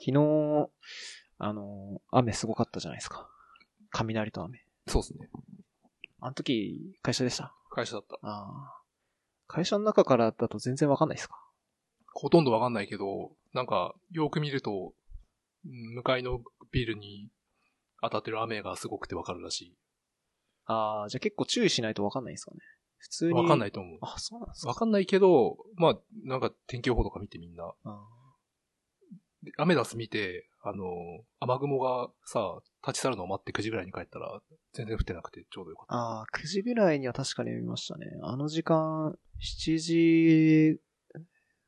[0.00, 0.70] 昨日、
[1.38, 3.28] あの、雨すごかったじゃないですか。
[3.90, 4.64] 雷と雨。
[4.86, 5.28] そうですね。
[6.20, 7.54] あの時、会社でした？
[7.70, 8.18] 会社だった。
[8.22, 8.82] ああ。
[9.46, 11.36] 会社の中からだと全然わかんないですか？
[12.14, 14.94] ほとんどわかんないけど、なんか、よく見ると、
[15.66, 16.40] うん向かいの
[16.72, 17.28] ビルに
[18.00, 19.76] 当たってる雨がすごくてわかるらし
[20.64, 22.60] ああ、じゃあ結構注意しないとわかんないですかね。
[22.96, 23.34] 普通い。
[23.34, 23.40] に。
[23.42, 23.98] わかんないと思う。
[24.00, 28.19] あ、そうなんですかわかんないけど、まあ、なんか天気予報とか見てみんな、あで
[29.56, 30.84] アメダス見て、あの、
[31.40, 34.40] 雨雲がさ、立ち去るのを待って9時ぐらいに帰ったら、
[34.74, 38.06] 全然降ってなくてちょうどよかっあー、9時ぐらいには確かに見ましたね。
[38.22, 40.80] あの時間、7時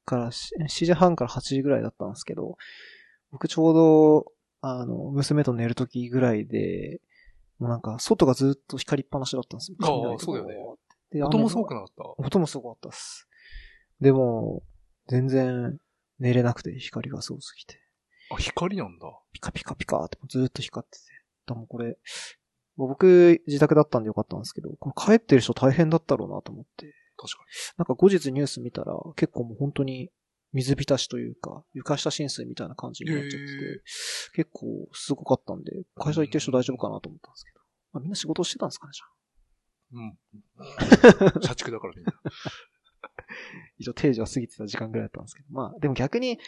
[0.05, 2.57] から、し7時半から8時ぐらいだったんですけど、
[3.31, 4.27] 僕ちょうど、
[4.61, 7.01] あの、娘と寝る時ぐらいで、
[7.59, 9.77] もうなんか、外がずっと光りっぱなしだったんですよ。
[9.81, 10.77] あー雷とかそうだよね
[11.13, 11.27] でた。
[11.27, 12.23] 音もすごくななかった？
[12.25, 13.29] 音もすごかったっす。
[14.01, 14.63] でも、
[15.09, 15.79] 全然
[16.23, 17.81] 寝れなくて光がすごすぎて。
[18.31, 19.09] あ、光なんだ。
[19.33, 21.05] ピカピカピカってずっと光ってて。
[21.49, 21.99] でもこれ、
[22.77, 26.95] 僕自宅だったんでよかったんですけど、これ帰ってる人大変だったろうなと思って。
[27.17, 27.45] 確か
[27.77, 30.11] なんか後日ニュース見たら結構もう本当に
[30.53, 33.83] 水浸しというか、床下浸水みたいな感じになっちゃってて、
[34.35, 37.61] 結構すごかったんで、会社行ってる人大丈夫かなと思ったんですけど。
[37.95, 39.13] まあ、みんな仕事してたんですかね、じゃあ。
[39.93, 41.35] に。
[41.35, 41.43] うん。
[41.43, 42.13] 社畜だからみんな。
[43.79, 45.49] 一応定時は過ぎてた時間ぐらいだったんですけど。
[45.51, 46.39] まあ、でも逆に、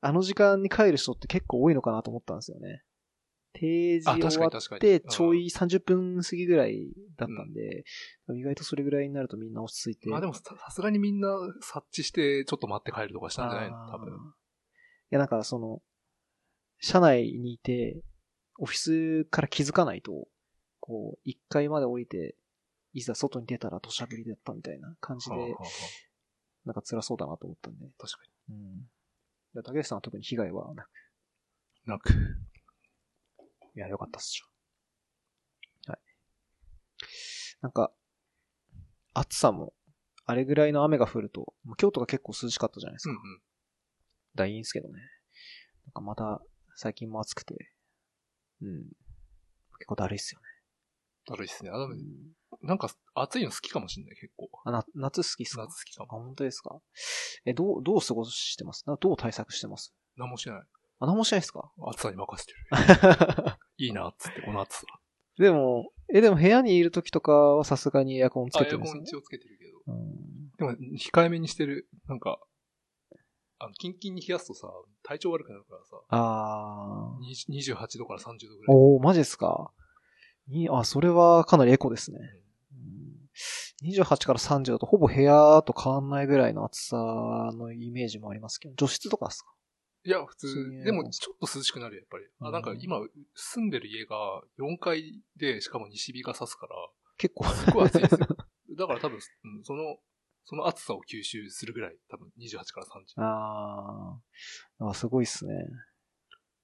[0.00, 2.82] あの時間に帰る人って結構多いのかなと思ったんですよね。
[3.54, 7.84] 定時終わって、ちょい30分過ぎぐらいだったんで、
[8.34, 10.08] 意外とそれぐらいになるとみんな落ち着いて。
[10.08, 11.28] まあでもささすがにみんな
[11.60, 13.76] 察知してちょっと待って帰るとかしたんじゃないの？
[13.92, 14.08] 多分。
[14.08, 14.14] い
[15.10, 15.82] や、なんかその、
[16.80, 18.02] 社内にいて、
[18.58, 20.26] オフィスから気づかないと、
[20.80, 22.36] こう、1階まで降りて、
[22.94, 25.68] いざ外に出たら土砂降りだったみたいな感じではあ、はあは
[26.64, 27.86] なんか辛そうだなと思ったんで。
[27.86, 28.18] あ確か
[28.50, 28.56] うん。
[28.56, 30.88] いや竹内さんは特に被害はなく、
[31.86, 31.90] に。
[31.90, 32.12] なく。
[33.74, 35.92] いや、よかったっすじゃん。
[35.92, 36.00] はい。
[37.62, 37.92] なんか、
[39.14, 39.74] 暑さも、
[40.24, 43.10] あれぐらいの雨が降ると、もう京都が結構涼しかったじゃないですか。
[43.10, 43.42] うんうん。
[44.34, 45.00] だいいんですけどね。
[45.86, 46.42] なんかまた、
[46.76, 47.72] 最近も暑くて、
[48.62, 48.84] うん。
[49.78, 50.46] 結構だるいっすよね。
[51.26, 51.70] だるいっすね。
[51.70, 52.32] うん
[52.62, 54.48] なんか暑いの好きかもしんない、結構。
[54.64, 55.62] あな夏好きっすか？
[55.62, 56.08] あ、夏好きかも。
[56.24, 56.80] 本当ですか？
[57.44, 58.84] え、どう、どう過ごしてます？
[58.86, 59.94] などう対策してます？
[60.16, 60.62] 何もしない。
[61.00, 61.70] あ、何もしないですか？
[61.88, 62.58] 暑さに任せてる。
[63.78, 64.82] いいな、っつって、この暑さ。
[65.38, 69.72] でも、え、でも部屋にいる時とかはさすがにエアコンつあ、けてるんですねエアコン一応つけてるけど。
[69.86, 70.22] うん
[70.58, 71.88] でも、控えめにしてる。
[72.06, 72.38] なんか、
[73.58, 74.68] あの、キンキンに冷やすとさ、
[75.02, 77.24] 体調悪くなるからさ、あー。
[77.24, 78.76] 20 28度から30度ぐらい。
[78.76, 79.72] おー、マジですか？
[80.48, 82.18] にあ、それはかなりエコですね。
[82.74, 83.02] うん
[83.84, 86.96] 28から30だとほぼ部屋と変わんないぐらいの暑さ
[87.54, 89.52] のイメージもありますけど、除湿とかですか？
[90.04, 92.24] いや、普通でもちょっと涼しくなるよ、やっぱり。
[92.40, 93.00] あ、なんか今、
[93.34, 96.74] 住んでる家が4階で、しかも西日が差すから、
[97.18, 97.44] 結構。
[97.44, 98.18] すごい暑いんですよ。
[98.76, 99.98] だから多分、うんその、
[100.44, 103.02] その暑さを吸収するぐらい、多分28から30。
[103.18, 105.54] あーあ、すごいっすね。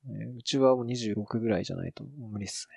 [0.05, 2.75] ねうちはもう26ぐらいじゃないと無理っすね。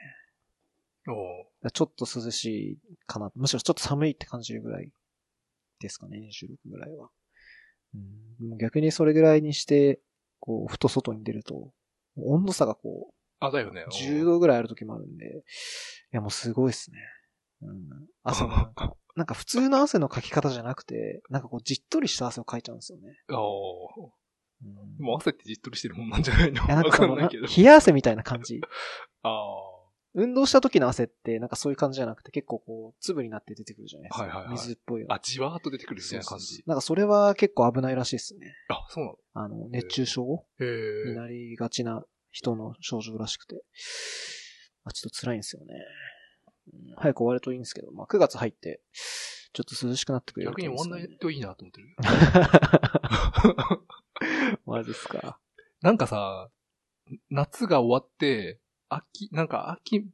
[1.73, 3.31] ちょっと涼しいかな。
[3.35, 4.91] むしろちょっと寒いって感じるぐらい
[5.79, 7.09] ですかね、26ぐらいは。
[7.93, 7.97] う
[8.55, 9.99] ん、逆にそれぐらいにして、
[10.39, 11.71] こう、ふと外に出ると、
[12.17, 13.85] 温度差がこあ、だよね。
[13.87, 16.97] う、10度ぐらいある時もあるんで、いやもうすごいっすね。
[17.61, 17.89] うん。
[17.89, 17.97] な
[18.67, 23.17] んか、 なんか普通の汗のかき方じゃなくて、なんかこう、じっとりした汗をかいちゃうんですよね。
[23.29, 24.11] おー
[24.63, 26.63] うんでも汗ってじっとりしてるもんなんじゃないの？
[26.63, 27.47] いや、なんわかその、なかんないけど。
[27.47, 28.61] 冷や汗みたいな感じ。
[29.23, 29.29] あ
[30.13, 34.23] 運動した時の汗って、なんかそういう感じじゃなくて、結構こう、粒になって出てくるじゃないですか。
[34.25, 35.15] はいはいはい水っぽいのあ。
[35.15, 36.63] あ、じわーっと出てくるみたいな感じ。
[36.65, 38.53] なんかそれは結構危ないらしいですね。
[38.69, 39.17] あ、そうなの？
[39.33, 40.45] あの、熱中症。
[40.59, 43.63] になりがちな人の症状らしくて。
[44.83, 45.73] まあ、ちょっと辛いんですよね。
[45.75, 48.81] うん早く終わるといいんですけど、まあ9月入って、
[49.53, 51.87] ちょっと涼しくなってくれると逆に終わんないといいなと思ってる？
[54.65, 55.39] マジですか。
[55.81, 56.49] なんかさ、
[57.29, 58.59] 夏が終わって、
[58.93, 60.05] 秋、なんか秋、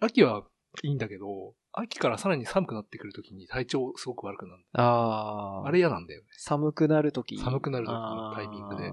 [0.00, 0.44] 秋は
[0.82, 4.64] いいんだけど、秋からさらに寒くなってくるときに体調すごく悪くなる。
[4.72, 5.68] あー。
[5.68, 6.26] あれ嫌なんだよね。
[6.32, 7.38] 寒くなるとき。
[7.38, 8.92] 寒くなる時のタイミングであ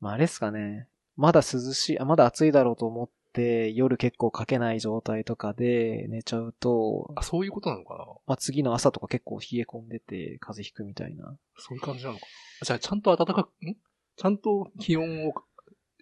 [0.00, 0.88] まあ、あれですかね。
[1.16, 11.36] まだ涼しい、あ、まだ暑いだろうと思って、夜結構かけない状態とかで寝ちゃうと、あ、そういうことなのかなまあ、次の朝とか結構冷え込んでて、風邪ひくみたいな。
[11.56, 12.26] そういう感じなのかな
[12.62, 13.76] あじゃあちゃんと暖かく、ん？
[14.16, 15.34] ちゃんと気温を、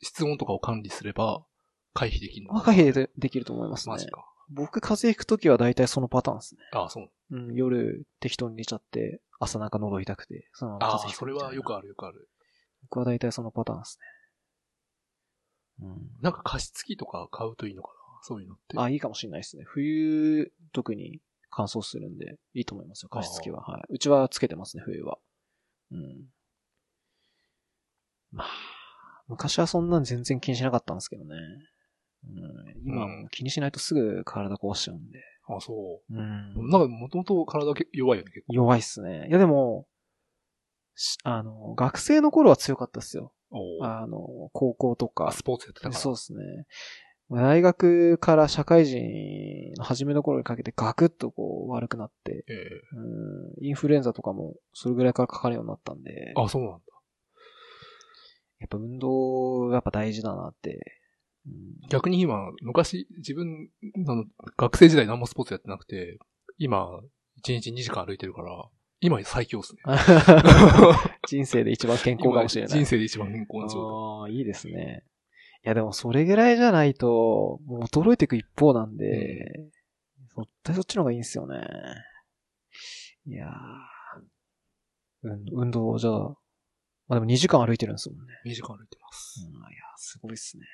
[0.02, 1.44] 室温とかを管理すれば
[1.94, 3.98] 回避できるの回避でできると思いますねマ。
[3.98, 4.26] ジか。
[4.50, 6.60] 僕風邪ひくときは大体そのパターンですね。
[6.72, 7.10] あそう。
[7.30, 12.28] うん、夜適当に寝ちゃって、朝なんか喉痛くて、そのままあ風邪ひくそれみたいなはよくあるよくある。
[12.82, 13.98] 僕は大体そのパターンです
[15.80, 15.86] ね。
[15.86, 16.10] うん。
[16.20, 17.94] なんか加湿器とか買うといいのかな？
[18.22, 18.78] そういうのって。
[18.78, 19.64] あ、いいかもしれないですね。
[19.66, 21.20] 冬、特に
[21.50, 23.60] 乾燥するんで、いいと思いますよ、加湿器は。
[23.62, 23.82] はい。
[23.88, 25.18] うちはつけてますね、冬は。
[25.90, 26.26] うん。
[28.32, 28.48] まあ、
[29.28, 31.36] 昔はそんなん全然気にしなかったんですけどね。
[32.26, 35.20] うん、今はもう気にしないとすぐ体壊しちゃうんで。
[35.46, 36.18] あ、そうん
[36.56, 36.70] う。
[36.70, 38.54] なんかもともと体け弱いよね、結構。
[38.54, 39.26] 弱いっすね。
[39.28, 39.86] いやでも、
[40.94, 43.32] しあの、学生の頃は強かったっすよ。
[43.82, 45.32] あの、高校とかあ、。
[45.32, 46.00] スポーツやってたから。
[46.00, 46.66] そうですね。
[47.30, 56.78] 大学から社会人の初めの頃にかけてガクッとこう悪くなって、ええうんインフルエンザとかもそれぐらいからかかるようになったんで、あ、そうなんだ。
[58.60, 61.00] やっぱ運動がやっぱ大事だなって。
[61.46, 63.68] うん逆に今、昔、自分、
[64.08, 64.24] あの、
[64.56, 66.18] 学生時代何もスポーツやってなくて、
[66.56, 66.98] 今、
[67.44, 68.68] 1日2時間歩いてるから、
[69.00, 69.82] 今最強っすね。
[71.28, 72.70] 人生で一番健康かもしれない。
[72.70, 75.04] 今人生で一番健康な状ああ、いいですね。
[75.64, 79.68] いやでもそれぐらいじゃないと、もう衰えていく一方なんで、
[80.36, 81.60] 絶対そっちの方がいいんですよね。
[83.26, 83.50] いやー
[85.24, 86.36] うん、運動じゃあ、ま
[87.10, 88.34] あでも2時間歩いてるんですもんね。
[88.44, 88.52] 態。
[88.52, 89.46] 2時間歩いてます。
[89.46, 89.60] うん、いや、
[89.96, 90.64] すごいっすね。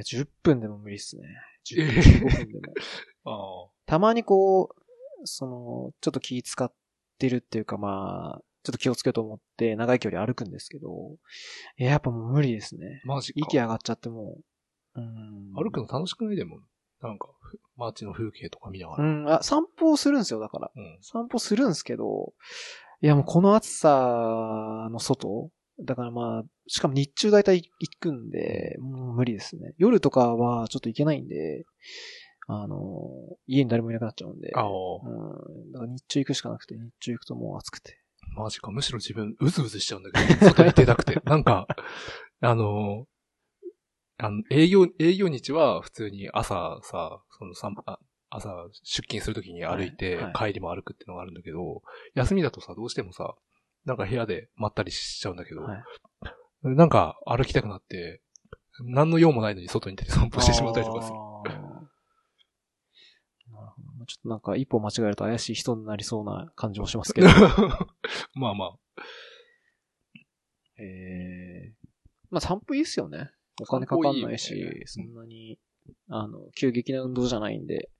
[0.00, 1.22] いや、10分でも無理っすね。
[1.66, 2.68] 10え分、え15分で
[3.24, 3.72] も。
[3.86, 6.72] たまにこう、その、ちょっと気使っ
[7.18, 11.16] てるっていうかまあ、ちょっと気をつけようと思って長い距離歩くんですけど、
[11.78, 13.02] いや、やっぱもう無理ですね。
[13.04, 13.40] マジか。
[13.40, 14.38] 息上がっちゃっても
[14.94, 15.52] う、うん。
[15.54, 16.60] 歩くの楽しくないでも、
[17.02, 19.04] なんか、ふ街の風景とか見ながら。
[19.04, 20.70] うん、あ、散歩をするんですよ、だから。
[20.74, 20.98] うん。
[21.00, 22.34] 散歩するんですけど、
[23.02, 25.50] いやもうこの暑さの外
[25.84, 29.74] だからまあ、しかも日中大体行くんで、もう無理ですね。
[29.78, 31.64] 夜とかはちょっと行けないんで、
[32.48, 32.76] あの、
[33.46, 34.52] 家に誰もいなくなっちゃうんで。
[34.54, 34.64] ああ。
[34.64, 35.72] うん。
[35.72, 37.98] だから日中行くしかなくて、日中行くともう暑くて。
[38.34, 38.70] マジか。
[38.70, 41.20] むしろ自分、うずうずしちゃうんだけど、外に出たくて。
[41.24, 41.66] なんか、
[42.40, 43.06] あの、
[44.18, 47.98] あの、営業、営業日は普通に朝さ、その散あ
[48.30, 51.82] 朝出勤するときに歩いて、はいは帰りも歩くっていうのがあるんだけど、
[52.14, 53.34] 休みだとさ、どうしてもさ、
[53.84, 55.82] なんか部屋でまったりしちゃうんだけど、はい。
[56.62, 58.20] なんか歩きたくなって、
[58.84, 61.14] 何の用もないのに外に出て散歩してしまったりとかする。
[63.52, 64.06] なるほど。
[64.06, 67.28] ちょっとなんか一歩間違えると怪しい人になりそうな感じもしますけど。
[68.34, 68.76] まあまあ。
[70.78, 71.74] ええ
[72.30, 73.30] まあ散歩いいっすよね。
[73.60, 75.58] お金かかんないし、いいよねそんなに、
[76.08, 77.90] あの、急激な運動じゃないんで、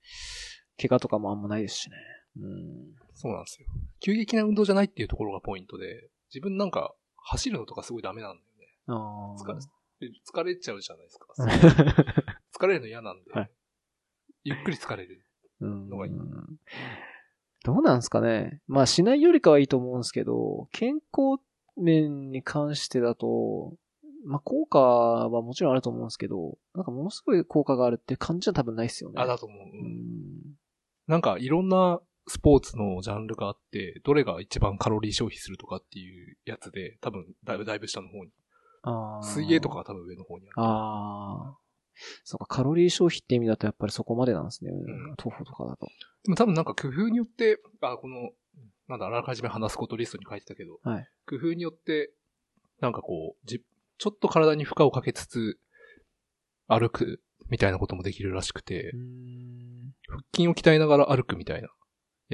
[0.81, 1.97] 怪我とかもあんまないですしね。
[2.37, 2.95] うん。
[3.13, 3.67] そうなんですよ。
[3.99, 8.67] 急激な運動じゃないっていうところがポイントで、自分なんか走るのとかすごいダメなんだよね。
[8.87, 9.59] あ疲れ
[10.09, 11.27] で疲れちゃうじゃないですか。
[11.37, 12.41] あ。
[12.57, 13.51] 疲れるの嫌なんで、はい
[14.43, 15.23] ゆっくり疲れる。
[15.59, 16.13] うんのがいい
[17.63, 18.59] どうなんですかね。
[18.67, 21.39] まあしないよりかはいいと思うんですけど、健康
[21.77, 23.75] 面に関してだと、
[24.25, 29.21] まあ効果はもちろんあると思うんですけど、なんかものすごい効果があるって感じは多分ないですよね。
[29.21, 29.59] あ、だと思う。
[29.59, 30.55] うん。
[31.05, 32.01] なんかいろんな
[32.31, 38.31] スポーツのジャンルがあって、どれが一番カロリー消費するとかっていうやつで、多分だいぶだいぶ下の方に。
[39.21, 40.53] 水泳とかが多分上の方にある。
[40.55, 41.57] ああ。
[42.23, 44.71] そうか、カロリー消費って意味だとやっぱりそこまでなんですね。
[44.71, 45.87] ん徒歩とかだと。
[46.23, 48.29] でも多分なんか工夫によって、あ、この、
[48.87, 51.09] なんだ、あらかじめ話すことリストに書いてたけど、はい。
[51.27, 52.13] 工夫によって、
[52.79, 53.61] なんかこう、じ、
[53.97, 55.59] ちょっと体に負荷をかけつつ、
[56.67, 59.93] 歩くみたいなこともできるらしくてう、ん。
[60.07, 61.67] 腹筋を鍛えながら歩くみたいな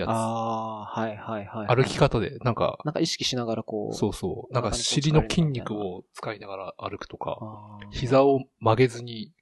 [0.01, 0.09] やつ。
[0.09, 1.75] ああー、はいはいはい。
[1.75, 3.95] 歩き方で、なんか、なんか意識しながらこう。
[3.95, 9.33] そうそう、なんか尻の筋肉を使いながら歩くとか、膝を曲げずに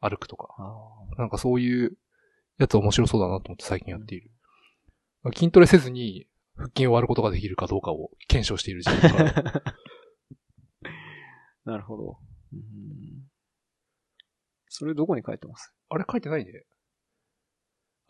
[0.00, 1.96] 歩くとか、あなんかそういう
[2.58, 4.30] やつ面白そうだなと思って最近やっている。
[5.34, 9.26] 筋トレせずに腹筋を割ることができるかどうかを検証している自分
[11.64, 12.18] なるほど。
[12.52, 12.60] うん
[14.72, 15.74] それどこに書いてます？
[15.88, 16.52] あれ書いてないね。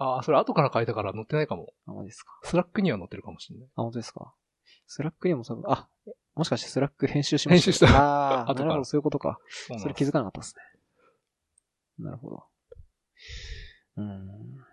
[0.03, 1.75] ああ、それ後から書いたから載ってないかも。
[1.87, 2.33] あ、マジですか。
[2.43, 3.69] Slack には載ってるかもしれない。
[3.77, 4.33] あ、本当ですか。
[4.87, 5.89] Slack にも多分、あ、
[6.35, 9.39] もしかしてスラック編集しました編集したああ、 なるほど、そういうことか。
[9.47, 10.63] そうなんそれ気づかなかったですね。
[11.99, 12.47] なるほど。
[13.97, 14.65] うーん。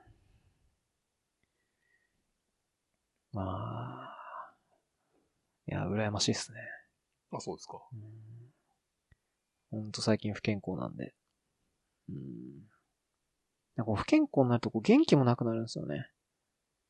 [3.34, 3.44] ま
[4.06, 4.54] あ。
[5.68, 6.60] いや、羨ましいですね。
[7.34, 7.82] あ、そうですか。
[7.92, 9.82] うん。
[9.82, 11.14] ほんと最近不健康なんで。
[12.08, 12.77] うん。
[13.78, 16.10] なんか不健康になるとこう元気もなくなるんですよね。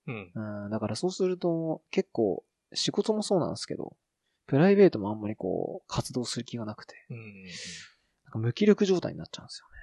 [0.08, 0.32] うん。
[0.34, 0.70] うん。
[0.72, 3.96] だからそうすると結構仕事もそうなんですけど、
[4.48, 7.44] プライベートもあんまりこう活動する気がなくて、うん。
[8.26, 9.74] なんか無気力状態になっちゃうんですよね。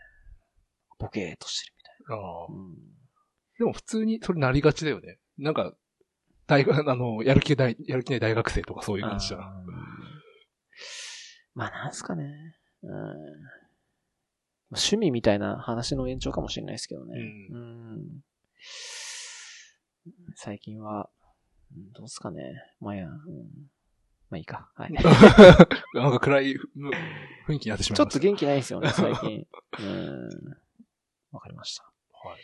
[0.99, 2.54] ボケーっとしてるみたいああな。
[2.54, 2.75] うん。
[3.58, 5.18] でも普通にそれなりがちだよね。
[5.38, 5.75] なんか、
[6.46, 9.40] 大学、あの、やる気ない、やる気ない大学生とかそういう感じじゃん。
[11.54, 12.56] まあなんすかね。
[12.82, 12.90] うん。
[14.76, 17.18] 趣味みたいな話の延長かもしれないですけどね。
[17.50, 17.60] うんう
[17.96, 18.24] ん
[20.36, 21.08] 最近は、
[21.74, 22.62] うんどうですかね。
[22.80, 23.18] まあいいや、うん
[24.30, 24.70] まあいいか。
[24.74, 24.92] はい。
[25.94, 26.68] なんか暗いふ
[27.48, 27.96] 雰囲気になってしまいました。
[27.96, 29.46] ちょっと元気ないですよね、 最近。
[29.80, 30.28] うん。
[31.32, 31.84] わかりました。
[32.12, 32.40] はい。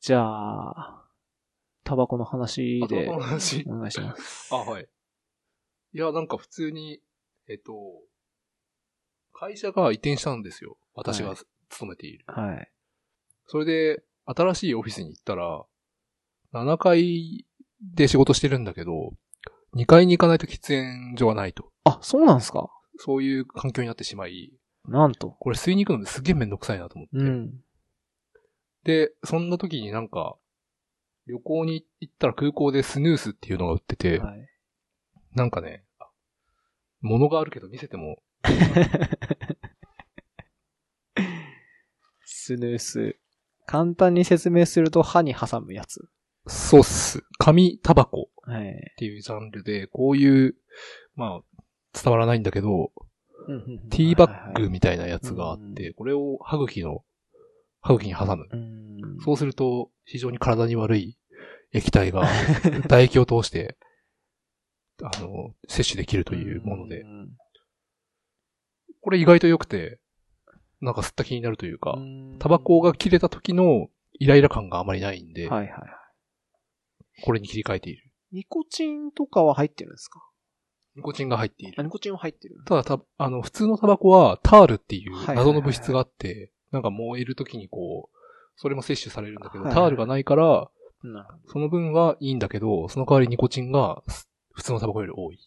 [0.00, 1.04] じゃあ、
[1.84, 3.64] タバコの話であと、この話。
[3.66, 4.54] お願いします。
[4.54, 4.88] あ、はい。
[5.92, 7.02] いや、なんか普通に、
[7.48, 8.02] えっと、
[9.40, 10.76] 会社が移転したんですよ。
[10.94, 11.38] 私がはい
[11.70, 12.24] 勤めている。
[12.26, 12.70] はい。
[13.46, 15.64] それで、新しいオフィスに行ったら、
[16.52, 17.46] 7階
[17.94, 19.14] で仕事してるんだけど、
[19.76, 21.70] 2階に行かないと喫煙所がないと。
[21.84, 22.68] あ、そうなんですか？
[22.98, 24.52] そういう環境になってしまい、
[24.86, 25.30] なんと。
[25.30, 27.16] これ吸いに行くのすげえめんどくさいなと思って。
[27.16, 27.52] うん。
[28.84, 30.36] で、そんな時になんか、
[31.26, 34.48] 旅行に行ったら空港でスヌースっていうのが売ってて、はい。
[35.34, 36.10] なんかね、あ
[37.00, 38.20] 物があるけど見せても、
[42.24, 43.16] スヌース。
[43.66, 46.08] 簡単に説明すると歯に挟むやつ。
[46.46, 47.22] そうっす。
[47.38, 48.70] 紙タバコはい。
[48.70, 50.56] っていうジャンルで、こういう、
[51.14, 52.90] まあ、伝わらないんだけど、
[53.90, 57.04] ティーバッグみたいなやつがあって、これを歯茎の、
[57.80, 58.46] 歯茎に挟む。
[58.50, 59.00] うん。
[59.24, 61.16] そうすると、非常に体に悪い
[61.72, 62.26] 液体が
[62.82, 63.76] 唾液を通して、
[65.02, 67.30] あの、摂取できるというものでう、ん。
[69.00, 69.98] これ意外と良くて、
[70.80, 71.98] なんか吸った気になるというか、
[72.38, 73.88] タバコが切れた時の
[74.18, 75.80] イライラ感があまりないんで、はいはいはい。
[77.22, 78.10] これに切り替えている。
[78.32, 80.20] ニコチンとかは入ってるんですか？
[80.96, 81.84] ニコチンが入っていあ、る。
[81.84, 88.18] ニコチンは入ってるただた、あの、普通のタバコはタールっていうはいはいはい謎の物質があって、なんか燃える時にこう、
[88.56, 90.70] それも摂取されるんだけど、はいタールがないから。
[91.46, 95.38] その分はいいんだけど、その代わりニコチンがす普通のタバコより多いっ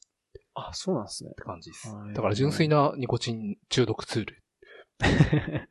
[0.55, 1.31] あ、そうなんですね。
[1.35, 2.13] て感じですはい。
[2.13, 4.43] だから純粋なニコチン中毒ツール。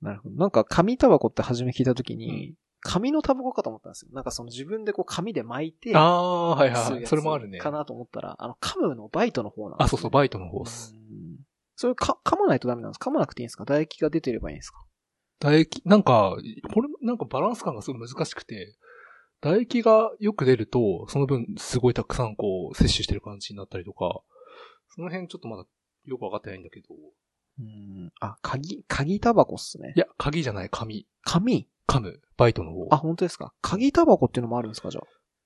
[0.00, 0.36] なるほど。
[0.36, 4.10] なんか紙タバコって初め聞いたときに、紙のタバコかと思ったんですよ。
[4.12, 7.06] なんかその自分でこう紙で巻いて、ああ、はいはい。
[7.06, 7.58] それもあるね。
[7.58, 9.84] かなと思ったら、あの、噛むのバイトの方なんです、ね。
[9.86, 10.92] あ、そうそう、バイトの方っす。
[10.94, 11.04] うん
[11.76, 13.64] それか、噛まないとダメなんですか噛まなくていいんですか？
[13.64, 14.84] 唾液が出てればいいんですか？
[15.40, 16.36] 唾液、なんか、
[16.72, 18.76] これ、なんかバランス感がすごい難しくて、
[19.40, 24.20] 唾液がよく出ると、その分すごいたくさんこう、摂取してる感じになったりとか、
[24.88, 25.64] その辺ちょっとまだ
[26.04, 26.86] よくわかってないんだけど、
[27.60, 28.12] うん。
[28.20, 29.98] あ、鍵、鍵タバコっすねい。
[30.00, 31.06] や、鍵じゃない、紙。
[31.22, 31.68] 紙？
[31.86, 32.20] 噛む。
[32.36, 32.88] バイトの方。
[32.90, 33.52] あ、本当ですか？
[33.60, 35.00] 鍵タバコっていうのもあるんですかじゃ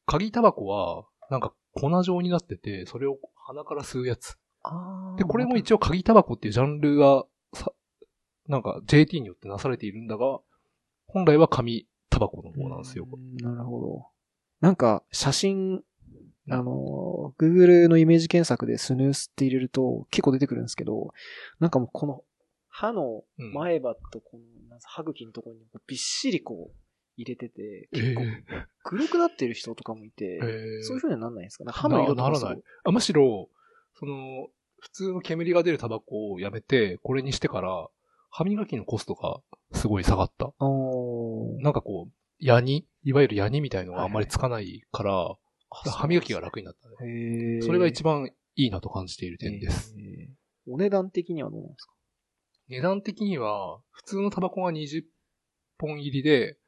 [0.06, 4.38] 鍵タバコは、なんか粉状になってて、それを鼻から吸うやつ。
[4.62, 5.14] あ。
[5.14, 7.72] あで、これも応、一応鍵タバコっていうジャンルが、さ、
[8.46, 10.40] なんか JT によってなされているんだが、
[11.08, 13.06] 本来は紙タバコの方なんですよ。
[13.12, 14.06] うんなるほど。
[14.60, 15.82] なんか、写真、
[16.50, 21.12] あの、Google のイメージ検索でスヌースって入れると結構出てくるんですけど、
[21.60, 22.24] なんかもうこの
[22.68, 23.52] 歯のうん。
[23.52, 24.38] 前歯とこ
[24.70, 26.76] の歯茎のところにびっしりこう
[27.16, 28.44] 入れてて、結構え
[28.84, 30.82] 黒くなってる人とかもいて、ーえー。
[30.82, 31.72] そういう風にはなんないんですかね？
[31.72, 32.62] 歯の色とかなならない。
[32.84, 33.48] あむしろ、
[33.98, 34.48] その、
[34.80, 37.88] 普通の煙が出るタバコをやめて、これにしてから、
[38.30, 39.40] 歯磨きのコストが
[39.72, 40.52] すごい下がった。
[41.60, 42.86] なんかこう、ヤニ？
[43.04, 45.36] いわゆるヤニみたいのがあんまりつかないから、あ
[45.70, 47.60] 歯磨きが楽になったね。
[47.62, 49.94] それが一番いいなと感じている点です。
[50.66, 51.92] お値段的にはどうなんですか？
[52.68, 55.02] 値段的には、普通のタバコが20
[55.78, 56.58] 本入りで、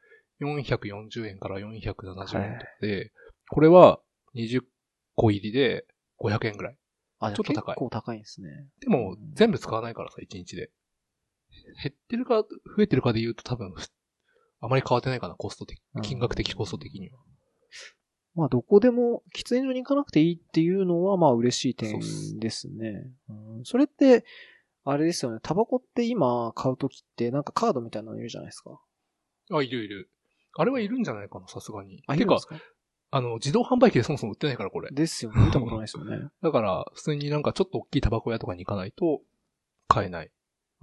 [0.41, 3.13] 440円から470円とかで、
[3.51, 4.01] これは
[4.35, 4.63] 20
[5.15, 5.85] 個入りで
[6.19, 6.77] 500円ぐらい。
[7.19, 8.49] あ、ちょっと高い結構高いんですね。
[8.81, 10.71] でも、全部使わないからさ、1日で。
[11.83, 13.89] 減ってるか、増えてるかで言うと多分、ふ
[14.61, 17.19] あまり変わってないかな、コスト的うん、金額的コスト的には。
[18.35, 21.99] まあ、どこでも喫煙所に行かなくていいっていうのは、まあ、嬉しい点
[22.39, 23.11] ですね。
[23.29, 24.25] うんそれって、
[24.85, 25.41] あれですよね。
[25.43, 28.81] タバコって今買うときって、なんかカードみたいなのいるじゃないですか。
[29.53, 30.11] あ、いるいる。
[30.55, 32.03] あれはいるんじゃないかな、さすがに。
[32.07, 32.57] あ、いるんです、か？
[33.11, 34.91] あの、自動販売機でそもそも売ってないから、これ。
[34.91, 35.47] ですよね。
[35.47, 36.29] 見たことないですよね。
[36.43, 39.21] だから、普通になんかちょっと大きいタバコ屋とかに行かないと、
[39.89, 40.31] 買えない。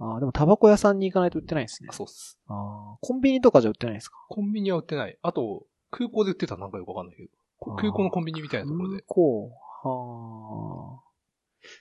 [0.00, 1.94] ああ、でもタバコ屋さんに行かないと売ってないですねあ、。
[1.94, 2.38] そうっす。
[2.46, 4.16] ああ、コンビニとかじゃ売ってないですか？
[4.28, 5.18] コンビニは売ってない。
[5.22, 7.30] あと、空港で売ってたらなんかよくわかんないけど。
[7.76, 8.98] 空港のコンビニみたいなところで。
[8.98, 9.50] 空港？
[9.82, 11.02] はあ。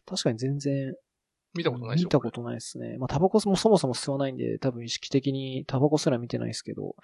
[0.08, 0.96] 確かに全然
[1.54, 2.08] 見たことないでしょ？
[2.08, 2.98] 見たことないですね。
[2.98, 6.96] まあ、タバコもそもそも吸わないんで、多分意識的にタバコすら見てないですけど、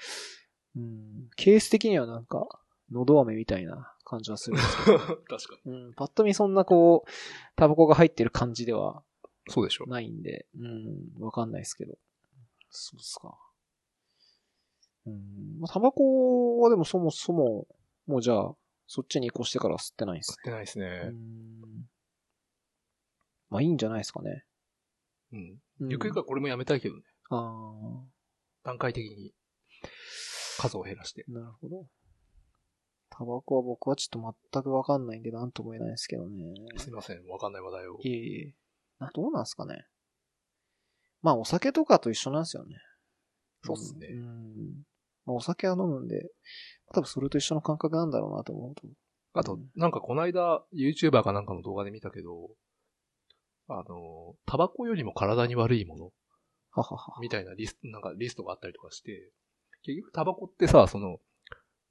[0.76, 2.48] うん、ケース的にはなんか、
[2.92, 5.72] 喉飴みたいな感じはするんですけど、 確かに。
[5.72, 7.10] うん、パッと見そんなこう、
[7.56, 9.04] タバコが入ってる感じでは
[9.50, 9.86] そうでしょ。
[9.88, 11.98] ないんで、うん、わかんないですけど。
[12.70, 13.38] そうですか。
[15.06, 17.68] うん、まあ、タバコはでもそもそも、
[18.08, 18.56] もうじゃあ、
[18.88, 20.86] そっちに移行してから吸ってないんです吸ってないですね。
[20.86, 21.12] ねう。
[21.12, 21.84] ん
[23.50, 24.46] まあいいんじゃないですかね。
[25.32, 25.60] うん。
[25.82, 27.04] うんゆくゆくはこれもやめたいけどね。
[27.30, 27.64] あ
[28.64, 29.34] 段階的に
[30.58, 31.26] 数を減らして。
[31.28, 31.88] あ、なるほど。
[33.10, 36.56] タバコは僕はちょっと全くわかんないんで何とも言えないですけどね。
[36.78, 38.00] すいません、わかんない話題を。
[38.02, 38.54] いえいえ。
[39.00, 39.86] な、どうなんすかね。
[41.22, 42.76] まあお酒とかと一緒なんですよね。
[43.64, 44.84] そうっすねうん。
[45.26, 46.30] まあお酒は飲むんで、
[46.94, 48.84] 多分それと一緒の感覚なんだろうなと思うと。
[49.34, 52.52] あと、なんかこの間、YouTuber かなんかの動画で見たけど、
[53.68, 56.12] あの、タバコよりも体に悪いもの
[56.72, 57.20] ははは。
[57.22, 59.32] みたいなリスト、なんかリストがあったりとかして、
[59.84, 61.20] 結局タバコってさ、その、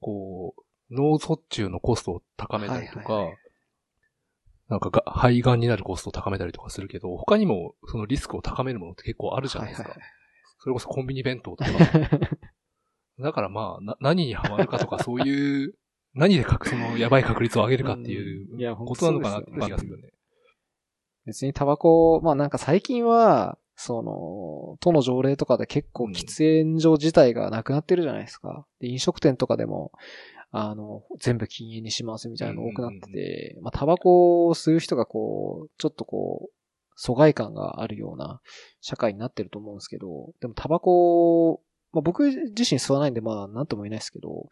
[0.00, 0.62] こう、
[0.94, 3.38] 脳卒中のコストを高めたりとか、はいはいは
[4.72, 9.90] なんかが肺がんになるコストを高めたりとかするけど、他にもそのリスクを高めるものって結構あるじゃないですか。
[9.90, 10.08] はいはい
[10.62, 11.70] それこそコンビニ弁当とか。
[13.18, 15.74] だからまあ、な、何にハマるかとか そういう、
[16.14, 20.10] 何でかくそのやばい確率を上げるかっていうことなのかなって気がするよね。
[21.26, 28.64] 別にタバコ、まあなんか最近は、その、都の条例とかで結構喫煙所自体がなくなってるじゃないですか。
[28.78, 29.90] で、飲食店とかでも、
[30.52, 36.52] あの、全部禁煙にしますみたいなのが多くなってて、まあタバコを吸う人がこう、ちょっとこう、
[36.94, 38.40] 疎外感があるような
[38.82, 44.48] 社会になってると思うんですけど、でもタバコ、まあ僕自身吸わないんでまあなんとも言えないですけど、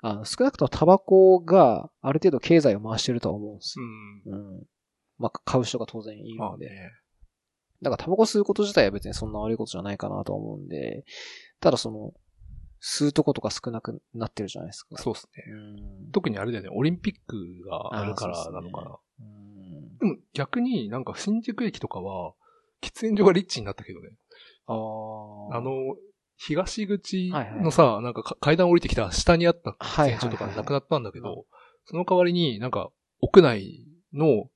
[0.00, 3.84] あの少なくともタバコがある程度経済を回してるとは思うんですよ。
[4.26, 4.56] うん。
[4.56, 4.62] うん。
[5.18, 6.70] まあ、買う人が当然いるので。
[7.82, 11.04] だからタバコ吸うこと自体は別にそんな悪いことじゃないかなと思うんで、
[11.60, 12.12] ただその、
[12.82, 14.96] 吸うとことか少なくなってるじゃないですか。
[14.98, 15.44] そうですね。
[15.52, 16.10] うん。
[16.12, 18.98] 特にあれだよね、オリンピックがあるからなのかな。
[19.20, 19.98] うん。
[19.98, 22.34] でも逆になんか新宿駅とかは、
[22.80, 24.10] 喫煙所がリッチになったけどね。
[24.66, 25.56] ああ。
[25.56, 25.96] あ、の、
[26.36, 31.46] 東口はいはいのさ、なんかか階段降りてきた下にあったはいはいはい喫煙所とかなくなったんだけうんど、
[31.86, 34.48] その代わりになんか屋内の、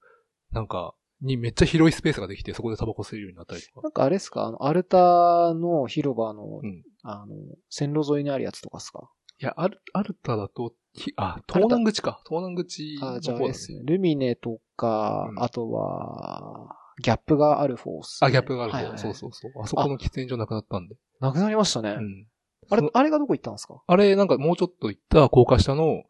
[0.52, 3.80] なんか、にめっちゃ広いスペースができて、そこでタバコ吸えるようになったりとか。
[3.82, 4.44] なんかあれですか？
[4.44, 7.34] あの、アルタの広場の、うんあの、
[7.70, 9.08] 線路沿いにあるやつとかですか？
[9.38, 12.20] いや、アルアルタだと、ひあ、東南口か。
[12.28, 13.20] 東南口のあ。
[13.20, 13.80] じゃあですね。
[13.84, 19.52] ルミネとか、うんあとは、ギャップがある方っすね、あ、ギャップがある方、はいはいそうそうそう。
[19.62, 20.96] あそこの喫煙所なくなったんで。
[21.20, 21.96] なくなりましたね。
[21.98, 22.26] うん。
[22.70, 23.82] あれあれがどこ行ったんですか？
[23.86, 26.02] あれ、なんかもうちょっと行った高架下の、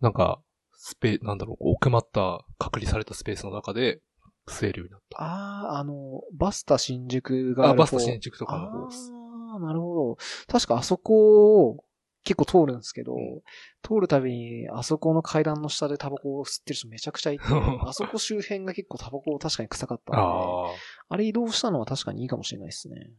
[0.00, 0.40] なんか、
[0.72, 4.00] スペ、なんだろう奥まった、隔離されたスペースの中で、
[4.48, 5.22] 吸えるようになった。
[5.22, 9.12] ああ、あの、バスタ新宿がああ、るバスタ新宿とかの方です。
[9.52, 10.16] ああ、なるほど。
[10.48, 11.84] 確かあそこを
[12.24, 13.42] 結構通るんですけど、うん
[13.84, 17.44] 通るたびにあそこの階段の下でタバコを吸ってる人めちゃくちゃいて、
[17.84, 20.66] あそこ周辺が結構タバコ確かに臭かったんで、あ
[21.08, 23.10] あれ移動したのは確かにいいかもしれないですね。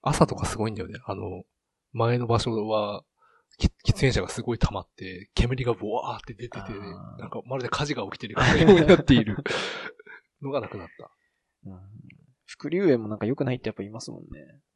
[0.00, 0.10] あ。
[0.10, 0.98] 朝とかすごいんだよね。
[1.04, 1.44] あの、
[1.92, 3.04] 前の場所は、
[3.58, 6.72] き喫煙者がすごい溜まって、煙がボワーって出てて、
[7.18, 9.36] なんかまるで火事が起きてるかのようになっている
[10.42, 11.10] のがなくなった。
[11.66, 11.80] うん、
[12.46, 14.28] 副流炎もなんか良くないってやっぱ言いますもんね。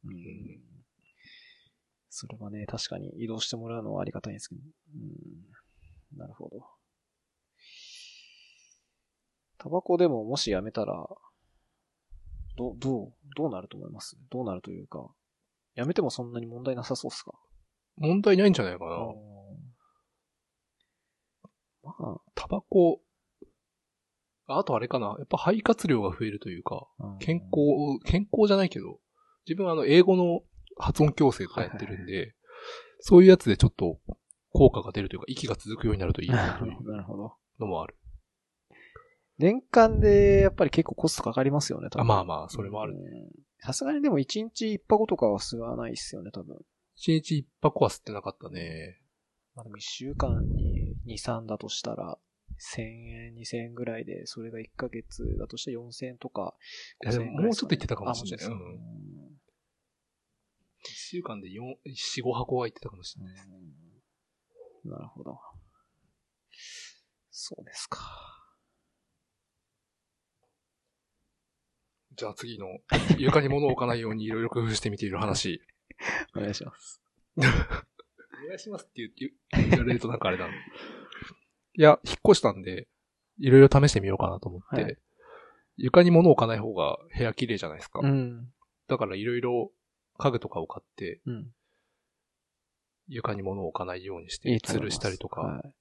[0.05, 0.13] うん
[2.15, 4.61] それはね、確かに移動してもらうのはありがたいんですけど。
[4.93, 6.63] うん、なるほど。
[9.57, 11.07] タバコでももしやめたら、
[12.55, 14.15] ど、どう、どうなると思います？
[14.29, 15.09] どうなるというか、
[15.73, 17.31] やめてもそんなに問題なさそうっすか？
[17.97, 18.91] 問題ないんじゃないかな。
[21.81, 23.01] まあ、タバコ、
[24.47, 25.15] あとあれかな。
[25.17, 28.99] やっぱ肺活量が増えるというか、うん健康、健康じゃないけど、
[29.47, 30.41] 自分はあの、英語の
[30.77, 32.35] 発音矯正とかやってるんで、
[32.99, 33.99] そういうやつでちょっと
[34.51, 36.77] 効果が出るというか、息が続くようになるといいなという。
[37.59, 37.95] のもある。
[39.37, 42.93] 年間でやっぱり結構コストかかりますよね、多まあまあ、それもある。
[42.93, 42.99] うん
[43.65, 46.57] さすがにでも1日1箱とかは吸わないっすよね、多分。
[46.95, 48.99] 一日一箱は吸ってなかったね。
[49.55, 52.17] まあでも1週間に2、3だとしたら、
[52.59, 56.55] 1000円、2000円ぐらいで、それが1ヶ月だとしたら4000円とか、
[57.03, 59.33] いやでも5000円ぐらいですもうちょっと言ってたかもしれないうん
[60.85, 63.33] 一週間で四、四五箱は行ってたかもしれない。
[63.33, 65.39] うんなるほど。
[67.31, 67.99] そうですか。
[72.15, 72.67] じゃあ次の、
[73.17, 75.61] 床に物を置かないようにいろいろ工夫してみている話。
[76.35, 77.01] お願いします。
[77.37, 80.53] お願いしますって言って言言われるとなんかあれだな。
[81.75, 82.87] いや、引っ越したんで、
[83.39, 84.97] いろいろ試してみようかなと思って、はい
[85.75, 88.01] 床に物を置かない方が部屋綺麗じゃないですか。
[88.03, 88.47] うん。
[88.87, 89.71] だからいろいろ
[90.19, 91.47] 家具とかを買って、うん。
[93.07, 95.73] 床に物を置かないようにしいて、吊るしたりとか、はい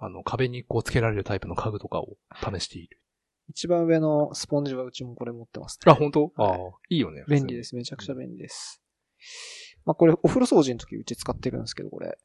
[0.00, 3.00] あの、壁にこうつけられるタイプの家具とかを試している。
[3.48, 5.90] 一番上のスポンジはうちもこれ持ってますね。
[5.90, 7.24] あ、本当、ああはい、いいよね。。
[7.26, 7.76] 便利ですす。
[7.76, 8.80] めちゃくちゃ便利です。
[9.84, 12.16] まあこれお風呂掃除の時うち使ってるんですけど、これ。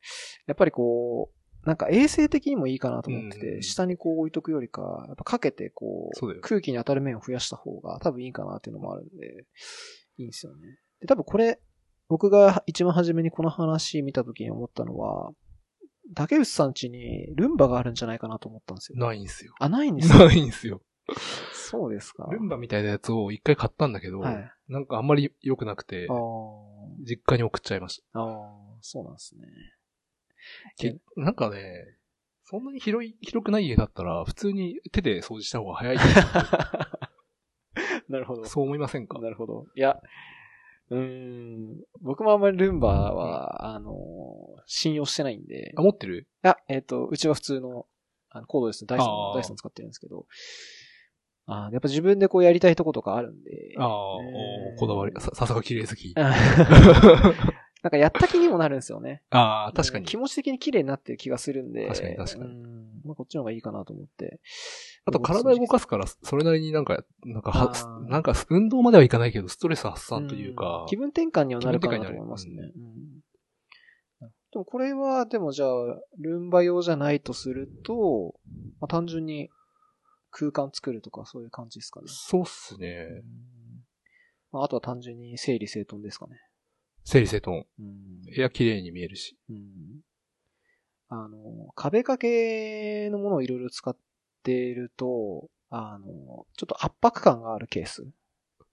[0.46, 9.46] やっぱりこう、なんか衛生的にもいいかなと思ってて、うん下にこう置いとくよりか、やっぱかけてこう、空気に当たる面を増やした方が多分いいかなっていうのもあるんで、
[10.18, 10.80] いいんですよね。
[11.00, 11.60] で、多分これ、
[12.10, 15.32] 僕が一番初めにこの話見た時に思ったのは、
[16.16, 18.98] 竹内さん家にルンバがあるんじゃないかなと思ったんですよ。
[19.00, 19.56] ないんすよ。
[19.60, 20.10] あ、ないんです？
[20.10, 20.82] かないんすよ。
[21.54, 22.28] そうですか。
[22.30, 24.52] ルンバみたいなやつを一回買ったんだけど、はい。
[24.68, 26.08] なんかあんまり良くなくて
[27.08, 28.24] 実家に送っちゃいましあー、
[28.82, 29.48] そうなんですね。
[31.16, 31.86] なんかね、
[32.46, 36.04] そんなに広い、広くない家だったら、普通に手で掃除した方が早いと
[38.10, 38.46] なるほど。
[38.46, 39.20] そう思いませんか？
[39.20, 39.66] なるほど。
[39.76, 40.00] いや、
[40.90, 43.94] うーん、僕もあんまりルンバは、あの、
[44.66, 46.28] 信用してないんで、あ、持ってる？
[46.44, 47.88] あ、えっ、と、うちは普通の、
[48.30, 50.26] あのコードレスのダイソン、ダイソン使ってるんですけど、
[51.46, 53.88] あーやっぱ自分でこうやりたいとことかあるんで、ああ、えー
[54.76, 55.14] おこだわり。
[55.20, 56.14] さ、さすが綺麗好き。
[57.84, 59.22] なんかやった気にもなるんですよね。
[59.30, 60.16] ああ、確かにうん気。
[60.16, 61.86] 持ち的に綺麗になってる気がするんで。
[61.88, 64.40] 確かに確かにうんまあこっちの方がいいかなと思って。
[65.06, 72.72] あと体動かすから、それなりになんか、なんかはなんか運動まではいかないけど、ストレス発散というかん、気分転換にはなるかなと思いますね。
[72.74, 72.94] うん
[74.54, 75.70] でもこれは、でもじゃあ、
[76.20, 78.36] ルンバ用じゃないとすると、
[78.80, 79.50] まあ、単純に
[80.30, 82.06] 空間作るとかそういう感じですかね。
[82.08, 83.08] そうっすね。
[83.10, 83.64] うん
[84.54, 86.38] まあ、あとは単純に整理整頓ですかね。
[87.04, 87.66] 整理整頓。
[87.80, 89.38] うん部屋綺麗に見えるし。
[89.50, 90.02] うん
[91.10, 93.96] あの、壁掛けのものをいろいろ使っ
[94.42, 96.08] ていると、あの、
[96.58, 98.04] ちょっと圧迫感があるケース。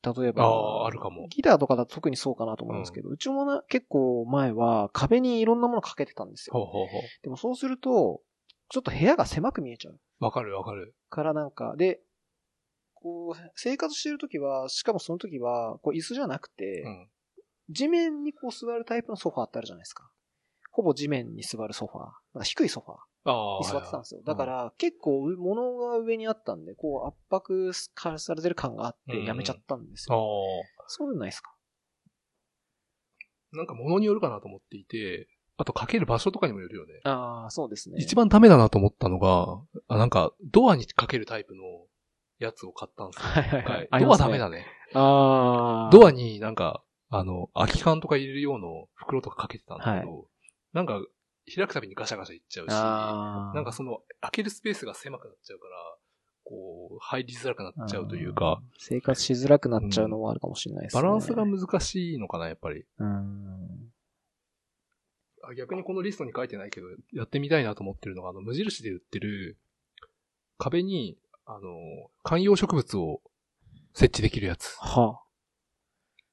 [0.03, 6.55] 例えば、あーあるかもギターとかだと特にそうかなと思うんですけど、うちもな結構前は壁にいろんなものかけてたんですよ。
[6.55, 8.23] ほうほうほでもそうすると、
[8.71, 9.95] ちょっと部屋が狭く見えちゃう。
[9.95, 10.25] う。
[10.25, 10.95] わかるわかる。
[11.11, 12.01] からなんか、で、
[12.95, 17.09] こう、生活してるときは、しかもその時は、こう椅子じゃなくて、うん。
[17.71, 20.11] 地面にこう座るタイプのソファーってあるじゃないですか。
[20.73, 22.05] ほぼ地面に座るソファー。
[22.05, 23.59] なんか低いソファーああ。
[23.61, 24.23] に座ってたんですよ。
[24.25, 27.73] だから、結構う物が上にあったんで、こう圧迫
[28.19, 30.23] されてる感があってうんやめちゃったんですあよ。
[30.87, 31.51] そういうのないですか？
[33.53, 33.57] あ。
[33.57, 37.01] なんか物によるかなと思っていて、あとかける場所とかにもよるよね。
[37.05, 37.97] ああ、そうですね。
[37.99, 41.63] 一番ダメだなと思ったのが、あ、なんか、ドアにかけるタイプの
[42.39, 43.29] やつを買ったんですよ。
[43.29, 44.65] はいはいははいドアダメだね。
[44.95, 45.91] ああ。
[45.93, 50.29] ドアになんか、あの、空き缶とか入れる用の袋とかかけてたんだけど、
[50.73, 51.01] なんか、
[51.53, 52.70] 開くたびにガシャガシャいっちゃうし。
[52.70, 55.96] なんかその、開けるスペースが狭くなっちゃうから、
[56.44, 61.03] こう、入りづらくなっちゃうというか、生活しづらくなっちゃうのもあるかもしれないですね。
[61.03, 62.85] バランスが難しいのかな、やっぱり。
[62.99, 63.92] うん。
[65.42, 69.59] あ逆にこのリストに書いてないけど、やってみたいなと思ってるのが、あの、無印で売ってる、
[70.59, 73.23] 壁に、あの、観葉植物を
[73.94, 74.77] 設置できるやつ。
[74.79, 75.30] はあ。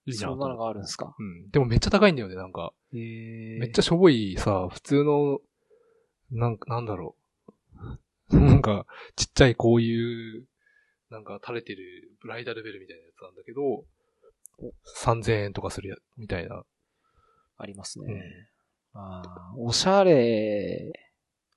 [0.08, 0.58] いいそんなの。
[0.58, 1.16] があるんですか？
[1.20, 1.50] うん。
[1.52, 2.74] でもめっちゃ高いんだよね、なんか。
[2.92, 5.40] めっちゃしょぼいさ、普通の、
[6.32, 7.16] なんなんだろ
[8.32, 8.38] う。
[8.40, 10.46] なんか、ちっちゃいこういう、
[11.10, 13.86] なんか垂れてるブライダルベルみたいなやつなんだけど、
[15.04, 16.64] 3000円とかするや、みたいな。
[17.58, 18.14] ありますね。
[18.14, 18.22] うん
[19.00, 20.92] ああ、おしゃれ、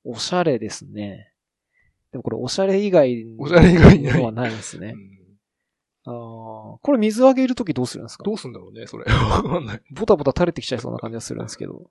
[0.05, 1.33] おしゃれですね。
[2.13, 4.95] でもこれおしゃれ以外のはないんですね。
[6.07, 8.25] うんああ、これ水あげるときどうするんですか？
[8.25, 9.05] どうすんだろうね、それ。
[9.13, 9.83] わかんない。
[9.93, 11.91] ボタボタ垂れてきちゃいそうな感じがするんですけど。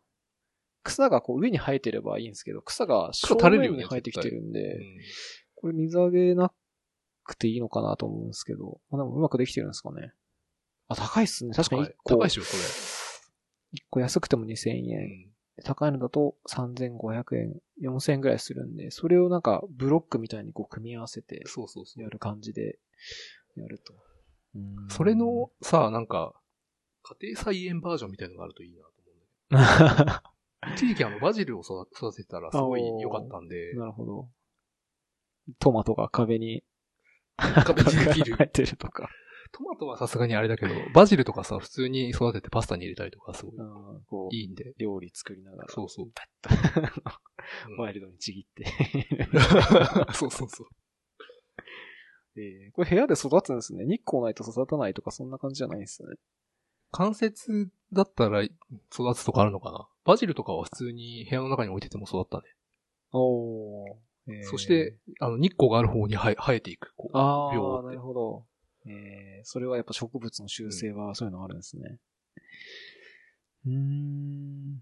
[0.83, 4.97] 草がこう上に生えてればいいんですけど、草が正垂れるよね面に生えてきてるんで、うん
[5.55, 6.53] これ水あげな
[7.25, 10.13] くていいのかなと思うんですけど、まあ、でもうまくできてるんですかね。
[10.87, 11.53] あ、高いっすね。
[11.53, 12.15] 確かに1個。
[12.17, 12.55] 高いっしょ、そ
[13.75, 14.77] 1個安くても2000れ。
[14.77, 14.99] 円。
[15.01, 15.29] うん
[15.65, 22.07] 高いのだと3500円、4000円ぐらいするんで、それをなんかブロックみたいにこう組み合わせてそうそうそうや。
[22.09, 22.79] る感じで
[23.55, 23.93] やると。
[24.55, 26.33] うんそれの、さ、なんか、
[27.03, 29.11] 家庭菜園バージョンみたいのがあるといいなと思
[29.51, 30.23] うんだ
[30.63, 30.73] けど。
[30.75, 34.29] 一時期あの、バジルを育育てたらすごい良かったんで、なるほど。
[35.59, 36.63] トマトが壁に
[37.37, 39.09] 壁にできる生えてるとか。
[39.51, 44.73] トマトはさすがにあれだけど、バジルとかさ、普通に育ててパスタに入れたりとかすごいいいんで。
[44.77, 46.05] 料理作りながら、そうそう。
[46.05, 46.11] うん
[47.79, 48.65] ワイルドにちぎって。
[50.13, 50.67] そうそうそう。
[52.39, 53.85] えーこれ部屋で育つんですね。
[53.85, 56.09] 日光ないと育たないとかそんな感じじゃないんですね。
[56.91, 58.53] 関節だったら育
[59.15, 59.87] つとかあるのかな？
[60.05, 62.43] バジルとかは普通に部屋の中に置いてても育ったね。
[63.11, 63.97] おー。
[64.27, 66.93] えーそして、あの、日光がある方に生え生えていく。
[66.95, 68.45] こうああ、なるほど。
[68.85, 71.97] えー、それはやっぱ植物の習性はそういうのあるんですね。
[73.65, 74.73] うーん。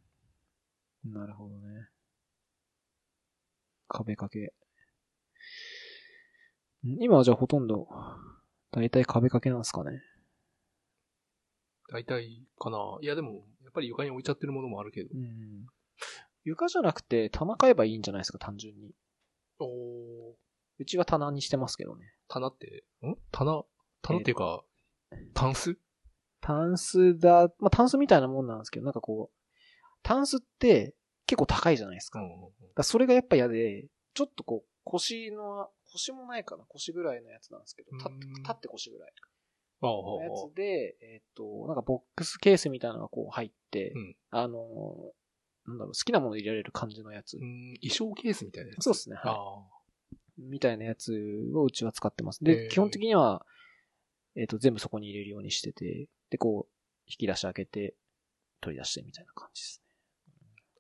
[1.06, 1.88] なるほどね。
[3.88, 4.54] 壁掛け。
[6.96, 6.98] ん？
[7.04, 7.88] 今はじゃあほとんど、
[8.72, 10.02] だいたい壁掛けなんですかね。
[11.90, 12.78] 大体かな。
[13.02, 15.10] いやでも、やっぱり床に置いちゃってるものもあるけど。
[15.14, 15.66] うん。
[16.44, 18.92] 床じゃなくて棚買えばいいんじゃないですか、単純に。
[19.60, 19.68] おー
[20.80, 22.06] うちは棚にしてますけどね。
[22.28, 23.16] 棚って、ん？
[23.32, 23.64] 棚
[24.02, 24.64] 棚っていうか、
[25.34, 25.78] タンス？
[26.40, 29.36] タンスだ、まあ、タンスみたいなもんなんですけど、なんかこう、
[30.04, 30.94] タンスって
[31.26, 32.20] 結構高いじゃないですか。
[32.20, 32.38] だかん。
[32.76, 39.14] らそれがやっぱ嫌で、ちょっとこう、腰の、腰もないかな腰ぐらいのやつなんですけど、立ってうん、立って腰ぐらい
[39.82, 47.38] のやつで、えっ、と、なんかボックスケースみたいなのがこう入って、うんあのー、なんだろう、好きなもの入れられる感じのやつ。
[47.38, 48.84] うん、衣装ケースみたいなやつ？
[48.84, 49.36] そうですね、はい。
[49.36, 49.64] あ
[50.38, 51.14] みたいなやつ
[51.56, 52.40] をうちは使ってます。
[52.44, 53.46] へで、ー基本的には、
[54.36, 56.74] えっ、と、全部そこに入れるようにしてて、で、こう、
[57.08, 57.96] 引き出し開けて、
[58.62, 59.94] 取り出してみたいな感じですね。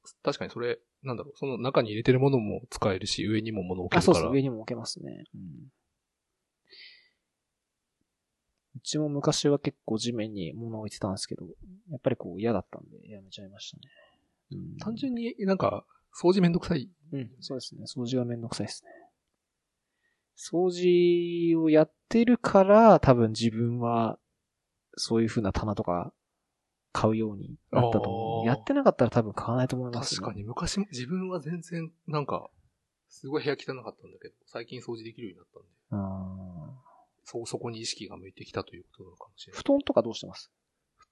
[0.04, 0.10] あ。
[0.24, 4.15] 確かにそれ、なんだろう、その中に入れてるものも使えるし、上にも物置けあ、るから。
[4.15, 5.24] そうそう、上にも置けますね。
[5.34, 5.41] うん。
[8.76, 11.46] うちも昔は結構地面に物を置いてたんですけど、
[11.89, 13.84] やっぱりこう嫌だったんでやめちゃいましたね。
[14.52, 16.89] うん、単純になんか、掃除めんどくさい。
[17.12, 17.86] うん、そうですね。
[17.86, 18.91] 掃除がめんどくさいですね。
[20.38, 24.20] 掃除をやってるから、多分自分は、
[24.96, 26.13] そういう風な棚とか
[26.93, 28.47] 買うようになったと思う。
[28.47, 30.34] やってなかったら多分買わないと思います、確か。
[30.34, 32.50] に昔も、自分は全然、なんか、
[33.10, 36.82] すごい部屋汚かったんだけど、最近掃除できるようになったんで、あ
[37.23, 39.63] そう、そこに意識が向いてきたということなのかもしれーない。
[39.63, 40.52] 布団とかどうしてます？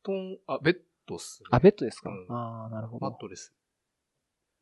[0.04, 1.48] 布団、あ、ベッドっす、ね。
[1.52, 3.06] あ、ベッドですか、うんああ、なるほど。
[3.10, 3.54] マットレス。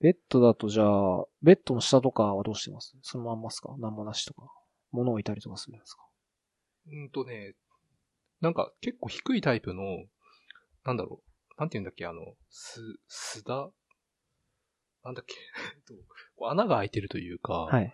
[0.02, 2.98] ベッドだとじゃあ、ベッドの下とかはどうしてます？
[3.02, 3.76] そのまんますか？
[3.78, 4.48] なんもなしとか。
[4.92, 6.04] 物置いたりとかするんですか？
[6.92, 7.56] うんとね、
[8.42, 9.82] なんか結構低いタイプの、
[10.86, 13.70] なんだろう、なんて言うんだっけ、あの、す、すだ？
[15.04, 15.36] なんだっけ、
[15.76, 15.94] え っと
[16.36, 17.94] こう穴が開いてるというか、はい。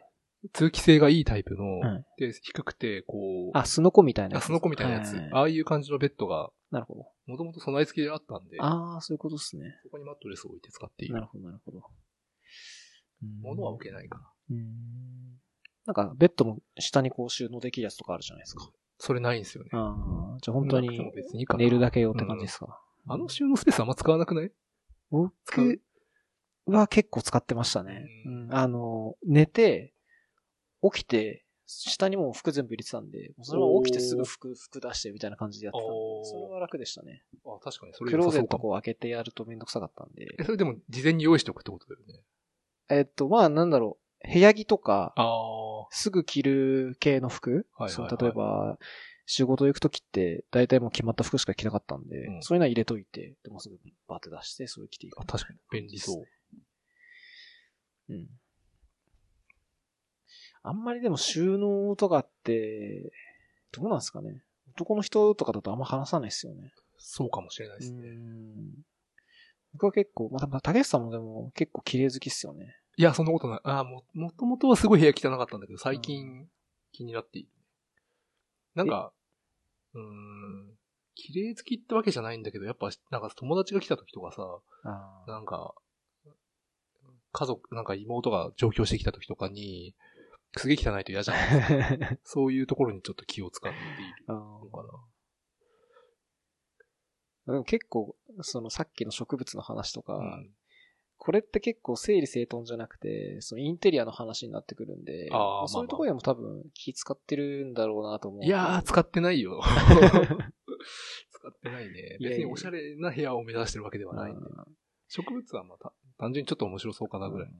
[0.53, 4.45] 通気性がいいタイプの、はいで、低くて、こう、あ、スノコみたいなやつ。
[4.45, 7.05] あスノコみたいなやつ、はいああいう感じのベッドが、なるほど。
[7.25, 9.79] もともと備え付けであったんで、ああ、そういうことですね。
[9.83, 11.15] そこにマットレスを置いて使っている。
[11.15, 11.83] なるほど、なるほど。
[13.41, 14.33] 物は置けないかな。
[14.51, 15.41] うん。
[15.85, 18.69] なんか、ベッドの下にこう収納できるやつとかあるじゃないですか。
[18.99, 19.69] それないんですよね。
[19.73, 19.95] あ
[20.35, 21.11] あ、じゃあ本当に
[21.57, 22.79] 寝るだけ用って感じですか？
[23.07, 24.51] あの収納スペースあんま使わなくない？
[25.09, 25.81] 僕
[26.67, 28.07] は結構使ってましたね。
[28.25, 28.53] ううんん。
[28.53, 29.93] あの、寝て、
[30.83, 37.23] 起きて、下にもう服全部入れてたんで、そのまま起きてすぐ服、服出してみたいな感じでやってたんでそれは楽でしたね。
[37.45, 38.47] あ、確かにそれクローゼッ。
[38.47, 40.27] トこう開けてやるとめんどくさかったんで。
[40.39, 42.21] え、それでも事前に用意しておくってことだよね。
[42.89, 45.13] えっと、まあなんだろう、部屋着とか。
[45.91, 48.77] すぐ着る系の服、はいはいはいその例えば、
[49.25, 53.77] 仕事行くときって、大体もう決まった服しか着なかったんで、うんそういうのは入れといて、でもすぐ
[54.07, 55.25] バーって出して、それ着ていくあ。
[55.25, 55.59] 確かに。
[55.71, 56.25] 便利そう。
[58.09, 58.27] うん。
[60.63, 63.11] あんまりでも収納とかって、
[63.71, 64.41] どうなんですかね。
[64.75, 66.73] 男の人とかだとあんま話さないですよね。
[66.97, 68.09] そうかもしれないですうね。
[68.09, 68.73] ん。
[69.73, 72.78] 僕は結構、まあ、竹内さんもでも結構綺麗好きっすよね。
[72.99, 73.59] いや、そんなことない。
[73.63, 76.49] あも、もともとはすごい部屋汚かったんだけど、最近
[76.91, 77.49] 気になっている。
[78.75, 79.13] なんか、
[79.93, 80.75] うーん、
[81.15, 84.43] 綺麗好きってわけじゃないんだけど、やっぱ、なんか友達が来た時とかさ、
[84.83, 85.75] あなんか、
[87.31, 89.95] 家族、なんか妹が上京してきた時とかに、
[90.57, 92.17] すげえ汚いと嫌じゃないあ。
[92.25, 94.83] そういうところにちょっと気を使っているあのか
[97.47, 97.53] な。
[97.53, 100.53] でも結構、そのさっきの植物の話とか、うん
[101.19, 108.45] これって結構整理整頓じゃなくて、そのインテリアの話になってくるんで、あそういうところでも多分気使ってるんだろうなと思う。
[108.45, 109.61] いやー、使ってないよ。
[111.29, 112.17] 使ってないね。
[112.21, 114.45] 別におしゃれな部屋を目指してるわけではないんで。
[115.09, 117.51] 植物はまた、単純にちょっと面白そうかなぐらい。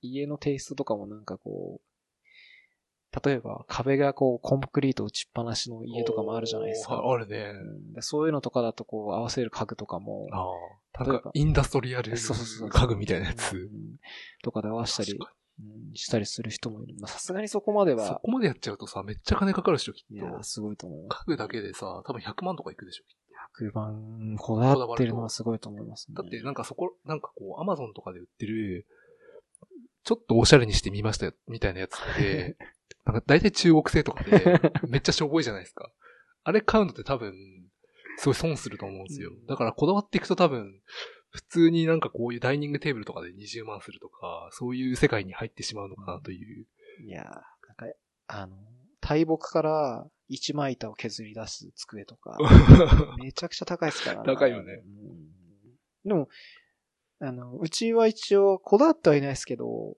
[0.00, 1.87] 家のテイストとかもなんかこう、
[3.24, 7.02] 例えば壁がこうコンクリート打ちっぱなしの家とかもあるじゃないですか。
[7.02, 7.38] あるね。
[7.38, 10.44] うんでそういうのとかだとこう合わせる家具とかも、あ
[11.00, 11.04] あ。
[11.04, 13.56] 例えばインダストリアル家具みたいなやうつ。
[13.56, 13.68] ん
[14.42, 15.18] とかで合わせたり
[15.60, 16.94] うんしたりする人もいる。
[17.00, 20.42] まあさすがにそこまでにそは、こまでやっちゃうとさ、めっちゃ金かかるでしょ、きっいや、と。
[20.42, 21.08] すごいと思う。
[21.08, 23.18] 家具だけでさ、多分100万とかいくでしょ、きっ
[23.70, 26.14] 100番こだわってるのはすごいと思いますね。
[26.14, 26.22] と。
[26.22, 28.86] だってなんかそこ、なんかこう、アマゾンとかで売ってる、
[30.08, 32.56] ちょっとおしゃれにしてみましたよ、みたいなやつって、
[33.04, 35.92] なんか大体中国製とかで、めっちゃしょぼいじゃないですか。
[36.44, 37.34] あれ買うのって多分、
[38.16, 39.32] すごい損すると思うんですよ。
[39.46, 40.80] だからこだわっていくと多分、
[41.28, 46.66] 普通になんかこういうダイニングテーブルとかで20万するとか、そういう世界に入ってしまうのかなという。
[47.04, 47.96] いやー、なんか、
[48.28, 48.56] あの、
[49.02, 52.38] 大木から一枚板を削り出す机とか、
[53.22, 55.38] めちゃくちゃ高いですから高いよねうん
[56.08, 56.28] でも、
[57.20, 59.96] あの、うちは一応こだわってはいないですけど、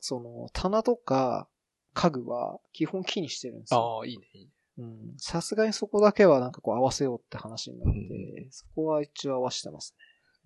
[0.00, 1.48] その、棚とか
[1.94, 3.98] 家具は基本木にしてるんですよ。
[3.98, 4.50] ああ、いいね、いいね。
[4.78, 5.14] うん。
[5.18, 9.96] さすがにそこだけはなんかこう合わせようって話になって、うんそこは一応合わせてます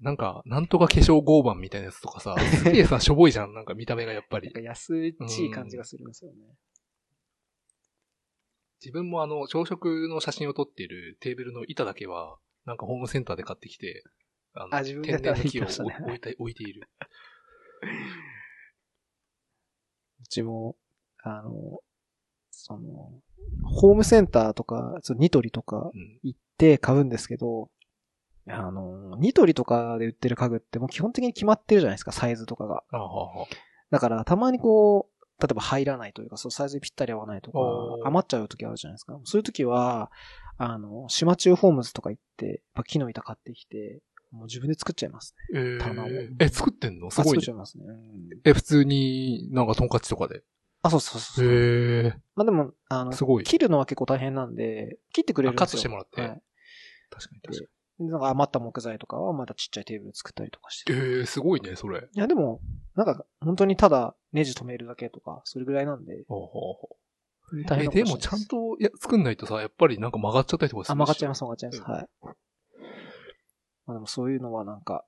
[0.00, 4.60] なんか、なんとか化粧合板みたいなやつとかさ、 すげえさ、しょぼいじゃん、なんか見た目がやっぱりなんか。
[4.60, 6.38] 安っちい感じがするんですよね。
[8.82, 14.02] 自分もあの、朝食の写真を撮っているテーブルの板だけは、なんかホームセンターで買ってきて、
[14.54, 16.88] あのあ自分で天然の木をやってましたね置いて、置いている。
[20.22, 20.76] うちも、
[21.22, 21.80] あの、
[22.50, 23.12] その、
[23.64, 26.18] ホームセンターとか、そのニトリとかうん。
[26.22, 27.70] 行って買うんですけど、
[28.46, 32.84] あの、ニトリとかで売ってる家具ってもう基本的に決まってるじゃないですか、サイズとかが。
[33.90, 37.58] だから、たまにこう、例えば入らないというか、そうサイズにぴったり合わないとか
[38.04, 39.18] 余っちゃう時あるじゃないですか。
[39.24, 40.10] そういう時は、
[40.58, 45.60] あの、島中ホームズとか行って、やっぱ木の板買ってきて、もう自分で作っちゃいますね。
[45.60, 47.10] え棚をー、え、作ってんの？
[47.10, 47.52] すごいねあ作っちゃ。
[47.52, 47.84] いますね。
[47.86, 50.42] うんえ、普通になんかトンカチとかで？
[50.82, 51.54] あ、そうそうそうそう。
[51.54, 52.14] へえ。
[52.36, 53.44] まあでも、あの、すごい。
[53.44, 55.64] 切るのは結構大変なんで、切ってくれるんですよ。
[55.64, 56.42] あカットしてもらってはい。
[57.10, 60.92] 確かに確かでなんか余った木材とかはまたちっちゃいテーブル作ったりとかして。
[60.92, 60.98] に。
[60.98, 62.08] えー、すごいね、それ。
[62.12, 62.60] いやでも、
[62.94, 66.88] なんか本当にただネジ止めるだけとか、それぐらいなんで、ほうほうほ
[67.52, 71.82] う大変え、でもちゃんとや作んないとさ、やっぱりなんか曲がっちゃったりとかするあ、曲がっちゃいます、曲がっちゃいます。
[71.86, 72.08] うんはい。
[73.90, 75.04] まあでもそういうのはなんか、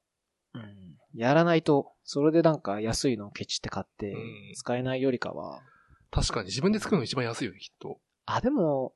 [0.54, 5.60] うん、やらないと、それでなんか安いのをケチって買ってうん、使えないよりかは、
[6.10, 8.00] 確かに自分で作るの一番安いよね、きっと。
[8.26, 8.92] あ、でも、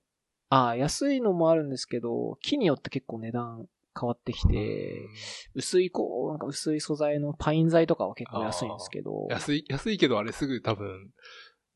[0.48, 3.66] あ、安いのもあるんですけど、木によって結構値段
[3.98, 5.08] 変わってきて、
[5.54, 11.08] 薄いこう、なんか薄い素材のパイン材とかは結構安いんですけど、安い、安いけどあれすぐ多分、よ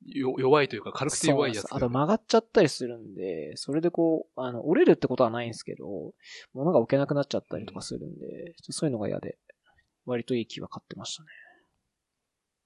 [0.06, 6.12] 弱いというか軽くて弱いやつあと曲がっちゃったりするんで、それでこう、あの、折れるってことはないんですけど、
[6.54, 9.38] 物が置けなくなっちゃったりとかするんで、ちょっとそういうのが嫌で、
[10.06, 11.28] 割といい木は買ってましたね。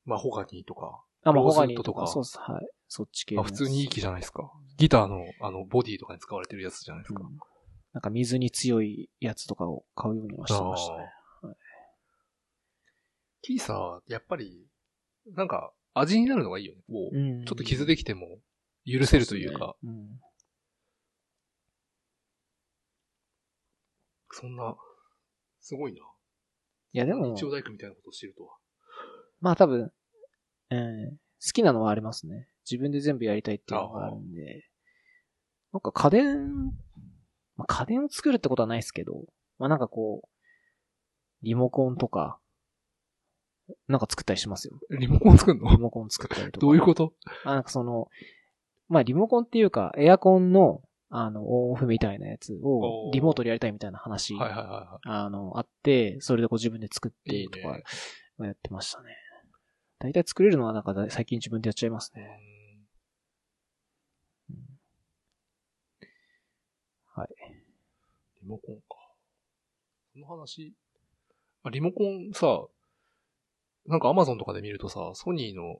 [0.04, 1.02] マホガニーとか。
[1.24, 2.38] あ、まあ、ホガニーとかそうです。
[2.38, 2.68] はい。
[2.88, 3.64] そっち系あ、のやつ。
[3.64, 4.50] 普通にいい木じゃないですか。
[4.76, 7.22] ギターの、あの、ボディとかに使われてるやつじゃないですか。
[7.22, 7.38] うん
[7.94, 11.08] なんか水に強いやつとかを買うようにはしてましたね。
[13.40, 14.66] 木さ、やっぱり、
[15.28, 16.82] なんか、味になるのがいいよね。
[16.88, 18.38] こう、うんちょっと傷できても、
[18.86, 20.08] 許せるというか、そん
[24.30, 24.76] そんな、
[25.60, 26.00] すごいな。
[26.92, 28.56] いや、でも、一応大工みたいなことをしてるとは。
[29.40, 29.92] まあ多分、
[30.70, 32.48] うん、好きなのはありますね。
[32.68, 34.68] 自分で全部やりたいっていうのがあるんで。
[35.72, 36.54] なんか家電、
[37.56, 39.24] まあ、家電を作るってことはないですけど、
[39.58, 40.28] まあなんかこう、
[41.42, 42.38] リモコンとか、
[43.88, 44.78] なんか作ったりしますよ。
[44.90, 46.66] リモコン作るリのモコン作ったりとか。
[46.66, 47.12] どういうこと？
[47.44, 48.08] あ、なんかその、
[48.88, 57.36] まあリモコンっていうか、エアコンの、あの、オンオフみたいなやつをリモートでやりたいみたいな話、はいはいはいはあの、あって、それでこう自分で作っい。
[57.36, 57.84] いいてとかね。
[58.40, 59.16] やってましたね。
[60.00, 62.40] 大体作れるのはなんかだ最近自分でやっちゃいますね。
[67.14, 67.28] はい。
[68.42, 68.82] リモコンか。
[68.88, 68.98] こ
[70.16, 70.74] の話、
[71.62, 72.66] あリモコンさ、
[73.86, 75.76] なんかアマゾンとかで見るとさ、ソニーの、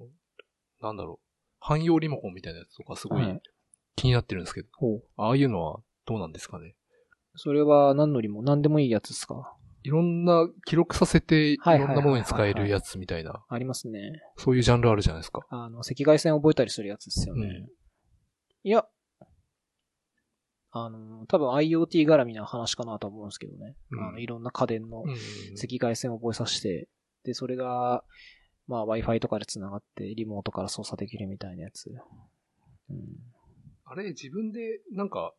[0.82, 1.26] なんだろう、
[1.60, 3.38] 汎用リモコンみたいなやつとかすごはいい
[3.96, 5.02] 気になってるんですけど、ほう。
[5.16, 6.74] ああいうのはどうなんですかね？
[7.36, 9.56] それは何のりも何でもいいやつですか？
[9.82, 14.22] いろんな、記録させて、いろんなものに使えるやつみたいな、ありますね。
[14.38, 15.40] そういうジャンルあるじゃないですか。
[15.50, 17.46] あの、赤外線覚えたりするやつですよね。
[17.46, 17.68] うん
[18.66, 18.86] いや、
[20.70, 23.76] あの、多分 IoT 絡みな話かなと思うんですけどね。
[23.90, 25.10] うんあの、いろんな家電のうん。
[25.10, 26.88] 赤外線を覚えさせて、
[27.24, 28.04] で、それが、
[28.66, 31.90] まあ Wi-Fi とかで繋がってリモートから操作できるみたいなやつ。
[32.90, 32.98] うん。
[33.84, 35.34] あれ、自分で、なんか、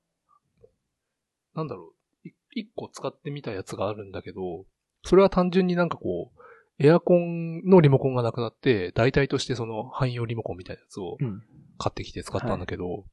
[1.56, 1.94] なんだろ
[2.26, 4.66] う、い一個使ってみたやつがあるんだけど、
[5.04, 6.42] それは単純になんかこう、
[6.78, 11.44] エアコンのリモコンがなくなって、代替としてその汎用リモコンみたいなやつをうん。
[11.78, 13.06] 買ってきて使ったんだけど、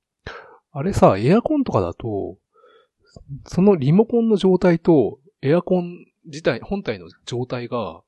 [0.72, 2.38] あれさ、エアコンとかだと、
[3.46, 8.02] そのリモコンの状態と、エアコン自体、本体の状態が、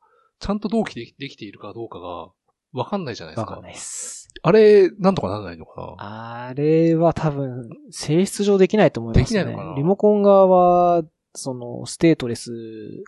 [0.44, 2.28] ちゃんと同期でできているかどうかが、
[2.74, 3.50] わかんないじゃないですか。
[3.52, 4.28] わかんないっす。
[4.42, 6.48] あれ、なんとかならないのかな？
[6.48, 9.42] あれは多分、性質上できないと思いますね。
[9.42, 9.74] できないのかな？
[9.76, 11.02] リモコン側は、
[11.33, 12.50] その、ステートレス、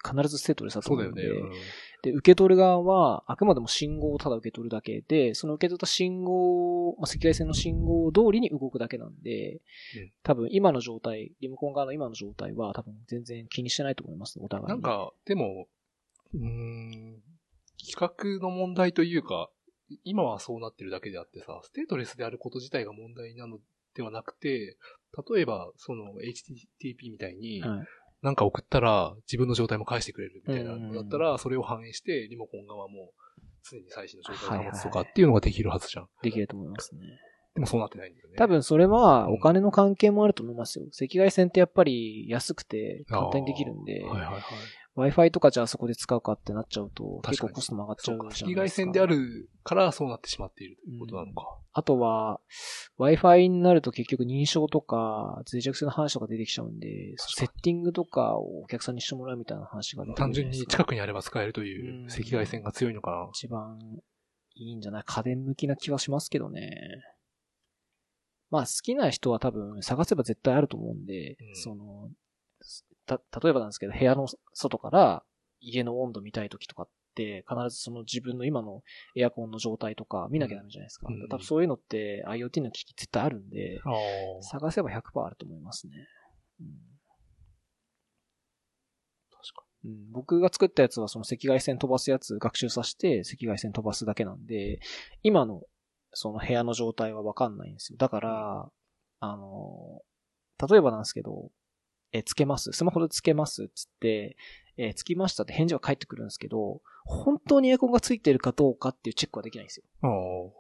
[0.02, 1.24] 必ずステートレスだとそう思うんで。
[1.24, 1.56] だよね。
[2.02, 9.60] で、受け取る側は、あくまでも信号をただ受け取るだけで、その受け取った信号、まあ、赤外線の信号通りに動くだけなんで、うん
[10.22, 14.68] 多分今の状態、リモコン側の今の状態は多分全然気にしてないと思います、お互いに。
[14.70, 15.66] なんか、でも、
[16.34, 17.22] うーん、
[17.86, 19.50] 企画の問題というか、
[20.04, 23.58] 今はそうなってるだけであってさ、ステートレスであること自体が問題なの
[23.94, 24.76] ではなくて、
[25.34, 27.86] 例えば、その HTTP みたいに、はい
[28.22, 33.12] なんか送ったら自分の状態も返してくれるみたいなうんうんうんだったら、それを反映して、リモコン側も
[33.70, 36.08] 常に最新の状態を保つとかはいはいはいっていうのができるはずじゃん。
[36.22, 37.02] できると思いますね。
[37.54, 38.36] でもそうなってないんだよね。
[38.36, 40.86] 多分それはうんお金の関係もあると思いますよ。
[40.92, 44.42] 赤外線ってやっぱり安くて簡単にできるんで、はいはいはい。
[44.96, 48.24] Wi-Fi とかじゃあそこで使うかってなっちゃうと、結構コストも上がっちそうか。
[48.24, 48.82] ゃうじゃないですか。
[48.82, 51.58] 赤外線であるからそうなってしまっているということなのか。
[51.72, 52.40] あとは、
[52.98, 63.28] Wi-Fi になると結局認証とか、脆弱性の話とか出てきちゃうんで、セッティングとかをお客さんにしてもらうみたいな話が単純に近くにあれば使えるといううん赤外線が強いのかな。
[63.34, 63.78] 一番
[64.54, 65.02] いいんじゃない？
[65.04, 66.70] 家電向きな気はしますけどね。
[68.48, 72.08] まあ好きな人は多分探せば絶対あると思うんで、うんその、
[73.06, 75.22] た、例えばなんですけど、部屋の外から
[75.60, 78.82] 家の温度見たい時とかって、必ずその自分の今の
[79.14, 81.06] エアコンの状態とか見なきゃダメじゃないですか。
[81.08, 83.80] うん多分そういうのって IoT の機器絶対あるんで。
[84.42, 85.94] 探せば100%あると思いますね。
[86.60, 86.66] うん
[89.30, 94.80] 確かうん、僕が作ったやつはその赤外線飛ばすやつ学習させて赤外線飛ばすだけなんで、
[95.22, 95.62] 今の
[96.12, 97.98] その部屋の状態はわかんないんですよ。
[97.98, 98.70] だから、
[99.20, 100.02] あの、
[100.68, 101.50] 例えばなんですけど、
[102.12, 102.72] え、つけます。
[102.72, 104.36] スマホでつけますっつって、
[104.76, 109.84] え、つきましたって返事が返ってくるんですけど、本当にエアコンがついてるかどうかっていうチェックはできないんですよ。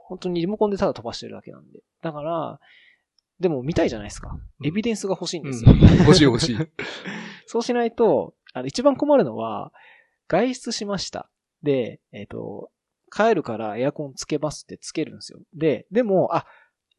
[0.08, 1.80] 本当にリモコンでただ飛ばしてるだけなんで。
[2.02, 2.60] だから、
[3.40, 4.30] でも見たいじゃないですか。
[4.60, 5.50] うんエビデンスが欲しいんあ。
[5.50, 5.72] ですよ。
[6.00, 6.56] 欲しい欲しい。
[7.46, 9.72] そうしないと、あの、一番困るのは、
[10.28, 11.28] 外出しました。
[11.62, 12.70] で、えっ、と、
[13.14, 15.40] 帰るからエアコンつけますってつけるんですよ。
[15.54, 16.46] で、でも、あ、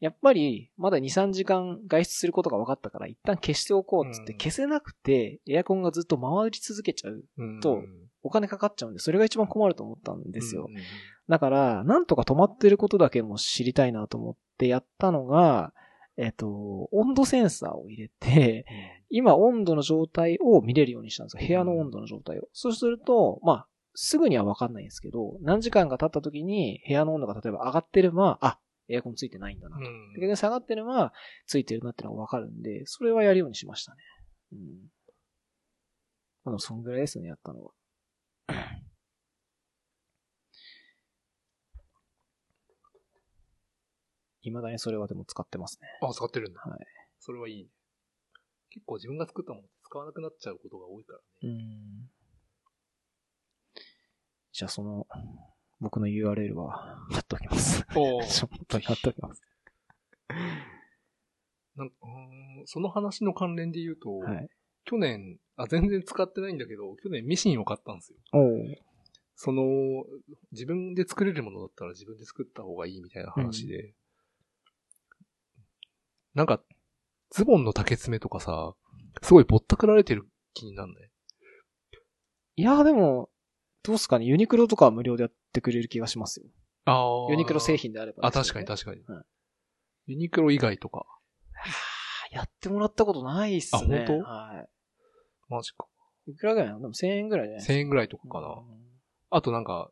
[0.00, 7.24] やっぱり、まだ2、3時間外出することが分かったから、一旦消しておこうっつってうん消せなくて、エアコンがずっと回り続けちゃう。
[7.38, 7.82] うんと
[8.22, 10.68] お金かかっちゃうんで、それが一番困ると思ったんですよ。
[11.28, 15.72] だから、なんとか止まってることだけも知りたいなと思ってやったのが、
[16.16, 18.66] えっ、と、温度センサーを入れて、
[19.08, 21.46] 今温度の状態を見れるようにしたんですよ。
[21.46, 22.48] 部屋の温度の状態を。
[22.52, 28.58] そうすると、まあ、すぐにはわかんないんですけど、何時間が経った時に部屋の温度が例えば上がってれば、あ、
[28.88, 29.76] エアコンついてないんだな。
[29.76, 31.12] うん逆に下がってれば、
[31.46, 34.02] ついてるなってのがわかるんで、それはやるようにしましたね。
[34.52, 34.58] うん。
[36.44, 37.72] まあでもそんぐらいですね、やったのは。
[44.42, 45.88] 未だにそれはでも使ってますね。
[46.00, 46.60] あ、使ってるんだ。
[46.60, 46.78] はい。
[47.18, 47.70] それはいいね。
[48.70, 51.24] 結構自分が作ったもの使わなくなっちゃうことが多いからね。
[51.42, 52.10] うん。
[54.52, 55.06] じゃあその、
[55.80, 57.86] 僕の URL は貼っておきます。
[57.94, 59.42] おちょっと貼っておきます。
[61.76, 64.48] なんかうーんその話の関連で言うと、はい。
[64.84, 68.18] 去年、あ、全然使ってないんだけど、去年ミシンを買ったんですよ。
[69.36, 69.62] その、
[70.50, 73.92] 自分で作れるものだったら自分で作った方がいいみたいな話で、
[76.34, 76.62] なんか、
[77.30, 78.74] ズボンの竹爪とかさ、
[79.22, 81.10] すごいぼったくられてる気になんない？
[82.56, 83.28] いや、でも、
[83.82, 86.46] どうすかねユニクロとかは無料でやってくれる気がしますよ。
[86.84, 89.02] あユニクロ製品であればね、確かに確かに。
[89.06, 89.24] はい
[90.06, 90.98] ユニクロ以外とか。
[90.98, 91.06] は
[92.32, 94.04] あやってもらったことないっすね。
[94.04, 94.24] あ本当？
[94.24, 94.66] は
[95.48, 95.86] マジか。
[96.26, 96.32] い。
[96.32, 96.80] いくらぐらいなの？
[96.80, 97.78] でも1000円ぐらいじゃないです1000か。
[97.80, 98.48] 円ぐらいとかかな。
[98.48, 98.88] うん
[99.30, 99.90] あとなんか、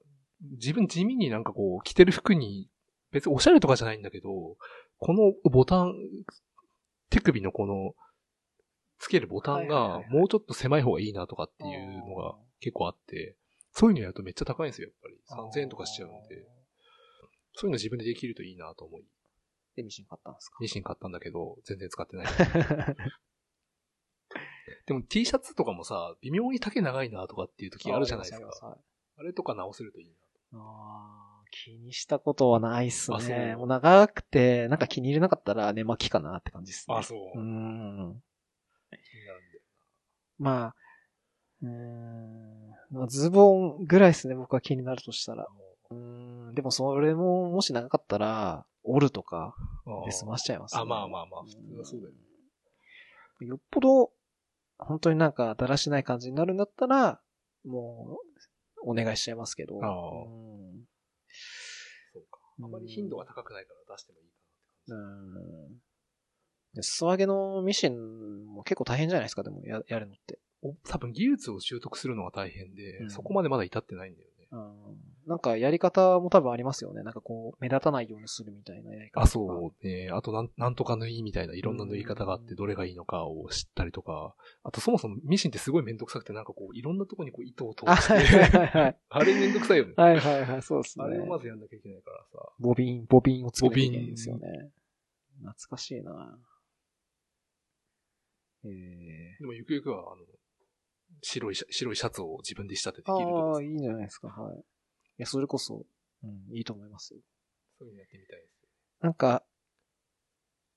[0.52, 2.70] 自分地味になんかこう、着てる服に、
[3.12, 4.56] 別におしゃれとかじゃないんだけど、
[4.96, 5.92] このボタン、
[7.10, 7.92] 手首のこの、
[8.98, 13.36] つけるボタンがもうちょっと狭い方がいいなとかっていうのが結構あって、
[13.78, 15.60] そういうのやるとめっちゃ高いんですよ、やっぱり。
[15.60, 16.46] 3000円とかしちゃうんで。
[17.52, 19.04] そういうの自分でできるといいなと思い、
[19.76, 20.56] で、ミシン買ったんですか？
[20.60, 22.26] ミシン買ったんだけど、全然使ってない。
[24.86, 28.46] でも T シャツとかもさ、微妙に丈長いなとかっていう時あるじゃないですか。
[28.66, 28.78] はい
[29.18, 30.10] あれとか直せるといい
[30.52, 30.60] な。
[30.60, 33.56] あー気にしたことはないっすね。
[33.56, 37.02] もう長くて、なんか気に入れなかったら寝巻きかなって感じですね。
[37.02, 37.42] そううーん。
[37.42, 39.60] 気になるんで。
[40.38, 40.74] まあ、
[41.62, 42.55] うーん。
[42.96, 45.46] まあズボンぐらいですね、僕は気になるとしたら。
[45.90, 46.54] うーん。
[46.54, 49.54] でもそれも、もし長かったら、折るとか
[50.04, 50.80] で済ましちゃいますね。
[50.80, 52.18] あまあまあまあ普通はそうだよね
[53.40, 54.12] うんよっぽど、
[54.78, 57.20] 本当になんかだらしない感じになるんだったら、
[57.64, 58.18] も
[58.84, 59.78] う、お願いしちゃいますけど。
[59.82, 60.84] ああうん
[62.12, 62.38] そうか。
[62.62, 65.80] あまり頻度が高くないから出してもいいかなって感うん。
[66.74, 70.38] で裾上げのミシンも結構大変じゃないですか、でもややるのって。
[70.88, 74.34] 多分技術を習得するのが大変で、うんそこまでまだ至ってないんだよね。
[74.52, 74.96] うん。
[75.26, 77.02] なんかやり方も多分ありますよね。
[77.02, 79.22] なんかこう、目立たないようにするみたいなやり方。
[79.22, 80.08] あ、そうね。
[80.12, 88.98] あとなん、なんとか縫いみたいないろんな縫い方があって、どれがいいのかを知ったりとか、あとそもそもミシンってすごいめんどくさくて、なんかこう、いろんなとこにこう糸を通あ、しはいはいて、はいはい。
[89.10, 89.94] あれめんどくさいよね。
[89.96, 91.04] はいはいはい、そうですね。
[91.04, 92.38] あれをまずやんなきゃいけないからさ。
[92.60, 94.70] ボビン、ボビンを作らなきゃいけないんですよね。
[95.40, 96.38] 懐かしいな
[98.64, 100.22] ええでもゆくゆくは、あの、
[101.26, 104.58] 白いシャ、白いシャツを自分で仕立ててあ着るとかあ、いいんじゃないですか、はい。
[104.58, 104.62] い
[105.18, 105.84] や、それこそ、
[106.22, 107.20] うん、いいと思いますよ。
[107.78, 108.50] そういうのやってみたいです。
[109.00, 109.44] なんか、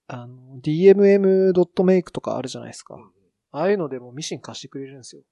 [0.07, 2.95] あの、dmm.make とかあるじゃないですか。
[2.95, 3.11] うんうん
[3.51, 5.23] ああいうのでもミシン貸してくれるんですよ。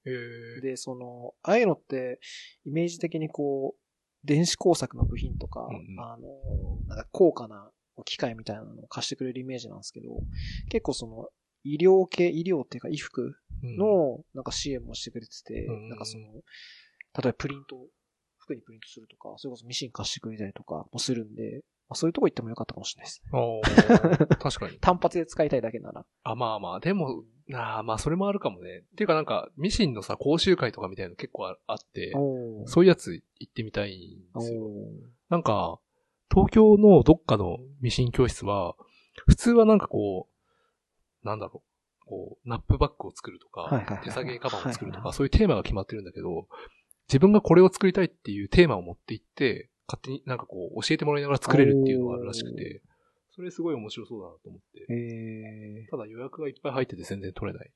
[0.60, 2.18] で、その、ああいうのって、
[2.64, 6.26] イメージ的にこう、電子工作の部品とか、うんうんあの、
[6.88, 7.70] なんか高価な
[8.04, 10.08] 機械みたいなのを貸してくれるイメージなんですけど、
[10.68, 11.28] 結構その、
[11.62, 16.30] 医療系、医療っていうか衣服うん、の、なんか支援もしてくれてて、うんなんかその、例
[17.20, 17.76] えばプリント、
[18.38, 24.26] 服にプリントするとか、それこそミシン貸してくれたりとかもするんで、まあ、そういうとこ行ってもよかったかもしれないですね。
[24.36, 24.78] 確かに。
[24.78, 26.04] 単発で使いたいだけなら。
[26.22, 28.84] あ、まあまあ、でも、なあまあ、それもあるかもね。
[28.92, 32.12] っていうかなんか、ミシンのさ、講習会とかみたいなの結構ああって、
[32.66, 34.68] そういうやつ行ってみたいんおですよ。
[34.68, 34.70] ー
[35.30, 35.80] なんか、
[36.30, 38.76] 東京のどっかのミシン教室は、
[39.26, 41.67] 普通はなんかこう、なんだろう、
[42.08, 46.48] こう、ナップバッグを作るとか、手提げカバンを作るとか、そういうテーマが決まってるんだけど、
[47.08, 52.82] 自分がこれを作りたいっていうテーマを持っていって、勝手になんかこう、教えてもらいながら作れるっていうのがあるらしくて、
[53.30, 54.86] それすごい面白そうだなと思って。
[54.92, 57.70] えー、ただ予約がいっぱい入ってて全然取れない。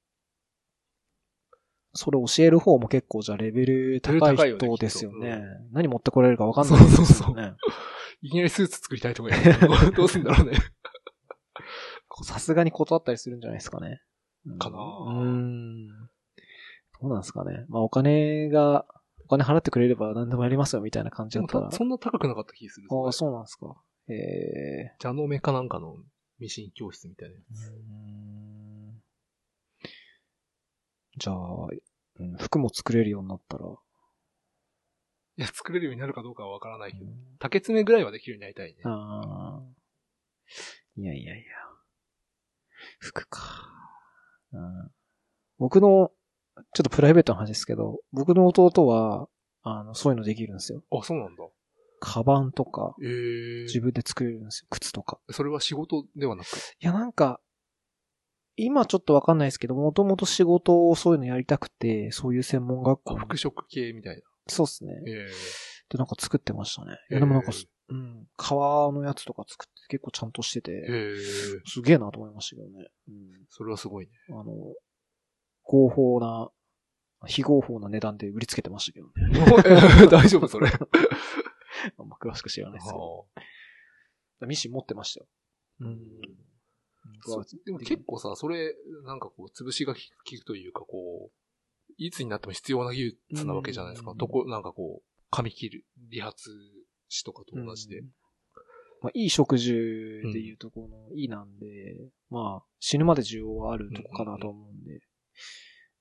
[1.95, 5.43] それ教える方も結構じゃあレベル高い人ですよきっねと。
[5.73, 7.07] 何持ってこられるか分かんないですよね。
[7.07, 7.57] そうそうそう
[8.23, 9.31] いきなりスーツ作りたいとか
[9.97, 10.57] どうすんだろうね。
[12.25, 14.01] さすがに断ったりするんじゃないですかね。
[14.59, 15.89] かなうーん。
[15.89, 17.65] どうなんですかね。
[17.69, 18.87] まあお金が、
[19.25, 21.69] お金払ってくれれば何でもやりますよみたいな感じだったら。
[21.69, 22.89] たそんな高くなかった気がする。
[22.91, 23.75] ああ、そうなんですか。
[24.09, 25.97] ええジャノメかなんかの
[26.39, 27.71] ミシン教室みたいなやつ。
[27.71, 29.03] うーん
[31.19, 31.37] じゃあ、
[32.21, 33.67] うん服も作れるようになったら。
[35.39, 38.83] いや、作れるようになるかどうかはわからないけど、竹詰めぐらいはできるようになりたいね。
[38.85, 39.63] ああ。
[40.97, 41.45] いやいやいや。
[42.99, 43.92] 服か。
[44.53, 44.91] うん
[45.59, 46.11] 僕の、
[46.75, 49.29] ちょっとプライベートの話ですけど、僕の弟は、
[49.63, 50.83] あの、そういうのできるんですよ。
[50.91, 51.45] あ、そうなんだ。
[52.01, 54.67] カバンとか、ええ自分で作れるんですよ。
[54.71, 55.21] 靴とか。
[55.31, 56.47] それは仕事ではなく？
[56.47, 56.49] い
[56.81, 57.41] や、なんか、
[58.57, 64.23] 今ちょっとわかんないですけど、もともと仕事をそういうのやりたくて、そういう専門学校服飾系みたいな。
[64.49, 64.95] そうっすね。
[65.07, 65.27] ええ
[65.91, 66.93] で、なんか作ってましたね。
[66.93, 67.55] いえや、でもなんか、え
[67.93, 71.17] うん、革のやつとか作って結構ちゃんとしてて、ええ
[71.67, 72.89] すげえなと思いましたけどね。
[73.09, 73.15] うん。
[73.51, 74.13] それはすごいね。
[74.31, 74.45] あの、
[75.65, 76.51] 合法な、
[77.27, 80.09] 非合法な値段で売りつけてましたけどね。
[80.09, 80.71] 大丈夫それ。
[81.99, 83.27] あんま詳しく知らないですけど。
[84.47, 85.27] ミシン持ってましたよ。
[85.81, 85.99] うん。
[87.25, 88.75] そうでも結構さ、それ、
[89.05, 94.13] なんかこう、潰しが効くというか、こう、いつになっても必要な技術なわけじゃないですか。
[94.13, 96.35] うんどこ、なんかこう、髪切る、理髪
[97.13, 98.01] 師とかと同じで。
[98.01, 98.15] うん
[99.03, 99.79] まあ、いい食事で
[100.39, 101.97] いうとこの、いいなんで、
[102.31, 105.01] まあ、死ぬまで需要はあるとこかなと思うんで、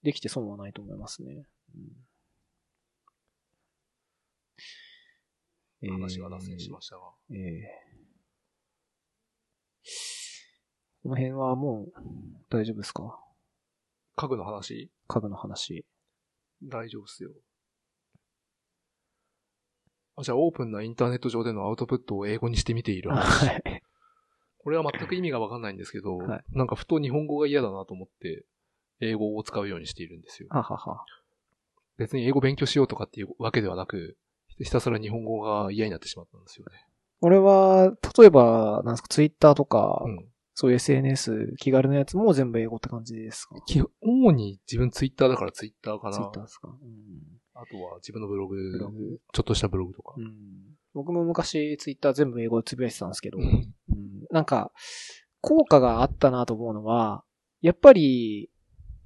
[0.03, 1.47] できて損はないと思いますね。
[1.73, 2.07] うん
[5.89, 7.01] 話が脱線しましたが。
[7.31, 7.63] ええ
[11.01, 11.93] この辺はもう
[12.51, 13.19] 大丈夫ですか？
[14.15, 14.91] 家具の話？
[15.07, 15.83] 家具の話。
[16.61, 17.31] 大丈夫っすよ。
[20.17, 23.47] あじゃあ、オープンなインターネット上でのアウトプットを英語にしてみている話。
[23.47, 23.83] はい。
[24.59, 28.45] これは全く意味がわかんないんですけど、はいなんかふと日本語が嫌だなと思って、
[28.99, 30.49] 英語を使うようにしているんですよ。
[30.51, 31.05] ははは。
[31.97, 34.17] 別に英語勉強しようとかっていうわけではなく、
[34.59, 36.85] ひたすら日本語が嫌になってしまったんですよね。
[37.21, 40.27] 俺は、例えば、なんですか、ツイッターとか、うん。
[40.53, 43.55] そういう SNS、気軽なやつも全部英語って感じですか？
[44.01, 46.13] 主に自分ツイッターだからツイッターかな。
[46.13, 46.77] ツイッターですか、うん、
[47.53, 49.19] あとは自分のブログ、ブログ。
[49.33, 50.13] ちょっとしたブログとか。
[50.17, 50.33] うん。
[50.93, 53.71] 僕も昔ツイッター全部英語でつぶやいてたんですけど、うんうん
[54.31, 54.71] なんか、
[55.41, 57.23] 効果があったなと思うのは、
[57.61, 58.49] やっぱり、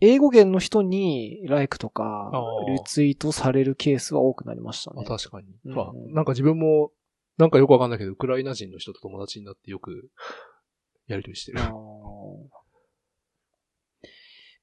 [0.01, 2.31] 英語圏の人にライクとか
[2.67, 5.05] リツイートされるケースは多くなりましたあね。
[5.05, 5.47] 確かに。
[5.65, 6.91] うんまあなんか自分も、
[7.37, 10.09] なんかよくわかんないけど、ウクライナ人の人と友達になってよく、
[11.07, 11.59] やりとりしてる。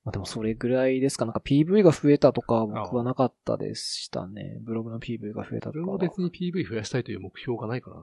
[0.04, 1.24] まあでもそれぐらいですか。
[1.26, 4.58] なんか PV が増えたとかは僕はなかったでしたね。
[4.62, 5.84] ブログの PV が増えたとかは。
[5.84, 8.02] 自分は別に PV 増やしたいという目標がないからな。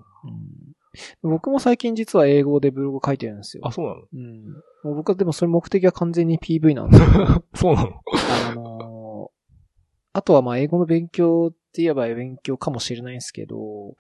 [1.24, 3.68] うん、僕も最近実は英語でブログ書いてるんですよ。
[3.68, 4.02] あ、そうなの？
[4.14, 4.44] うん。
[4.84, 7.44] もう僕はでもそれ目的は完全に PV なんですよ。
[7.54, 8.02] そうなの？
[8.50, 9.40] あのー
[10.12, 13.96] あとはまあ英語の勉強って言えば勉強かもしれないんですけど、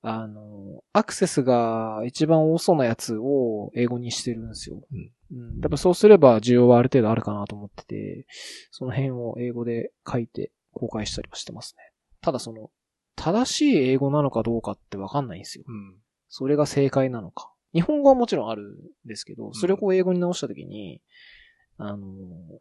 [0.00, 4.80] あのーアクセスが一番多そうなやつを英語にしてるんですよ。
[4.90, 5.10] うん。
[5.32, 5.60] うん。
[5.60, 8.26] 多分そうすれば需要はある程度あるかなと思ってて、
[8.70, 11.92] その辺を英語で書いて公開したりはしてますね。
[12.20, 12.70] ただその、
[13.16, 15.64] 正しい英語なのかどうかってわかんないんですよ。
[15.66, 15.94] うん。
[16.28, 17.52] それが正解なのか。
[17.74, 21.00] 日本語はもちろんあるんですけど、それをこう英語に直したときに、
[21.78, 22.06] あの、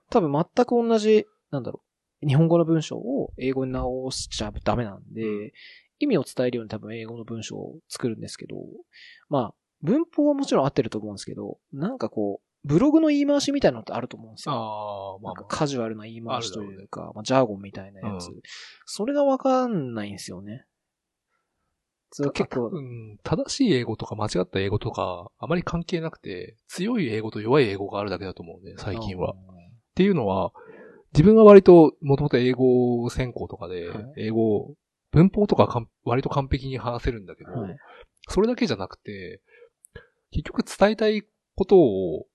[0.09, 1.81] 多分全く同じ、なんだろ
[2.23, 5.51] う、日本語の文章を英語に直しちゃダメなんで、うん
[6.03, 8.55] 意味を伝えるように多分英語の文章を作るんですけど、
[9.29, 14.53] まあ、文法はもちろん合ってると思うんですけど、なんかこう、ブログの言い回しみたいなのってあると思うんですよ。
[14.53, 15.33] ああ、まあまあ。
[15.33, 18.27] なんかカジュアルな言い回しというか、まあ、ジャーゴンみたいなやつ。
[18.27, 18.41] うん
[18.85, 20.65] それがわかんないんですよね。
[22.11, 29.31] それは結構、うん、正しい英語とか間違った英語とか、あまり関係なくて、強い英語と弱い英語があるだけだと思うんで、最近は。
[29.31, 29.35] っ
[29.95, 30.51] ていうのは、
[31.13, 34.75] 自分は割と、もともと英語専攻とかではい、英語、
[35.11, 37.77] 文法とかかん割と完璧に話せるんだけど、はい。
[38.27, 39.41] それだけじゃなくて、
[40.31, 41.23] 結局伝えたい
[41.55, 42.25] ことを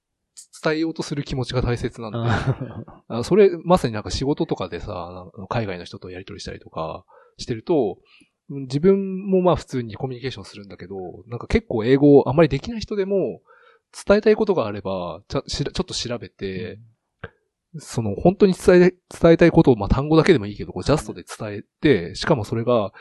[0.63, 7.05] 伝えようとする気持ちが大切なんで、ああそれ、まさになんか仕事とかでさ、海外の人とやり取りしたりとか
[7.39, 10.95] してると、うん自分もまあ普通にコミュニケーションするんだけど、
[11.27, 13.41] なんか結構英語あんまりできない人でも、
[14.07, 16.79] 伝えたいことがあれば、ちゃしらちょっと調べて、
[17.79, 22.93] その本当に伝え、伝えたいことを、まあ単語だけでもいいけど、こうジャストで伝えて、しかもそれが、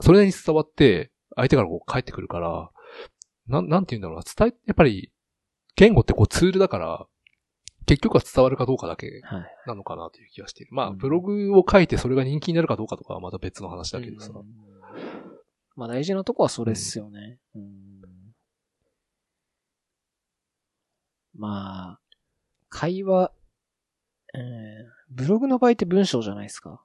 [0.00, 2.70] それなりに伝わって、相手からこう返ってくるから、
[3.48, 5.10] なん、なんて言うんだろうな、伝え、やっぱり、
[5.76, 7.06] 言語ってこうツールだから、
[7.86, 9.54] 結局は伝わるかどうかだけはい。
[9.66, 10.72] なのかなという気がしている。
[10.72, 14.30] まあ、うんブログを書いてそれが人気になるかどうかとかはまた別の話だけどさ。
[14.34, 14.46] うん
[15.74, 17.38] まあ大事なとこはそれっすよね。
[17.54, 18.02] うん
[21.34, 22.00] まあ、
[22.68, 23.32] 会話、
[24.34, 26.82] えーブログの場合って文章じゃないですか。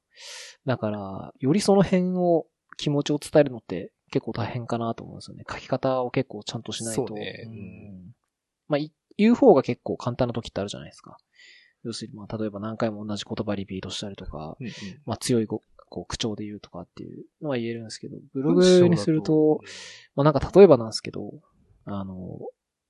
[0.66, 5.44] だから、よりその辺を、気持ちを伝えるのって結構大変かなと思うんですよね。
[5.50, 7.08] 書き方を結構ちゃんとしないと。
[7.08, 8.17] そうねんうん
[8.68, 11.18] まあ、い言う方が結構簡単な時ってあるじゃないですか。
[11.84, 14.74] 要するに、まあ、例えば何回も同じ言葉リピートしたりとか、うんうん。
[15.06, 19.62] まあ、強いごこう口調で言うとかっていうのは言えるんですけど、ブログにすると、、
[20.16, 21.32] まあ、なんか例えばなんですけど、
[21.86, 22.40] あの、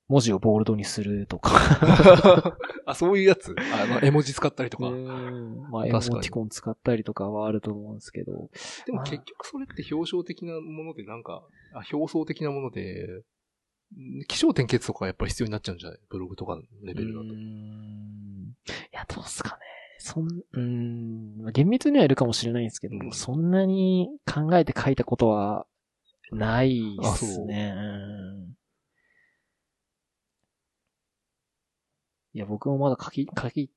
[0.08, 1.50] 文字をボールドにするとか、
[2.86, 3.54] あ、そういうやつ？
[3.74, 4.88] あの、 絵文字使ったりとか。
[4.88, 5.70] うん。
[5.70, 8.48] まあ、エモティコン使ったりとかはあると思うんですけど、
[8.86, 13.22] でも結局それって表彰的なものでなんか、あ表層的なもので、ん
[14.28, 15.98] 気象点結とかやっぱり必要になっちゃうんじゃない？
[16.08, 17.26] ブログとかのレベルだと。
[17.26, 19.62] うーんいや、どうっすかね。
[19.98, 25.66] そん、うーん、まあ厳密にはいるかもしれないんですけど、うんそんなに考えて書いたことは
[26.30, 27.72] ないですね。
[27.76, 28.54] うん
[32.34, 33.70] いや、僕もまだ書き、書き、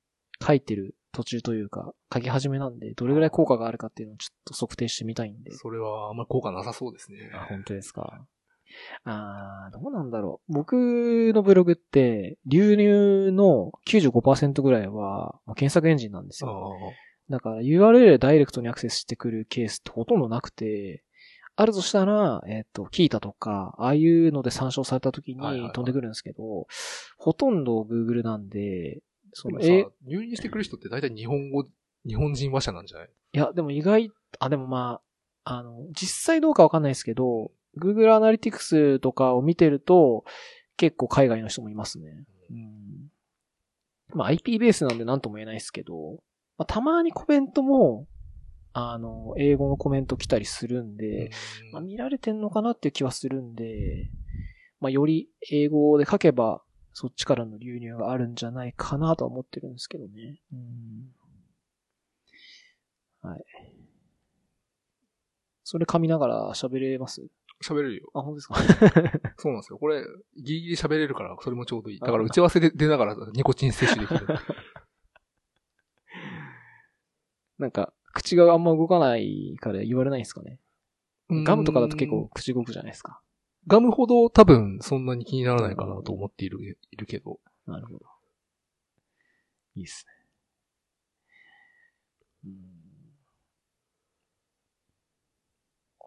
[0.46, 5.52] 書いてる途中というか、書き始めなんで、どれぐらい効果があるかっていうのをちょっと測定してみたいんで。
[5.52, 7.30] それはあんまり効果なさそうですね。
[7.34, 8.26] あ、本当ですか。
[9.04, 10.52] あー、どうなんだろう。
[10.52, 16.76] 僕のブログって、流入の95%ぐらいは、検索エンジンなんですあよ。
[17.30, 21.04] だから URL でダイレクトにアクセスしてくるケースってほとんどなくて、
[21.54, 26.66] あるとしたら、えっ、と、キータとか、ああいうので参照された時に飛んでくるんですけど、
[27.18, 29.02] ほとんど Google なんで、
[29.32, 31.66] その、え、い入院してくる人って大体日本語、
[32.06, 35.00] 日本人話者なんじゃないや、でも意外、あ、でもま
[35.44, 40.24] あ、あの、実際どうかわかんないですけど、Google Analytics とかを見てると、
[40.76, 42.24] 結構海外の人もいますね。
[42.50, 43.10] うん。
[44.14, 46.18] まあ IP ベースなんで何とも言えないですけど、
[46.58, 48.06] まあ、たまにコメントも、
[48.74, 51.30] あの、英語のコメント来たりするんで、
[51.72, 54.10] まあ、見られてんのかなっていう気はするんで、
[54.80, 56.62] まあ、より英語で書けば、
[56.94, 60.40] そっちからの流入があるんじゃないかなとは思ってるんですけどね。
[60.52, 61.12] うん。
[63.22, 63.44] はい。
[65.64, 67.22] それ噛みながら喋れます？
[67.62, 68.10] 喋れるよ。
[68.14, 68.54] あ、本当ですか？
[69.38, 69.78] そうなんですよ。
[69.78, 70.04] これ、
[70.36, 71.98] ギリギリ喋れるから、それもちょうどいい。
[72.00, 74.26] だから打ち合わせで出ながらニコチン摂取できる。
[77.58, 80.58] なんか、口があんま動かないから言われないんですかね？
[81.30, 83.22] ガムとかだと結構口動くじゃないですか。
[83.68, 87.40] ガムほど多分そんなに気にならないかなと思っている、いるけど。
[87.66, 88.00] なるほど。
[89.76, 90.12] いいっすね。
[92.44, 92.71] うん。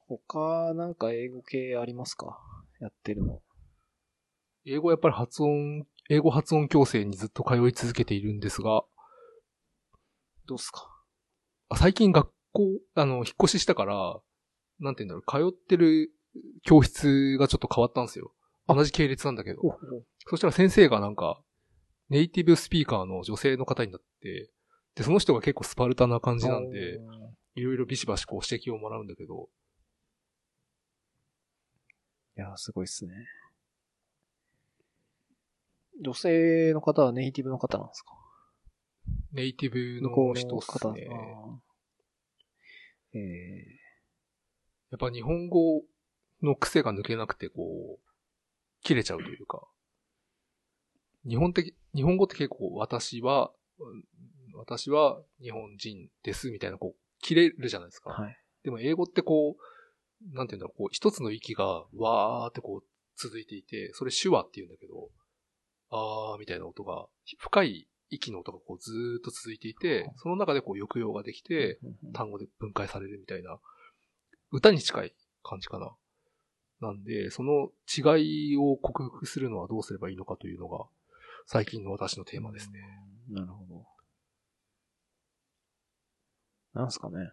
[0.08, 2.40] 他、なんか英語系ありますか？
[2.80, 3.42] やってるの。
[4.66, 8.84] 英語やっぱり発音、英語発音矯正にずっと通い続けているんですが、
[10.48, 10.88] どうっすか？
[11.70, 14.20] あ最近学校、あの、引っ越ししたから、
[14.80, 16.12] なんて言うんだろう、通ってる
[16.64, 18.34] 教室がちょっと変わったんですよ。
[18.68, 19.62] 同じ系列なんだけど。
[20.28, 21.42] そしたら先生がなんか、
[22.10, 24.52] ネイティブスピーカーの女性の方になって、
[24.96, 27.00] で、その人が結構スパルタな感じなんで、
[27.56, 29.50] いろいろビシバシこう指摘をもらうんだけど、
[32.38, 33.14] いや、すごいっすね。
[36.04, 38.12] 女性の方はネイティブの方なんですか？
[39.32, 40.88] ネイティブの人っす。
[40.92, 41.08] ね。
[41.10, 43.66] あーえ
[44.92, 45.84] やっぱ日本語
[46.44, 48.00] の癖が抜けなくて、こう、
[48.84, 49.66] 切れちゃうというか。
[51.28, 54.04] 日本的、日本語って結構私は、うん
[54.58, 58.12] 私は日本人ですみたいな、こう、切れるじゃないですか。
[58.12, 58.38] ーはい。
[58.64, 59.62] でも英語ってこう、
[60.34, 65.10] なんていうんだろう、こう、一つの息がわーってこう、続いていて、それ手話って言うんだけど、
[65.90, 67.08] あーみたいな音が、
[67.38, 71.80] 深い息の音がこうずーっと続いていて、その中でこう抑揚ができて、
[72.14, 73.58] 単語で分解されるみたいな、
[74.52, 75.96] 歌に近い感じかな。
[76.82, 80.86] なんで、その違いを克服するのはどうすればいいのかというのが、
[81.46, 82.80] 最近の私のテーマですね。
[83.30, 83.86] なるほど。
[86.74, 87.32] なんすかね。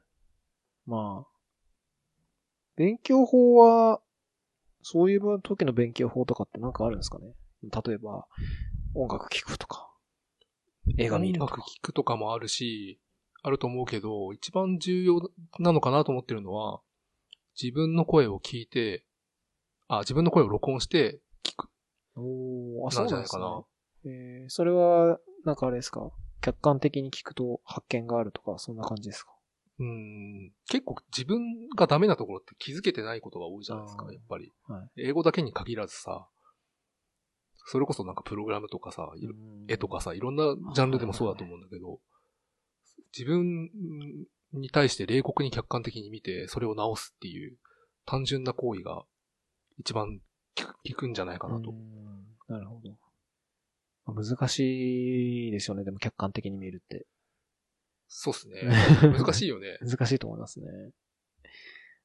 [0.86, 1.31] まあ、
[2.76, 4.00] 勉強法は、
[4.82, 7.34] そういう時の勉強法とかってなんかあるんですかね？
[7.62, 8.26] 例えば、
[8.94, 9.90] 音楽聴くとか、
[10.98, 11.54] 映画見るとか。
[11.54, 13.00] 音楽聴くとかもあるし、
[13.42, 15.20] あると思うけど、一番重要
[15.58, 16.80] なのかなと思ってるのは、
[17.60, 19.04] 自分の声を聞いて、
[19.88, 21.68] あ、自分の声を録音して聞く。
[22.16, 23.64] おー、あ、なそうんなんですねじゃないかな。。
[24.04, 26.10] えー、それは、なんかあれですか？
[26.40, 29.32] 客観的に聞くと発見があるとか、そんな感じですか？
[29.78, 30.52] うん。
[30.68, 34.52] 結構自分がダメなところって気づけてないことが多いじゃないですかやっぱり。
[34.68, 35.08] はい。
[35.08, 36.28] 英語だけに限らずさ、
[37.66, 39.10] それこそなんかプログラムとかさ、
[39.68, 40.44] 絵とかさ、いろんな
[40.74, 42.00] ジャンルでもそうだと思うんだけど、
[43.16, 43.70] 自分
[44.52, 47.56] に対して冷酷に客観的に見て、それを直すっていう
[48.04, 49.04] 単純な行為が
[49.78, 50.20] 一番
[50.56, 51.70] 効くんじゃないかなと。
[51.70, 52.02] うん
[52.48, 52.90] なるほど。
[54.04, 57.06] まあ難しいですよね、でも客観的に見るって。
[58.14, 58.60] そうっすね。
[59.16, 59.78] 難しいよね。
[59.80, 60.66] 難しいと思いますね。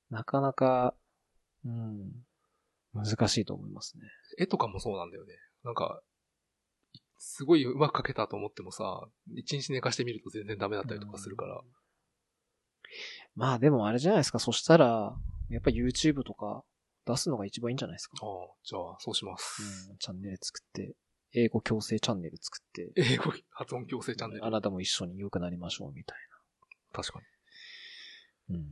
[0.10, 0.96] なかなか、
[1.66, 2.26] うん、
[2.94, 4.04] 難しいと思いますね。
[4.38, 5.34] 絵とかもそうなんだよね。
[5.66, 6.02] なんか、
[7.18, 9.06] すごいうまく描けたと思ってもさ、
[9.36, 11.62] 一日寝かしてみると全然ダメだったりとかするから。
[13.36, 15.14] まあでもあれじゃないですか、そしたら、
[15.50, 16.64] やっぱ YouTube とか
[17.06, 18.18] 出すのが一番いいんじゃないですか。
[18.22, 19.90] ああ、じゃあ、そうします。
[19.92, 20.96] うん、チャンネル作って、
[21.34, 24.46] 英語強制チャンネル作って、英語発音矯正チャンネル。
[24.46, 26.18] あなたも一緒に良くなりましょうみたい
[26.94, 27.20] 確か
[28.50, 28.56] に。
[28.56, 28.60] な。
[28.60, 28.68] うん。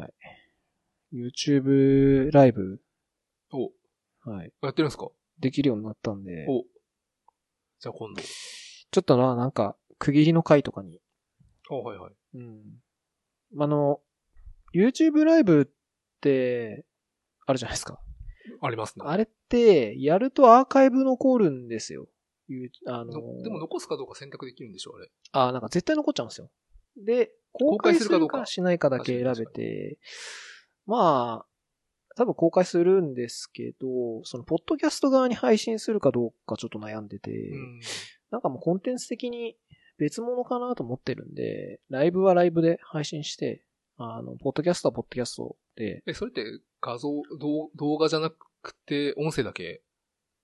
[0.00, 0.14] はい。
[1.12, 2.80] YouTube ライブ、
[3.52, 3.70] お、
[4.28, 4.52] はい。
[4.62, 5.08] やってるんですか？
[5.38, 6.64] できるようになったんで、お。
[7.78, 8.22] じゃあ今度。
[8.22, 11.00] ちょっとな、なんか、区切りの回とかに、
[11.70, 12.14] あはいはい。
[12.34, 12.62] うん。
[13.58, 14.00] あの、
[14.74, 15.66] YouTube ライブっ
[16.20, 16.84] て、
[17.46, 18.00] あるじゃないですか。
[18.60, 19.04] ありますね。
[19.06, 22.08] あれって、やるとアーカイブ残るんですよ。
[22.86, 25.10] あののでも残すかどうか選択できるんでしょ、あれ。
[25.32, 26.50] あ、なんか絶対残っちゃうんですよ。
[26.96, 29.98] で、公公開開するかどうかかしないかだけ選べて、
[30.86, 31.46] まあ、
[32.16, 37.80] 多分公開するんですけど、その、ポッドキャスト側に配信するかどうかちょっと悩んでて、うん。
[38.30, 39.56] なんかもうコンテンツ的に
[39.98, 43.65] 別物かなと思ってるんで、ライブはライブで配信して、
[43.98, 46.44] あの、ポッドキャストはポッドキャストで、え、それって
[46.80, 49.82] 画像、動動画じゃなくて音声だけ？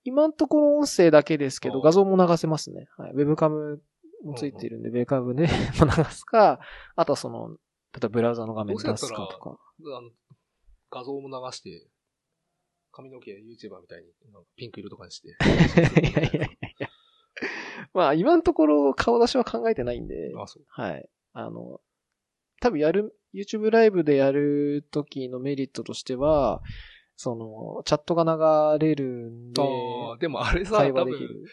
[0.03, 2.87] 今のところ音声だけですけど、画像も流せますね。
[2.97, 3.11] はい。
[3.13, 3.81] ウェブカム
[4.23, 6.59] もついてるんで、ウェブカムでも流すか、
[6.95, 7.51] あとはその、
[7.93, 9.59] 例えばブラウザの画面出すかとか。
[9.97, 10.09] あの、
[10.89, 11.87] 画像も流して、
[12.91, 15.29] 髪の毛 YouTuber みたいになんかピンク色とかにして。
[16.01, 16.89] いやいやいやいや。
[17.93, 20.63] まあ、今のところ顔出しは考えてないんで、あ、そう。
[20.67, 21.09] はい。
[21.33, 21.79] あの、
[22.59, 26.61] 多分やる、YouTube ライブでやる時のメリットとしては、
[27.15, 28.23] その、チャットが
[28.79, 31.45] 流れるんで、ああ、でもあれさ、会多分話できる。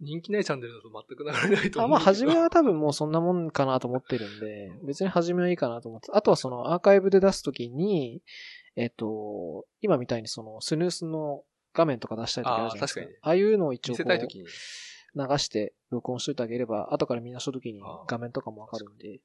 [0.00, 1.96] 人気ないチャンネルだと全く流れないとあ、思う。
[1.96, 6.10] まあ、初めは多分もうそんなもんかなと思ってるんで、別に初めはいいかなと思って。
[6.12, 8.22] あとはそのアーカイブで出すときに、
[8.76, 11.42] えっと、今みたいにそのスヌースの
[11.74, 13.00] 画面とか出したりとかあるじゃないですか。
[13.00, 14.44] あー確かにねああいうのを一応見こうせたいときに。
[15.18, 19.20] 流して録音しといてあげれば、後から見直したときに画面とかもわかるんで、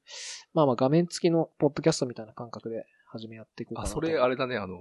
[0.52, 3.94] まあまあ画面付きのポッドキャストみたいな感覚で始めやっていこうかあ、なと。
[3.94, 4.76] それあれだね、あの、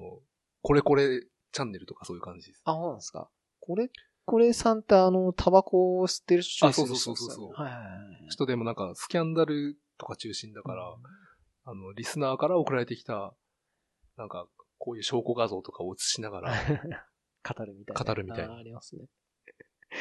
[0.61, 2.61] これこれチャンネルとかそういう感じです。
[2.65, 3.29] あ、そうなんですか。
[3.59, 3.89] これ、
[4.25, 7.87] これさんってあの、タバコを吸ってる人あそうそうそうそうそうはいはいは
[8.25, 8.29] い。
[8.29, 10.95] 人でもなんかスキャンダルとか中心だから、
[11.65, 13.33] あの、リスナーから送られてきた、
[14.17, 14.47] なんか、
[14.77, 16.53] こういう証拠画像とかを映しながら、
[17.43, 18.03] 語るみたいな。
[18.03, 19.05] 語るみたいなありますね。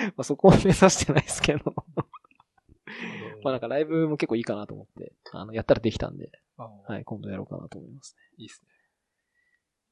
[0.09, 1.74] まあそこは目指してないですけど。
[3.42, 8.22] まあなんかライブも結構いいかなと思って、あの、やったらできたんで、あはい、今度やろうかなと思いますね。
[8.38, 8.68] いいっすね。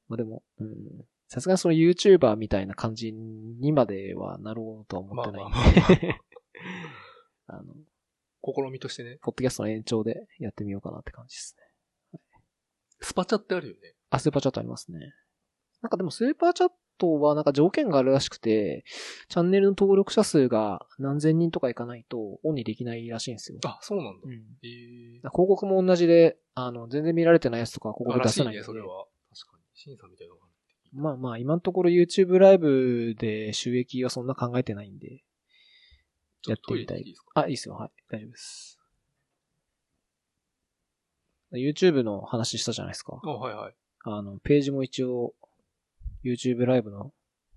[0.07, 0.67] まあでも、うん。
[1.27, 6.19] さすがにその YouTuber みたいな感じにまではなろうとは思ってないんで。
[7.47, 7.73] あの、
[8.43, 9.17] 試みとしてね。
[9.21, 12.19] ポッドキャストの延長でやってみようかなって感じですね。
[12.99, 13.95] スパチャってあるよね。
[14.09, 15.13] あ、スーパーチャットありますね。
[15.81, 16.71] なんかでもスーパーチャッ
[17.01, 18.85] トはなんか条件があるらしくて、
[19.27, 23.59] チャンネルの登録者数が何千人とかいかないとオンにできないらしいんですよ。
[23.65, 24.21] あ、そうなんだ。
[24.23, 24.33] うん。
[24.33, 28.63] ええ広告も同じで、あの、全然見られてないやつとかはここあでらしいね、出せないんで。
[28.63, 29.05] それは。
[29.33, 29.63] 確かに。
[29.73, 30.47] 審査みたいなのが
[30.93, 35.23] まあまあ、今のところ YouTube ライブで収益はそんな考えてないんで。
[36.47, 37.75] やってみたいいあ、いいですよ。
[37.75, 37.89] はい。
[38.09, 38.79] 大丈夫です。
[41.53, 43.19] YouTube の話したじゃないですか。
[43.23, 43.75] あ、はいはい。
[44.05, 45.33] あの、ページも一応、
[46.23, 47.13] YouTube ライブの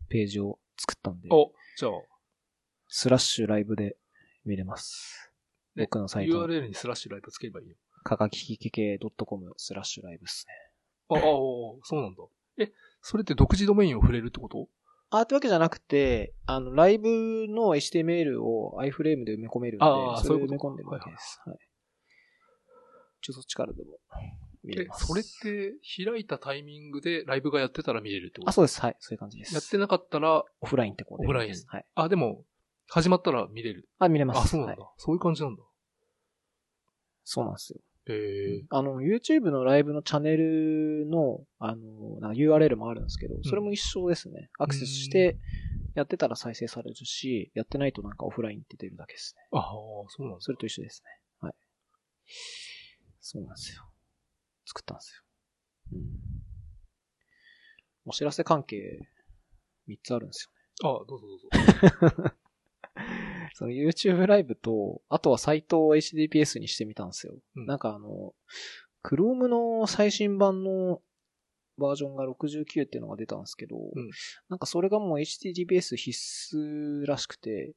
[0.08, 1.28] ページを作ったんで。
[1.30, 1.92] お、じゃあ、
[2.88, 3.96] スラッシュライブで
[4.44, 5.32] 見れます。
[5.74, 7.76] ね僕のサイト、URL にスラッシュライブつければいいよ。
[8.04, 10.54] かかききけ .com スラッシュライブですね。
[11.08, 12.22] あ、ああ、そうなんだ。
[12.58, 14.68] え、それって独自ドメインを触れるってこと？
[15.10, 21.40] あ、ってわけじゃなくて、あの、ライブの HTML を iFrame で埋め込めるんで、あーそれを埋め込んでるわけです。
[21.44, 21.58] はい。
[23.20, 23.98] ちょっとそっちからでも
[24.64, 25.06] 見れえ、ます。
[25.06, 28.50] それって開いたタイミングでライブがやってたら見れるってこと？
[28.50, 28.80] あ、そうです。
[28.80, 28.96] はい。
[28.98, 29.54] そういう感じです。
[29.54, 31.26] やってなかったら、オフラインってことで。
[31.26, 31.86] オフラインですはい。
[31.94, 32.44] あ、でも、
[32.88, 33.88] 始まったら見れる？
[33.98, 34.40] あ、見れます。
[34.40, 34.82] あ、そうなんだ。
[34.82, 35.62] はいそういう感じなんだ。
[37.24, 37.80] そうなんですよ。
[38.06, 38.64] へえ。
[38.68, 44.50] あの、YouTube のライブのチャンネルの、あの、なんか URL もあるんですけど、それも一緒ですね。
[44.58, 45.38] アクセスして、
[45.94, 49.46] やってたら再生されるし、やってないとなんかオフラインって出るだけですね。
[49.52, 49.62] ああ、
[50.08, 50.40] そうなんだ。
[50.40, 51.10] それと一緒ですね。
[51.40, 51.54] はい。
[53.20, 53.82] そうなんですよ。
[54.64, 55.22] 作ったんですよ。
[55.92, 56.34] うん。
[58.06, 59.08] お知らせ関係、
[59.88, 60.50] 3つあるんです
[60.82, 61.00] よね。
[61.00, 61.48] あ、どうぞどうぞ。
[63.54, 67.34] その YouTube ライブと、あとはサイトを HTTPS にしてみたんですよ。
[67.56, 68.34] うんなんかあの、
[69.04, 71.02] Chrome の最新版の
[71.78, 73.80] バージョンが69っていうのが出たんですけど、ん
[74.48, 77.74] なんかそれがもう HTTPS 必須らしくて、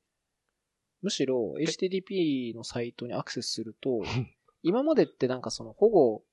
[1.01, 4.01] むしろ HTTP のサイトにアクセスすると、
[4.63, 6.23] 今までってなんかその保護、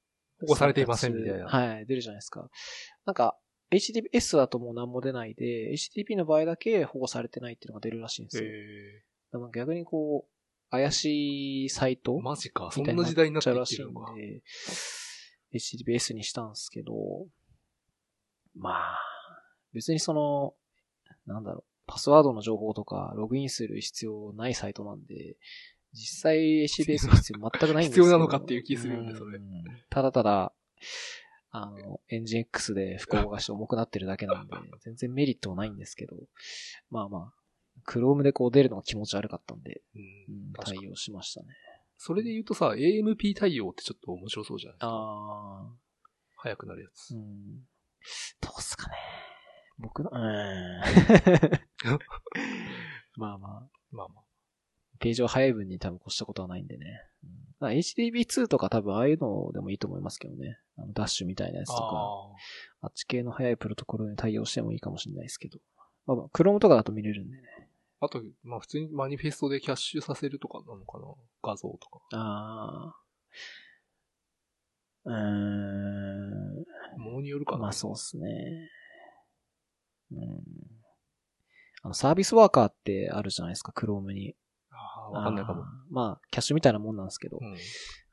[0.41, 1.47] 保護されていませんみたいな。
[1.47, 2.49] はい、出るじゃないですか。
[3.05, 3.37] なんか、
[3.70, 8.45] HTTPS だともう何も出ないで、HTTP の場合だけ保護されてないっていうのが出るらしいんですよ。
[8.45, 12.22] へだから逆にこう、怪しいサイトえ。
[12.22, 12.70] マジか。
[12.72, 13.82] そんな時代になっちゃうらしい。
[13.82, 14.43] んで、
[15.55, 16.93] HTTPS にしたんですけど、
[18.55, 18.99] まあ、
[19.72, 20.55] 別にその、
[21.26, 25.37] なんだろう、パスワードの情報とかログインする必要ないサイトなんで、
[25.95, 28.05] 実際 HTTPS の必要全くないんですよ。
[28.05, 29.45] 必要なのかっていう気するよねそれうん
[29.90, 30.53] ただただ、
[31.51, 36.16] あの、エンジン X で複合がして重くなってるだけなんで、全然メリットはないんですけど、
[36.90, 37.32] まあまあ、
[37.88, 41.49] Chrome でこう出るのが気持ち悪かったんで、うん対応しましたね。
[41.97, 44.88] それで言うとさ、AMP 対応ってちょっと面白そうじゃないですか。
[44.90, 45.72] あ
[46.36, 47.20] 早くなるやつー、う。
[47.20, 47.24] ん。
[48.40, 48.97] どうっすかね。
[49.78, 50.20] 僕の、うーん。
[53.16, 54.24] まあまあ、まあまあ。
[55.05, 56.86] ページは早い分に多分越したことはないんでね。
[57.22, 57.30] うん、
[57.61, 60.59] まあ HTTP2 とか多分ああいうのでもいいと思いますけどね。
[60.78, 65.59] あのダッシュみたいなやつとか、ああっち系の早いプロトコルに対応してもいいかもしれないですけど。
[66.07, 67.42] まあまあ、Chrome とかだと見れるんでね。
[68.00, 68.07] あ。
[68.07, 71.05] あと、まあ普通にマニフェストでキャッシュさせるとかなのかな
[71.42, 72.00] 画像とか。
[72.14, 72.96] ああ。
[75.05, 76.64] うーん。
[76.98, 77.59] ものによるかな。
[77.59, 78.70] まあそうっすね。
[80.12, 80.18] うん。
[81.82, 84.34] あの、サービスワーカーってあるじゃないですか、Chrome に。
[85.14, 85.64] わかんないかも。
[85.90, 87.56] まあ、キャッシュみたいなもんなんですけど、うん。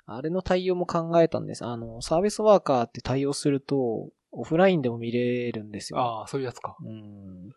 [0.06, 1.66] あれの対応も考えたんです。
[1.66, 6.00] あの、サービスワーカーって対応すると、オフラインでも見れるんですよ。
[6.00, 6.78] ああ、そういうやつか。
[6.82, 7.50] うん。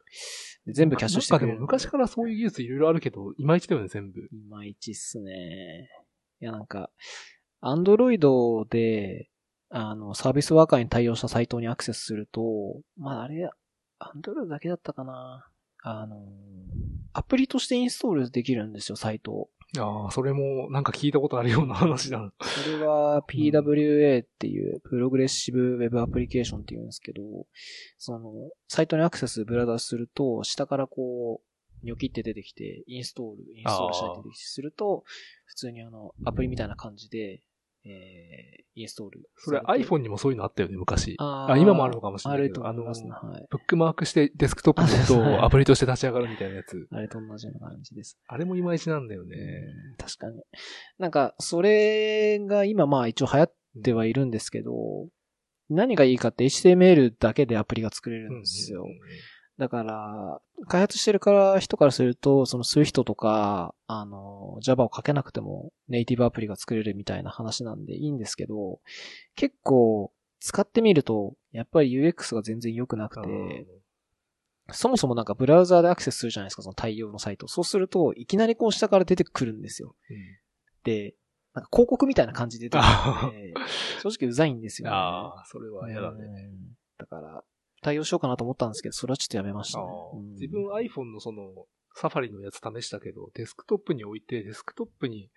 [0.66, 4.20] で全部キャッシュしてくれるんなんかでも昔からそういう技術いろいろあるけど、いまいちだよね、全部。
[4.20, 5.88] いまいちっすね。
[6.40, 6.90] いや、なんか、
[7.60, 9.30] アンドロイドで、
[9.70, 13.48] あの、サービスワーカーに対応したサイトにアクセスすると、まあ、あれ、
[13.98, 15.46] アンドロイドだけだったかな。
[15.86, 16.16] あの、
[17.12, 19.50] アプリとしてインストールできるんですよ、サイトを。
[19.78, 22.32] ああ、それもなんか聞いたことあるような話だな。
[22.40, 27.22] それは PWA っていう、プログレッシブウェブアプリケーションっていうんですけど、
[27.98, 28.32] その、
[28.66, 35.04] サイトにアクセスブラウザすると、下からこう、ニョキって出てきて、インストール、インストールしたり出てきてすると、
[35.44, 37.42] 普通にあの、アプリみたいな感じで、
[37.86, 41.16] えー、インストールそれ iPhone にもそういうのあったよね、昔。
[41.18, 43.10] あーあ今もあるのかもしれないあると思いますね。
[43.10, 43.46] はい。
[43.50, 46.86] ブックマークしてデスクトップと アプリとして立ち上がるみたいなやつ。
[46.90, 48.18] あれと同じような感じです。
[48.26, 49.36] あれもいまいちなんだよね。
[49.36, 50.42] うん確かに。
[50.98, 53.54] なんか、それが今まあ一応流行っ
[53.84, 54.72] てはいるんですけど、
[55.70, 58.86] 何がいいかって HTML だけでアプリが作れるんですよ。
[59.58, 68.80] だから、開発してるから人からすると、その Swift とか、あの、Java を書けなくてもネイティブアプリが作れるみたいな話なんでいいんですけど、
[69.36, 73.66] 結構使ってみると、やっぱり UX が全然良くなくて、
[74.72, 77.46] そもそもなんかブラウザーでアクセスするじゃないですか、その対応のサイト。
[77.46, 79.94] そうすると、いきなりこう下から出てくるんですよ。
[80.82, 81.14] で、
[81.54, 83.54] なんか広告みたいな感じで出てくるんで、
[84.02, 84.94] 正直うざいんですよね。
[84.94, 86.24] ああ、それは嫌だね。
[86.24, 87.44] うんだから、
[87.84, 89.84] 対応しようかなと思ったんですけど、それはちょっとやめましたね。
[90.14, 95.30] うん自分 iPhone のその、サファリのやつ試したけど、デスクトップに置いて、デスクトップに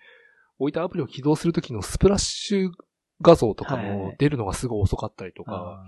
[0.58, 2.72] 置いたアプリを起動するときのスプラッシュ
[3.22, 5.84] 画像とかはいも出るのがすごい遅かったりとか、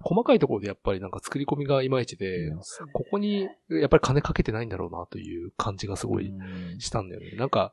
[0.00, 2.52] 細かいところでやっぱりなんか作り込みがいまいちで
[2.92, 7.36] ここにやっぱり金かけてないんだろうなという感じがすごいうんしたんだよね。
[7.36, 7.72] なんか、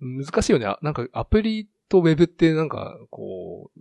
[0.00, 0.66] 難しいよね。
[0.66, 3.80] あなんかアプリとウェブってなんかこう、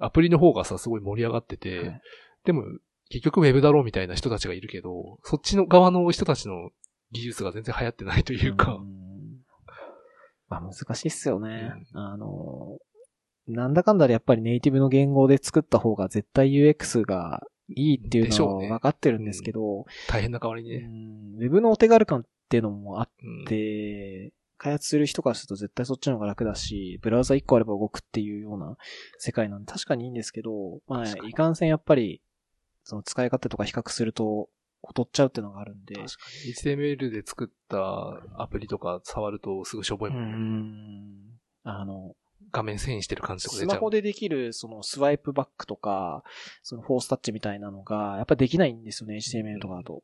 [0.00, 2.00] アプリの方がさ、すごい盛り上がってて、はい
[2.44, 2.64] でも、
[3.10, 6.70] 結局 Web だろうみたいな人たちがいるけど、そっちの側の人たちの
[7.12, 9.44] 技術が全然流行ってないというか、ん。
[10.48, 11.72] まあ難しいっすよね。
[11.92, 12.78] あの、
[13.46, 20.86] なんだかんだでやっぱりネイティブの言語で作った方が絶対 UX がいいっていうのは分かってるんですけど、大変な代わりにうね。
[20.86, 23.44] ん、ウェブのお手軽感っていうのもあっうん。
[23.46, 28.76] て、開発する人からすると絶対そっちの方が楽だし、ブラウザ1個あれば動くっていうような
[29.18, 32.22] 世界なんで確かにいいんですけど、まあ、いかんせんやっぱり、
[32.84, 34.48] その使い勝手とか比較すると、
[34.86, 36.14] 劣っちゃうっていうのがあるんで、確か
[36.46, 36.74] に。
[36.76, 40.32] HTML で作ったアプリとか触るとすぐしょぼいもんね。
[40.32, 41.34] うん
[41.66, 42.14] あの、
[42.52, 43.70] 画面遷移してる感じとか出ちゃう。
[43.70, 46.22] スマホでできる、そのスワイプバックとか、
[46.62, 49.94] そのフォースタッチみたいなのが、やっぱできないんですよね、HTML とかだと。
[49.94, 50.02] やっ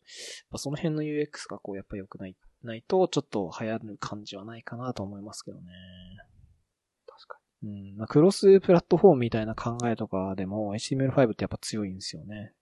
[0.51, 5.65] ぱその辺の UX がこう、やっぱ良くない、ないと、ちょっと流行る感じはないかなと思いますけどね。
[7.07, 7.97] 確かうん。
[7.97, 12.55] まあ、クロスプラットフォームみたいな考えとかでも、HTML5 ってやっぱ強いんですよね。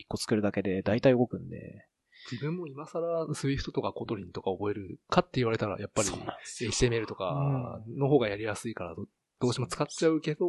[0.00, 1.86] 一個作るだけで大体動くんで。
[2.30, 6.08] 自分も今更 Swift とか Kotlin とか覚えるかって言われたら、やっぱり
[6.60, 9.06] HTML とかの方がやりやすいからど、
[9.40, 10.46] どうしても使っちゃうけど、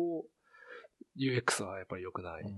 [1.17, 2.43] UX はやっぱり良くない。
[2.43, 2.51] うん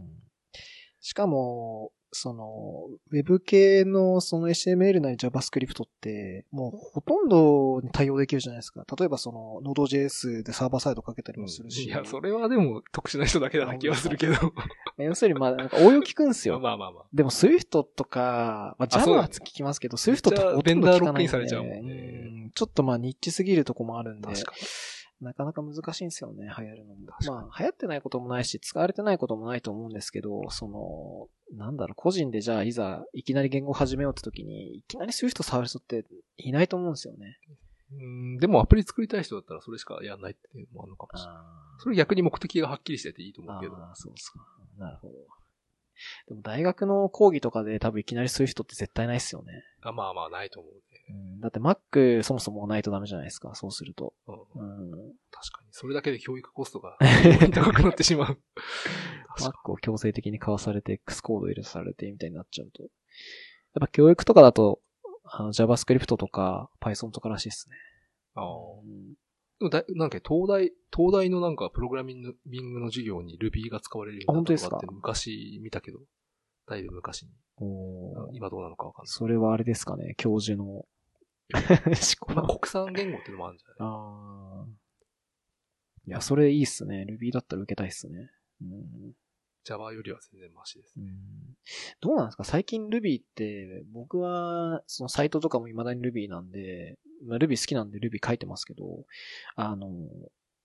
[1.04, 8.86] しかも、その、ウェブ系のその HTML なり JavaScript って、もうほとんどに対応できるじゃないですか。
[8.98, 11.84] 例えばその、Node.js でサーバーサイドかけたりもするし。
[11.84, 14.36] いや、それはでも特殊な人だけだな気がするけど。
[14.98, 16.62] 要するに、まあ、なんか応用聞くんですよ。
[16.62, 17.06] まあまあまあ。
[17.14, 24.54] でも Swift とか、まあ、Java は聞きますけど、Swift ってほとんどベンダーロックイン聞かないんでされちゃうもんねうんちょっとまあ、ニッチすぎるとこもあるんで、確か
[25.24, 27.02] なかなか難しいんですよね、流行るのも。
[27.28, 36.06] まあ、流行ってないこともないし、使われてないこともないと思うんですけど、その、なんだろう、個人でじゃあ、いざ、いきなり言語を始めようって時に、いきなり Swift 触る人って
[36.38, 37.38] いないと思うんですよね。
[37.94, 38.06] に。
[38.06, 41.42] うん、でもアプリ作りたい人だったらそれしかやんないっていうのもあるのかもしれない。
[41.42, 43.76] あそれ逆に目的がはっきりしてていいとー思うけど。
[43.76, 44.40] あー、そうですか。
[44.78, 45.14] なるほど。
[46.28, 49.64] でも大学の講義とかで多分いきなり Swift って絶対ないですよね。
[49.82, 50.82] あまあまあないと思うね。
[51.10, 54.14] うん、だって Mac そもそもないとダメじゃないですか、そうすると。
[54.28, 54.92] うんうん。
[55.32, 55.68] 確かに。
[55.72, 56.98] それだけで教育コストが
[57.54, 58.40] 高くなってしまう。
[59.40, 62.84] Mac を強制的に買わされて X コード入れされてみたいになっちゃうと。
[62.84, 62.90] やっ
[63.82, 64.82] ぱ教育とかだと、
[65.24, 67.76] あの JavaScript とか Python とからしいですね。
[68.36, 68.46] ああ。
[68.82, 69.16] うん
[69.60, 72.34] でもだなんか東大、東大のなんかプログラミング
[72.80, 76.00] の授業に Ruby が使われるようになったとかって昔見たけど、
[76.68, 77.30] だいぶ昔に。
[78.34, 79.08] 今どうなのかわかんない。
[79.08, 80.86] それはあれですかね、教授の。
[82.36, 83.78] まあ国産言語っていうのもあるんじゃない？
[83.80, 84.74] あー
[86.06, 87.06] いや、それいいっすね。
[87.08, 88.30] Ruby だったら受けたいっすね。
[88.62, 89.14] うん。
[89.64, 90.94] Java よりは全然マシです。
[90.98, 91.56] うん
[92.02, 92.44] どうなんですか？
[92.44, 99.06] 最近 Ruby って、僕は、そのサイトとかも未だに Ruby なんで、まあ、Ruby 好きなんで Ruby 書いてますけど、
[99.56, 99.90] あの、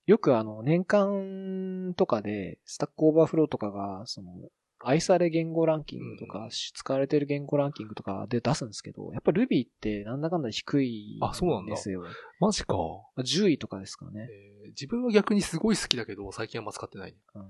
[0.05, 4.33] よくあの、年間とかで、 Stack Overflow とかが、その、
[4.81, 12.03] 愛され言語ランキングとか、うん使われてる言語ランキングとかで出すんですけど、やっぱ Ruby ってなんだかんだ低いあそうなんですよ。
[12.39, 12.75] マジか。
[13.17, 14.27] 10位とかですかね。
[14.29, 17.17] えー自分は逆にすごい好きだけど、最近あんま使ってないね。
[17.35, 17.43] うん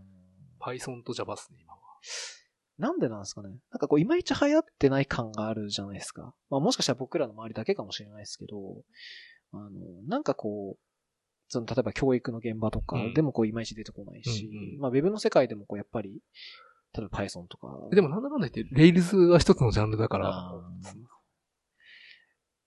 [0.59, 1.79] Python と Java っすね、今は。
[2.77, 6.33] なんでなんですかねなんかこう、いまいち流行ってない感があるじゃないですか。
[6.49, 8.57] まあもしかしたら僕らの周りだけかもしれないですけど、
[9.51, 9.69] あの、
[10.07, 10.79] なんかこう、
[11.49, 16.21] その、例えば教育の現場とかうんでもこう、いまいち出てこないし、うんうんまあ、ウェブの世界でもこう、やっぱり、
[16.97, 17.67] 例えば Python とか。
[17.91, 20.53] でもなんだかんだ言って、Rails は一つのジャンルだから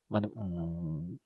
[0.08, 1.16] まあでも、うん。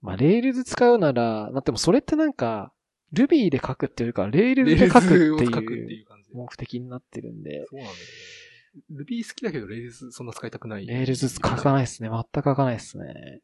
[0.00, 2.72] まあ、Rails 使うなら、まあでもそれってなんか、
[3.12, 6.06] Ruby で書くっていうか、Rails で書く Rails をって書くっていう。
[6.32, 9.04] 目的になってるんで、そうなんだよね。
[9.04, 10.86] Ruby 好きだけど Rails そんな使いたくない。
[10.86, 12.08] Rails 書かないですね。
[12.08, 13.40] 全く書かないですね。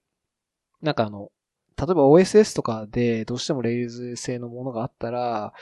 [0.83, 1.31] なんかあの、
[1.76, 5.53] 例えば OSS とかでどうしても Rails 製のものがあったら、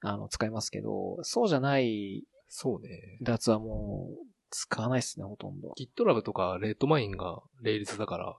[0.00, 3.18] あの、使いますけど、そうじゃないそうね。
[3.20, 5.74] やつはもう、使わないですね、ほとんど。
[5.78, 8.36] GitLab とか Redmine が Rails だから、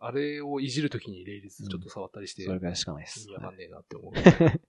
[0.00, 3.20] あれをいじるときに Rails ちょっと触ったりして、それぐらいしかないです。
[3.28, 4.12] 意味わかんねえなって思う。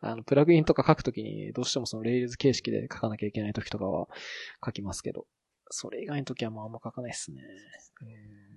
[0.00, 4.08] あの、プラグインとか書くときに、どうしてもその Rails 形式で書かなきゃいけないときとかは
[4.64, 5.26] 書きますけど、
[5.70, 7.42] それ以外のときはもうあんま書かないですね。
[8.02, 8.54] うん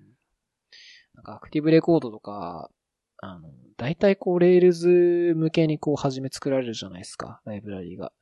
[1.18, 2.70] なんか ActiveRecord とか、
[3.18, 8.14] あの、大体こう、 Rails 向けにこう、始め作られるじゃないですか、ライブラリーが。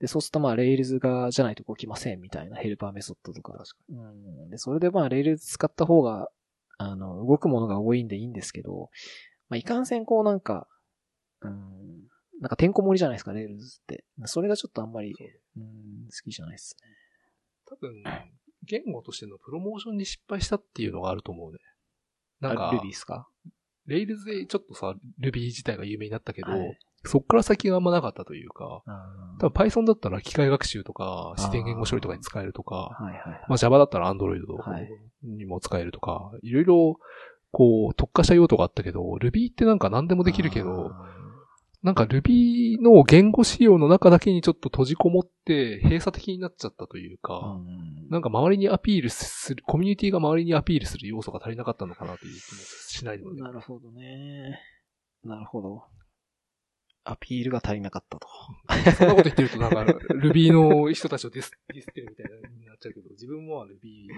[0.00, 3.62] で、そうするとまあ、 Rails が、じゃないと動きませんみたいなヘルパーメソッドとか。
[3.90, 4.48] うん。
[4.48, 6.30] で、それでまあ、 Rails 使った方が、
[6.78, 8.90] あの、動くものが多いんでいいんですけど、
[9.50, 10.66] まあ、いかんせんこうなんか、
[11.42, 12.08] うん、
[12.40, 14.04] なんかてんこ盛りじゃないですか、 Rails って。
[14.24, 15.14] それがちょっとあんまり、
[15.56, 15.64] うん、
[16.06, 16.88] 好きじゃないですね。
[17.66, 18.02] 多分、
[18.64, 21.58] 言語としてのプロモーションに失敗したっていうのがあると思うね。
[22.40, 23.28] なんかあル、ビーですか？
[23.86, 28.82] レイルズでちょっとさ、Ruby 自体が有名になったけど、はいそっから先があんまなかったというか、
[29.40, 33.40] 多分 Python だったら機械学習とか、自然言語処理とかに使えるとか、はいはいはい。
[33.48, 34.88] まあ Java だったら Android はい
[35.22, 36.96] にも使えるとか、いろいろ、
[37.52, 41.20] こう、特化した用途があったけど、Ruby ってなんか何でもできるけど、あ
[41.82, 53.24] なんか Ruby の言語仕様の中だけにちょっと閉じこもって閉鎖的になっちゃったというーか、うんなんか周りにアピールする、コミュニティが周りにアピールする要素が足りなかったのかなという気もしないで。
[53.40, 54.60] なるほどね。
[55.24, 55.84] なるほど。
[57.04, 58.28] アピールが足りなかったと。
[58.96, 59.82] そんなこと言ってるとなんか
[60.14, 62.26] Ruby の人たちをディスディスってるみたい
[62.58, 64.08] になっちゃうけど、自分も Ruby、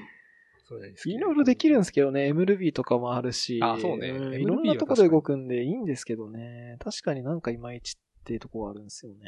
[0.64, 3.61] それなりに好きいろいろできるんですけどね、MRuby とかもあるし。
[3.62, 4.09] あそうね
[4.41, 6.76] いろんなとこで動くんでいいんですけどね。
[6.80, 9.18] 確かになんかいまいちっていうところはあるんですよね。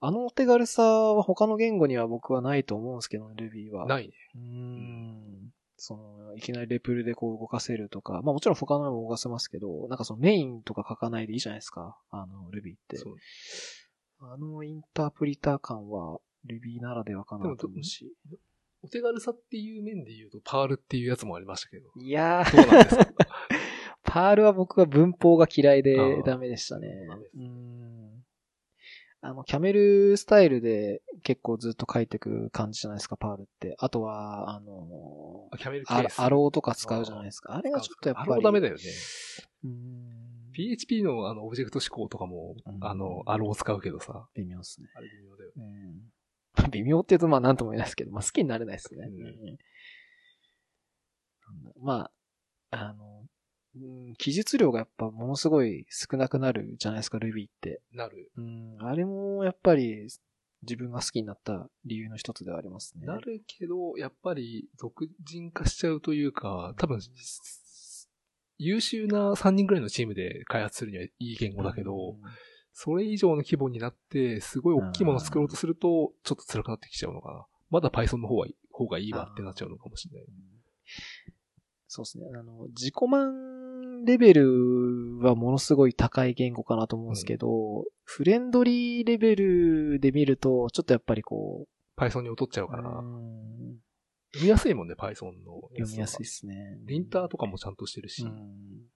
[0.00, 3.86] あのお手軽さは他の言語には僕はないと思うんですけどね、Ruby は。
[3.86, 4.12] ないね。
[4.34, 5.52] うーん。
[5.78, 11.98] その、いきなりレプルでこう動かせるとか、まあもちろん他のも動かせますけど、なんかそのメインとか書かないでいいじゃないですか。
[12.10, 12.96] あの、Ruby って。
[12.96, 13.14] そう
[14.18, 18.12] あのインタープリター感は Ruby ならではかなと思うし。
[18.82, 21.90] お手軽さっていう面で言うと、パールっていうやつもありましたけど。
[21.96, 23.06] いやー、どうなんですか？
[24.04, 26.88] パールは僕は文法が嫌いあでーダメでしたね。
[27.34, 28.05] うーん。
[29.26, 33.74] あの、キャメルスタイルで結構ずっと書いていく感じじゃないですか、パールって。
[33.78, 36.20] あとは、あのあキャメルケアース。
[36.20, 37.56] アローとか使うじゃないですか。
[37.56, 38.32] あれがちょっとやっぱり。
[38.32, 38.80] アローダメだよね。
[39.64, 39.72] うーん。
[40.52, 44.26] PHP のあの、オブジェクト思考とかも、うんあの、アロー使うけどさ。
[44.34, 44.88] 微妙ですね。
[44.94, 45.64] あれ微妙だよね。
[46.56, 46.70] うん。
[46.70, 49.06] 微妙って言うとまあなんとも言えないですけど、まあ好きになれないですね。
[49.06, 49.58] うん
[51.82, 52.10] ま
[52.70, 53.15] あ、あの、
[53.76, 57.80] うん記述量がやっぱものすごい少なくなるじゃないですか、Ruby って。
[57.92, 58.30] なる。
[58.36, 60.08] うん、あれもやっぱり
[60.62, 63.06] 自分が好きになった理由の一つではありますね。
[63.06, 67.00] なるけど、やっぱり、俗人化しちゃうというか、多分、
[68.58, 72.16] 優秀な3人ぐらいのチームで開発するにはいい言語だけど、
[72.72, 77.46] それ以上の規模になって、すごい大きいものを作ろうとすると、ちょっと辛くなってきちゃうのかな。
[77.70, 80.26] まだ Python の方がいい方がいいわってなっちゃうのかもしれない。
[81.88, 82.26] そうですね。
[82.34, 83.55] あの、自己満
[84.06, 91.66] レベルはものすごい高い言語かなと思うんですけど、フレンドリーレベルで見ると、ちょっとやっぱりこ
[91.98, 93.76] Python に劣っちゃうう、から、うん
[94.32, 96.18] 読みやすいもんね、Python の読みやすいい。
[96.20, 96.78] ですね。
[96.84, 98.22] リンターとかもちゃんとしてるし。
[98.22, 98.90] うん。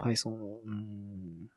[0.00, 1.48] Python、うん。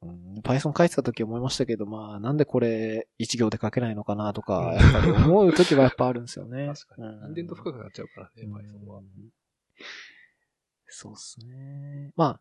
[0.00, 6.66] うん、Python 書いてた時思いましたけど、まあ、なんでこれ一行で書けないのかなとか、やっぱり思う時はやっぱあるんですよね。
[6.74, 7.08] 確かに。
[7.08, 9.02] うんインデント深くなっちゃうからね、うん Python は。
[10.88, 12.12] そうですね。
[12.16, 12.40] まあ、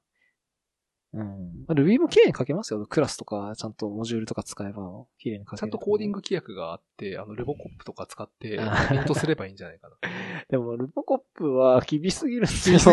[1.14, 1.66] うん。
[1.68, 2.86] まあ Ruby も綺麗に書けますよ。
[2.86, 5.58] クラスとか、ちゃんとモジュールとか使えば、綺麗に書ける。
[5.60, 9.96] ちゃんとコーディング規約があって、あの、ルボコップとか使って、あプリントすればいいんじゃないかな。
[10.50, 12.80] でも、ルボコップは厳しすぎるんですよ。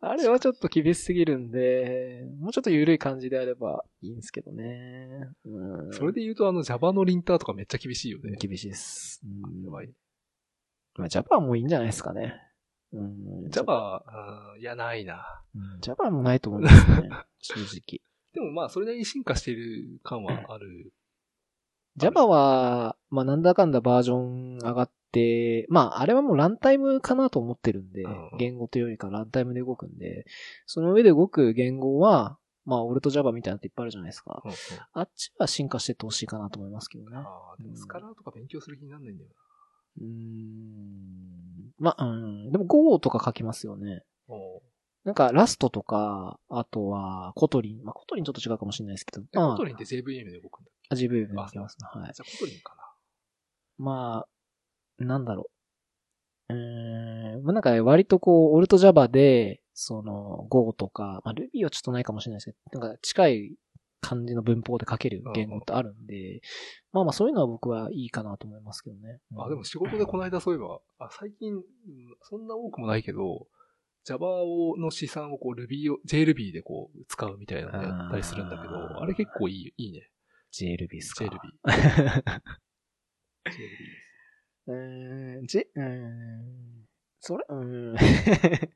[0.00, 5.30] あれはちょっと厳しすぎるんで、もうちょっと緩い感じであればいいんですけどね。
[5.46, 5.92] うん。
[5.92, 8.36] それで言うと、あの、Java のリンターとかめっちゃ厳しいよね。
[8.38, 9.22] 厳しいです。
[9.24, 9.90] うんやばい。
[10.96, 12.38] まあ、Java はもういいんじゃないですかね。
[12.94, 13.50] うん。
[13.50, 14.02] Java、
[14.54, 15.42] うんいや、ないな。
[15.54, 17.08] うん Java もないと思いますね。
[17.40, 18.00] 正直。
[18.32, 20.92] でもまあ、それなりに進化している感はある。
[21.96, 30.26] Java は、まあなんだかんだバージョン上がって、まああれはもうランタイムかなと思ってるんで、うん言語というよりかランタイムで動くんで、
[30.66, 34.42] その上で動く言語は、まあオルト Java みたいなのっていっぱいあるじゃないですか。
[34.44, 34.56] うんうん
[34.92, 37.16] あっちは進化してってほしいかなと思いますけどね。
[37.16, 39.30] ああ、でもスカラーとか勉強する気になんないんだよ
[40.00, 41.72] うーん。
[41.78, 42.08] まあ、う
[42.48, 42.52] ん。
[42.52, 44.02] でも Go とか書きますよね。
[45.04, 47.84] なんか Rust とか、あとは Kotlin。
[47.84, 49.22] まあ Kotlin ちょっと違うかもしれないですけど。
[49.32, 51.88] えまあコトリンって JVM で動くんだっあ JVM であ書きますね。
[51.92, 52.12] はいけ。
[52.14, 52.82] じゃあ Kotlin かな。
[53.76, 54.26] ま
[55.00, 55.50] あ、なんだろ
[56.48, 56.54] う。
[56.54, 63.54] うーん、まあなんか割とこう、 alt Java で、その Go とか、まあ Ruby はちょっとないかもしれないですけど、なんか近い
[64.04, 66.40] 感じの文法で書ける言語ってあるんで、
[66.92, 69.20] まあまあそういうのは僕はいいかなと思いますけどね。
[69.36, 71.62] あ、でも仕事でこの間そういえば、あ、最近、うん
[72.22, 73.46] そんな多くもないけど、
[74.04, 80.10] Java をの資産をこう Ruby を、JRuby でこう使うみたいなのやったりするんだけあど、ーあれ結構いい、いいね。
[80.52, 81.30] JRuby ですか？JRuby。
[83.46, 84.04] JRuby
[84.66, 86.86] うーん、J、うーん、
[87.20, 87.96] それ、うーん。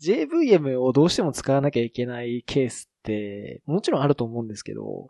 [0.00, 2.97] JVM をどうしても使わなきゃいけないケースって、
[3.66, 5.08] もちろんあると思うんですけど、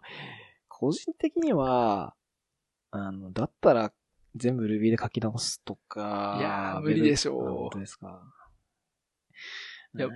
[0.68, 2.14] 個人的には、
[2.90, 3.92] あの、だったら
[4.36, 6.36] 全部 Ruby で書き直すとか。
[6.38, 8.22] いやー無理でしょうあ本当ですか？
[9.96, 10.08] いや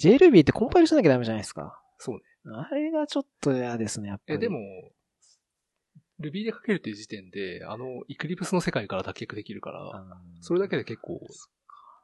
[0.00, 1.80] JRuby ってコンパイルしなきゃダメじゃないですか。
[1.98, 2.22] そうね。
[2.54, 4.34] あれがちょっと嫌ですね、やっぱり。
[4.34, 4.58] え、でも、
[6.20, 10.04] Ruby で書けるっていう時点で、あの、Eclipse の世界から脱却できるから、
[10.40, 11.20] それだけで結構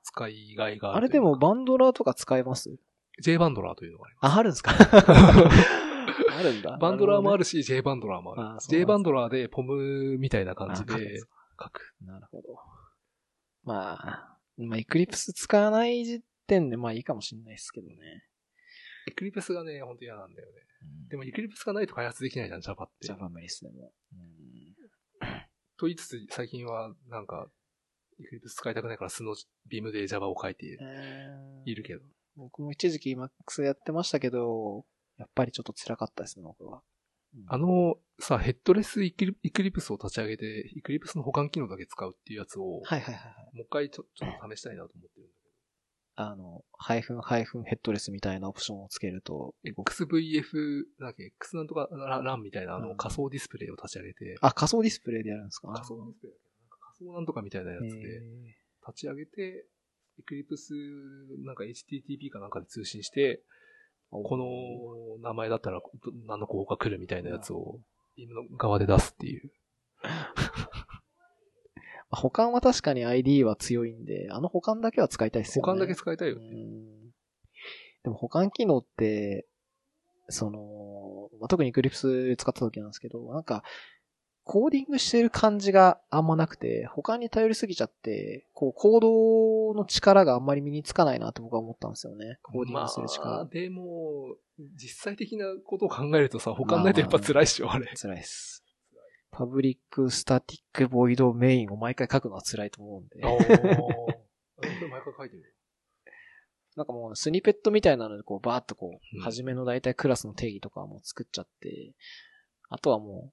[0.05, 0.97] 使いがいがある。
[0.99, 2.77] あれでも、バンドラーとか使えます？
[3.21, 4.33] J バンドラーというのがあります。
[4.35, 4.73] あ、あるんですか？
[6.37, 6.77] あるんだ。
[6.79, 8.61] バンドラーもあるるし、J バンドラーもある。
[8.69, 11.27] J バンドラーでポムみたいな感じで書
[11.71, 11.95] く。
[12.01, 12.59] なるほど。
[13.63, 18.25] まあ、まあ、エクリプス使わない時点でまあいいかもしれないですけどね。
[19.07, 20.55] エクリプスがね、ほんと嫌なんだよね。
[20.59, 23.07] うんでもエクリプスがないと開発できないじゃん、Java って。
[23.07, 24.17] Java 無理っすね、もう。
[24.17, 24.75] うん
[25.77, 27.49] と言いつつ、最近はなんか、
[28.21, 29.35] エクリプス使いたくないから素の
[29.67, 30.67] ビームで Java を書いて
[31.65, 32.03] いるけど。
[32.37, 34.85] 僕も一時期 Max やってましたけど、
[35.17, 36.83] やっぱりちょっと辛かったですね、僕は。
[37.35, 37.45] うん。
[37.47, 43.57] あの、さ、 headless Ecli Eclipse を立ち上げて、 Eclipse の補完機能だけ使うっていうやつを、はいはいはいはい。
[43.57, 45.45] もう一回ちょちょっと試したいなと思ってるんだけ
[46.17, 52.97] あの、ハイフンハイフン headless みたいなオプションをつけると、ど、XVF、なんだっけ、X なんとかラランみたいなあのうん。
[52.97, 55.73] 仮想ディスプレイを立ち上げて、あ、仮想ディスプレイでやるんですか？
[55.73, 56.59] 仮想ディスプレイだっけ？
[56.61, 58.21] なんか仮想なんとかみたいなやつで、へ
[58.87, 59.67] 立ち上げて、
[60.19, 60.73] Eclipse、
[61.45, 65.89] なんか HTTP かなんかで通信して、ーこの名前だったらど
[66.27, 67.81] 何の候補が来るみたいなやつを、
[68.17, 69.51] ビームの側で出すっていう。
[70.03, 70.11] ま
[72.11, 75.67] あ保管は確かに ID は強いんで、あの保管だけは使いたいですよね。
[75.67, 76.47] 保管だけ使いたいよね。
[76.47, 76.51] う
[77.01, 77.05] ん
[78.05, 79.47] でも保管機能って、
[80.29, 83.65] その、まあ、特に Eclipse 使った時なんですけど、なんか、
[84.45, 92.39] コーディングしてる感じがあんまなくて、他に頼りすぎちゃって、こう、コードの力があんまり身につかないなって僕は思ったんですよね。
[92.43, 93.31] コーディングする力。
[93.31, 94.37] まあ、でも、
[94.77, 97.91] 実際的なことを考えるとさ、補完ないとやっぱ辛いっしょ、あれ。
[97.97, 98.63] 辛いです。
[99.31, 103.27] public static void main を毎回書くのは辛いと思うんで。
[103.27, 103.41] おー。
[103.41, 105.55] それ毎回書いてる。
[106.77, 111.95] なんかもうスニペットみたいなのでこうバーっとこうう、ん初めの大体クラスの定義とかはもう作っちゃって、
[112.69, 113.31] あとはも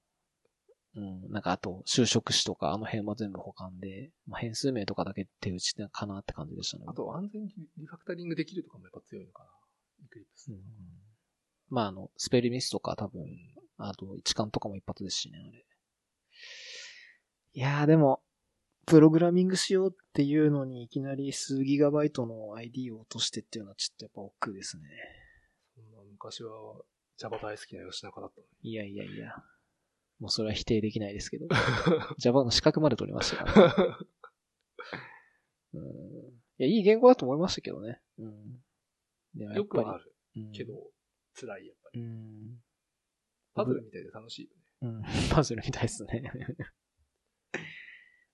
[0.94, 6.84] うん、なんかあと修飾子とかあの辺は全部補完で、まあ、変数名とかだけ手打ちかなって感じでしたね。
[6.86, 7.48] あと安全に
[7.78, 9.48] リファクタリングできるとかもやっぱ強いのかな。
[10.04, 10.58] イクリプスうん。
[11.70, 13.24] まああの、スペルミスとか多分、
[13.78, 15.64] あと一貫とかも一発ですしね、あれ。
[17.54, 18.22] いやーでも、
[18.86, 24.82] プログラミングしようっていうのにいきなり数ギガバイトの ID を落としてっていうのはちょっとやっぱ億劫ですね。
[25.74, 26.50] そんな昔は
[27.16, 28.70] Java 大好きな吉中だったのに。
[28.70, 29.32] いやいやいや。
[30.22, 31.48] もうそれは否定できないですけど。
[32.16, 33.96] Java の資格まで取りましたから、ね。
[35.74, 35.82] うん。
[35.82, 35.84] い
[36.58, 38.00] や、いい言語だと思いましたけどね。
[38.18, 38.62] うん。
[39.34, 40.74] でもやっぱりよくはあるうんけど、
[41.34, 42.02] 辛いやっぱうり。
[42.02, 42.62] ん。
[43.52, 44.62] パズルみたいで楽しいよね。
[44.82, 45.02] うん。
[45.34, 46.22] パズルみたいですね。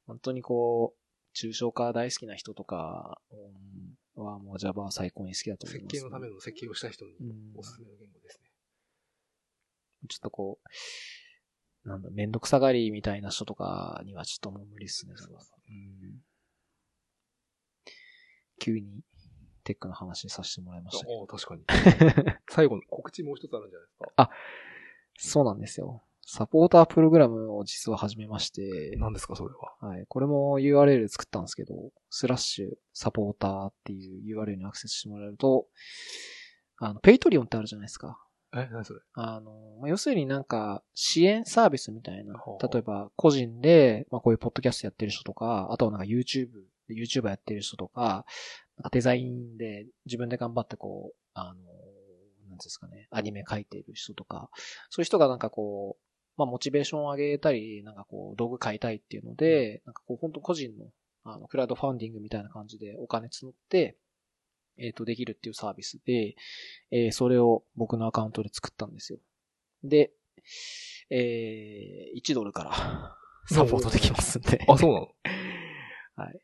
[0.04, 0.98] 本当にこう、
[1.34, 8.50] 抽象化大好きな人とかうんはもう Java は最高に好きだと思います、設計のための設計をした人にうんおすすめの言語ですね。
[10.06, 10.68] ちょっとこう、
[11.84, 16.22] なんだ、めんどくさがりみたいな人とかにはちょっともう無理っすね、そうですうん。
[18.60, 19.02] 急に
[19.64, 21.06] tech の話させてもらいました。
[21.08, 21.62] お確かに。
[22.50, 24.30] 最後の告知もう一つあるんじゃないですか？
[25.20, 26.02] そうなんですよ。
[26.30, 29.88] サポータープログラムを実は始めまして、何ですか、それは？
[29.88, 30.04] はい。
[30.08, 35.66] これも URL 作ったんですけど、スラッシュ supporter っていう URL にアクセスしてもらえると、
[36.78, 38.22] あの、 Patreon ってあるじゃないですか。
[38.54, 39.00] え、何それ？
[39.14, 42.34] あの、まあ要するになんか支援サービスみたいな
[42.72, 46.48] 例えば個人で、まあこういうポッドキャストやってる人とか、あとはなんか YouTube、
[46.88, 48.24] YouTuber やってる人とか、
[48.76, 51.54] なんかデザインで自分で頑張ってこう、あの、
[52.48, 54.48] なんですかね、アニメ描いてる人とか、
[54.88, 56.02] そういう人がなんかこう、
[56.38, 60.86] まあモチベーションを上げたり、なんかこう道具買いたいっていうので、なんかこう本当個人の、
[61.24, 63.98] あの、クラウドファンディングみたいな感じでお金募って、
[64.78, 66.36] えっ、と、できるっていうサービスで、
[66.90, 69.18] えーそれを僕のアカウントで作ったんですよ。
[69.84, 70.12] で、
[71.10, 74.64] えー1ドルからサポートできますんで。
[74.68, 75.08] あ、そうなの？
[76.24, 76.40] はい。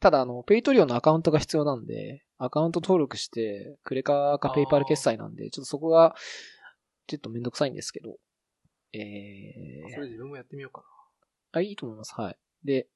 [0.00, 6.14] ただ、あの、 Patreon のアカウントが必要なんで、アカウント登録して、クレカか PayPal 決済なんで、ちょっとそこが、
[7.08, 8.16] ちょっとめんどくさいんですけど、
[8.92, 10.84] えーそれ自分もやってみようか
[11.52, 12.14] あ、いいと思います。
[12.14, 12.38] はい。
[12.64, 12.86] で、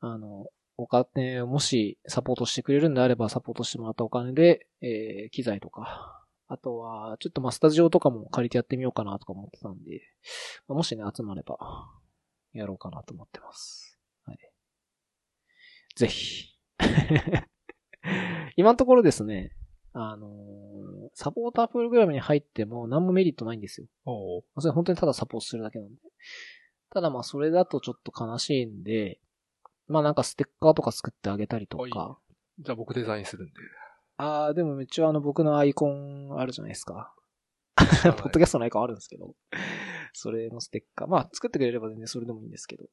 [0.00, 0.46] あの、
[0.78, 10.00] お金をもしサポートしてくれるんであれば、サポートしてもらったお金で、えー機材とか、あとは、ちょっとまあ、スタジオとかも借りてやってみようかなとか思ってたんで、
[10.68, 11.58] まあもしね、集まれば、
[12.52, 13.98] やろうかなと思ってます。
[14.24, 14.38] はい。
[15.96, 16.56] ぜひ。
[18.56, 19.52] 今のところですね、
[19.92, 23.88] あのーサポータープログラムに入っても何もメリットないんですよ。
[24.06, 24.12] な。
[24.12, 26.00] おうそれ本当にただサポートするだけなんで。
[26.90, 29.18] ただまあそれだとちょっと悲しいんで、
[29.88, 32.18] まあなんかステッカーとか作ってあげたりとか。
[32.58, 33.52] じゃあ僕デザインするんで。
[34.16, 37.14] ああ、でも一応あの僕のアイコンあるじゃないですか。
[37.76, 39.34] ポッドキャストのアイコンあるんですけど。
[40.12, 41.08] それのステッカー。
[41.08, 42.84] まあ作ってくれれば全然それでもいいんですけど。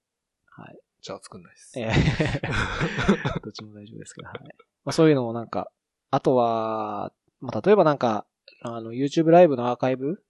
[0.51, 0.79] はい。
[1.01, 1.79] じゃあ作んないです。
[1.79, 1.91] ええ
[3.43, 4.37] どっちも大丈夫ですけど、はい。
[4.83, 5.71] まあそういうのをなんか
[6.15, 7.11] あとは、
[7.41, 8.25] まあ、例えばなんか、
[8.61, 10.23] あの、YouTube ライブのアーカイブ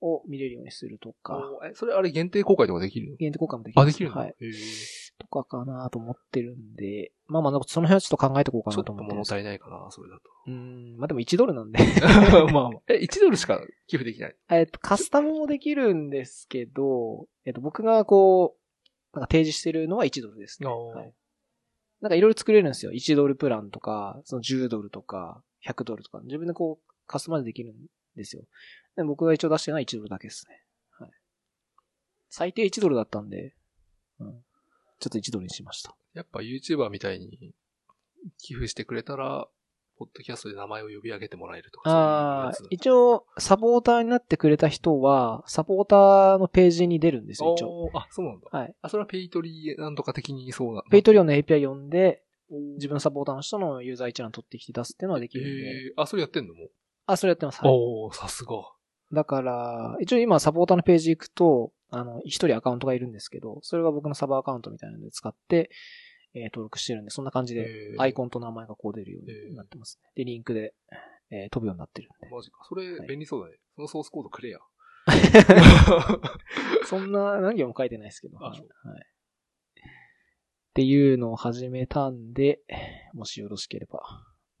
[0.00, 3.16] を見れるようにするとか、え、それあれ限定公開とかできるの？
[3.16, 4.12] 限定公開もできまあ、すできる。
[4.12, 4.34] はい。
[5.18, 11.78] とかかなと思ってるんで、まあまあ、その辺はちょっと考えておこうかちょっとなと思ってるんです物足りないかな、それだうーん、まあでも1ドルなんで。
[11.78, 12.46] と。
[12.52, 12.80] まあまあ。
[12.88, 14.36] え、1ドルしか寄付できない？
[14.50, 20.68] えっと、カスタムもできるんですけど、えっと、僕がこう、なんか提示してるのは1ドルですね。
[20.68, 21.14] はい。
[22.00, 22.92] なんかいろいろ作れるんですよ。
[22.92, 26.20] 1ドルプランとか、その10ドルとか、100ドルとか。
[26.20, 27.76] 自分でこう、カスタマイズできるん
[28.14, 28.44] ですよ。
[28.96, 30.62] で僕が一応出してるのは1ドルだけですね。
[30.98, 31.10] はい。
[32.28, 33.54] 最低1ドルだったんで、
[34.20, 34.44] うん。
[34.98, 35.94] ちょっと1ドルにしました。
[36.14, 37.54] やっぱ YouTuber みたいに
[38.38, 39.48] 寄付してくれたら、
[39.98, 47.90] ポッドキャストで名前を読み上げてもらえるとか、ああ一応、サポーターになってくれた人は、サポーターのページに出るんですよ、一応。
[47.94, 48.46] あ、そうなんだ。
[48.50, 48.74] はい。
[48.80, 55.50] あ、それはペイトリーなんとか的にそうなのペイトリオンの API 呼んで、自自分のサポーターの人のユーザー一覧取ってきて出すっていうのはできるんで。
[55.50, 56.64] えー、あ、それやってんのも？
[56.64, 56.70] う。
[57.06, 57.60] あ、それやってます。
[57.62, 57.72] はい。
[57.74, 58.52] おー、さすが。
[59.12, 65.70] だから、一応今サポーターのページ行くと、あの、一人アカウントがいるんですけど、それが僕のサブアカウントみたいなので使って、
[66.34, 70.10] えー登録してるんで、そんな感じで、えーアイコンと名前がこう出るようになってますね。
[70.14, 70.74] で、リンクで、
[71.30, 72.34] えー飛ぶようになってるんで。
[72.34, 72.58] マジか。
[72.68, 73.58] それはい便利そうだね。
[73.74, 74.58] そのソースコードくれや。
[76.84, 78.36] そんな何行も書いてないですけど。
[78.36, 78.64] はいっ
[80.78, 82.60] ていうのを始めたんで、
[83.12, 84.00] もしよろしければ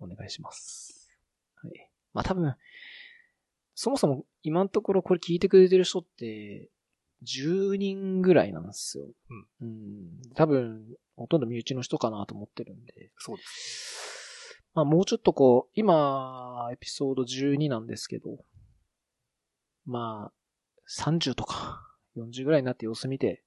[0.00, 1.12] お願いします。
[1.62, 1.90] はい。
[2.12, 2.56] まあ多分、
[3.76, 6.70] そもそも今のところこれ聞いてくれてる人って、
[7.24, 9.06] 10人ぐらいなんですよ。
[9.60, 9.68] うん。
[9.68, 10.34] うん。
[10.34, 10.84] 多分、
[11.16, 13.10] ほとんど身内の人かなと思ってるんで。
[13.18, 14.62] そうです。
[14.74, 18.44] まあもうちょっとこう、今、エピソード12なんですけど、
[19.86, 20.32] まあ、
[20.88, 21.82] 30とか
[22.16, 23.42] 40ぐらいになって様子見て、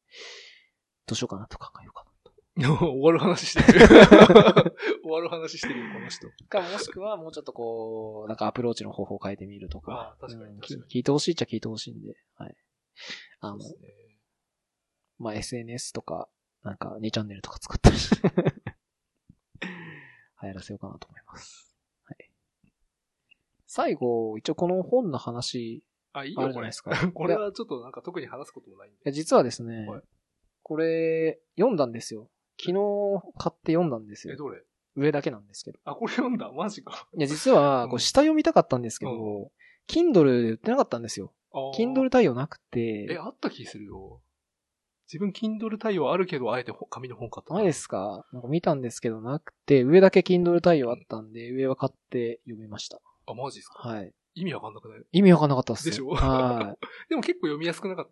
[1.05, 2.05] どうしようかなと考えようか
[2.59, 3.87] 終わる話してる。
[3.87, 6.27] 終わる話してるよ、この人。
[6.27, 6.33] な。
[6.49, 10.15] か、もしくはもうちょっとこう、なんかアプローチの方法を変えてみるとか。
[10.19, 12.55] あ確かにうん確かに聞いてほしいっちゃ聞いてほしいんで、はい。
[13.41, 13.59] あの。
[15.19, 16.29] まあ SNS とか、
[16.63, 18.29] なんか2チャンネルとか作ったりし て
[20.41, 21.75] 流行らせようかなと思います。
[22.05, 22.31] はい。
[23.67, 26.81] 最後、一応この本の話、あ、いいよ、これじゃないです。
[26.81, 26.91] か。
[27.13, 29.11] これはちょっとなんか特に話すこともないんで。
[29.11, 30.03] 実はですね、はい
[30.63, 32.29] これ、読んだんですよ。
[32.59, 32.75] 昨日
[33.37, 34.37] 買って読んだんですえ、よ。
[34.37, 34.61] どれ？
[34.95, 35.79] 上だけなんですけど。
[35.83, 36.51] あ、これ読んだ？
[36.51, 37.09] マジか。
[37.17, 39.51] いや、実は、こう下読みたかったんですけど、う
[39.87, 41.33] Kindle で売ってなかったんですよ。
[41.77, 44.21] Kindle 対応なくえ、て、あった気するよ。
[45.11, 47.53] 自分 Kindle 対応あるけど、あえてほ紙の本買った。
[47.53, 48.25] ないですか？
[48.31, 52.99] なんか見たんですけどなくて、上だけ Kindle 対応あったんで、上は買って読みました。
[53.27, 53.79] あ、マジですか？
[53.87, 54.13] はい。
[54.35, 55.03] 意味わかんなくない？
[55.11, 55.85] 意味わかんなかったっす。
[55.85, 56.09] でしょ？
[56.15, 56.77] は
[57.09, 58.05] でも結構読みやすくなかっ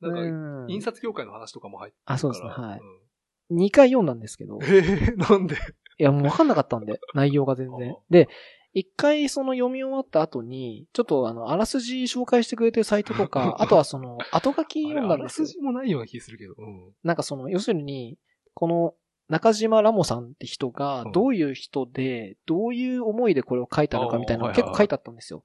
[0.00, 0.06] た。
[0.06, 0.10] い。
[0.10, 1.98] なんか、うん印刷業界の話とかも入って。
[2.04, 3.02] あそうですねはいうん
[3.50, 5.56] 2回読んだんですけど、えー、なんで？
[5.98, 7.96] いや、もうわかんなかったんで、 内容が全然。
[8.08, 8.28] で、
[8.74, 15.46] 一回その読み終わった後に、ちょっとあの、あらすじ紹介してくれてるサイトとか、 あとはその、後書き読んだんですよあらす。
[15.46, 16.54] じもないような気するけど。
[16.56, 16.92] うん。
[17.04, 18.16] なんかその、要するに、
[18.54, 18.94] この、
[19.28, 25.44] 中島ラモさんって人がうん、どういう人で、どういう思いでこれを書いたのかみたいなのが結構書いてあったんですよ。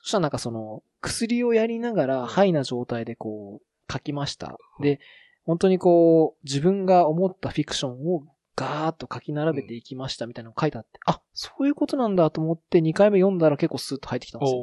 [0.00, 4.56] そしたらなんかその、薬をやりながら、ハイな状態でこう、書きました。
[4.80, 5.00] で、
[5.44, 8.22] 本当にこう、自分が思ったフィクションを
[8.58, 14.58] ガーッと書き並べていきましたみたいなのが書いてあって、あ、そういうことなんだと思って2回目読んだら結構スーッと入ってきたんですよ。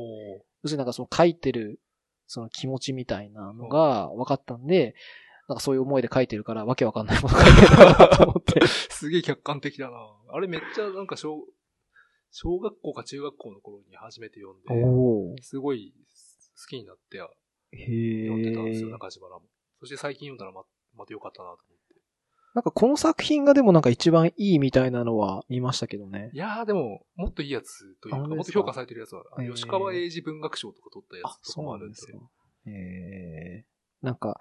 [0.64, 1.80] 要するになんかその書いてる、
[2.28, 4.96] その気持ちみたいなのが分かったんで、
[5.48, 8.66] なんかそういう思いで書いてるからわけわかんないもの書いてるなと思って。
[8.90, 9.98] すげえ客観的だな。
[10.30, 11.46] あれめっちゃなんか小、
[12.32, 15.94] 小学校か中学校の頃に初めて読んで、おすごい
[16.60, 17.20] 好きになって
[17.72, 18.92] へ読んでたんですよ、え。
[18.92, 19.44] 中島らも。
[19.80, 20.64] そして最近読んだらま、
[20.96, 21.75] また良かったなと思って。
[22.56, 26.30] なんかこの作品がでもなんか一番いいみたいなのは見ましたけどね。
[26.34, 32.02] いやーでも、もっといいやつというか、もっと評価されてるやつは、あのへー吉川英治文学賞とか取ったやあ、つとかそうもあるんで。
[32.02, 32.30] なんですか。
[32.68, 33.66] ええ。
[34.02, 34.40] なんか、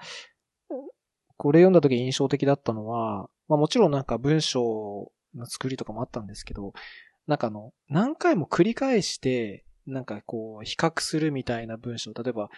[1.37, 6.73] これ読んだ時印象的だったのは、まあもちろんなんか文章の作りとかもあったんですけど、
[7.27, 12.13] なんかあの、何回も繰り返して、なんかこう、比較するみたいな文章。
[12.13, 12.49] 例えば、うん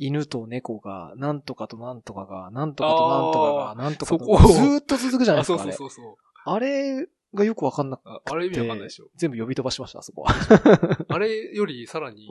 [0.00, 5.58] 犬と猫が、なんとかとなんとかが、なんとかとなんとかが、なんとかとずーっと続くじゃないあ、ですか。
[5.58, 6.16] そうあれそうそうそう。
[6.44, 9.08] あれがよくわかんなくああれ意味わかんないでしょ。
[9.16, 10.30] 全部呼び飛ばしました、あそこは。
[11.08, 12.28] あれよりさらに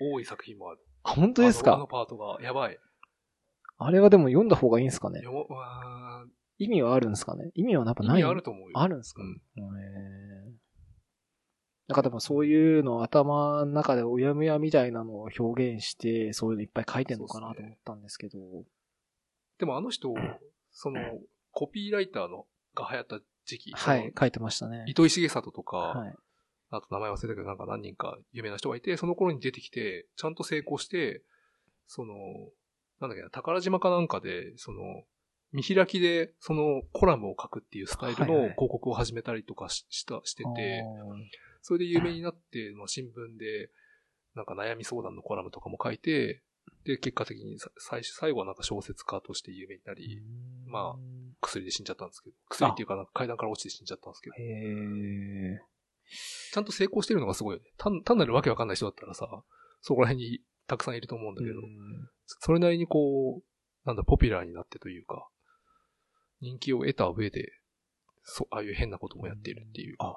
[0.00, 0.80] お多い作品もある。
[1.04, 1.76] あ、本当ですか？
[1.76, 2.36] あのパートが。
[2.42, 2.78] やばい。
[3.78, 5.22] あれはでも読んだ方がいいんですかね？
[6.58, 7.50] 意味はあるんですかね？
[7.54, 8.78] 意味はやっぱーない意味あると思うよ。
[8.78, 9.30] あるんですか、うん。
[9.30, 10.33] へー
[11.86, 18.38] なんかでもそういうのを頭の中でうやむやみたいなのを表現して、そういうのいっぱい書いてんのかなと思ったんですけど。
[19.58, 20.14] でもあの人、
[20.72, 21.00] その、
[21.52, 23.72] コピーライターのが流行った時期。
[23.72, 24.84] はい、書いてましたね。
[24.86, 26.14] 糸井重里とか、はい。
[26.70, 31.22] あと名前忘れたけどなんか何人か有名な人がいて、その頃に出てきて、ちゃんと成功して、
[31.86, 32.14] その、
[33.00, 35.04] なんだっけな、宝島かなんかで、その、
[35.52, 40.82] 見開きでそのコラムを書くっていうスタイルの広告を始めたりとかししたしてて、
[41.66, 43.70] それで有名になって、まあ、新聞で、
[44.34, 46.42] なんか悩み相談のコラムとかも書いて、
[46.84, 50.22] で、結果的にさ最初、最後はなんか小説家として有名になり、
[50.66, 50.94] ま
[51.40, 55.60] 薬で死んじゃったんですけど、薬っていうかなんか階段から落ちて死んじゃったんですけど、へえ。
[56.52, 57.70] ちゃんと成功してるのがすごいよね。
[57.78, 59.26] 単単なるわけわかんない人だったらさ、
[59.80, 65.28] そこら辺にたくさんいると思うんだけど、うんそれなりにこう、なんだ、ポピュラーになってというか、
[66.40, 67.52] 人気を得た上で、
[68.24, 69.96] そう、ああいう変なこともやっているっていう。
[69.98, 70.14] あ、っ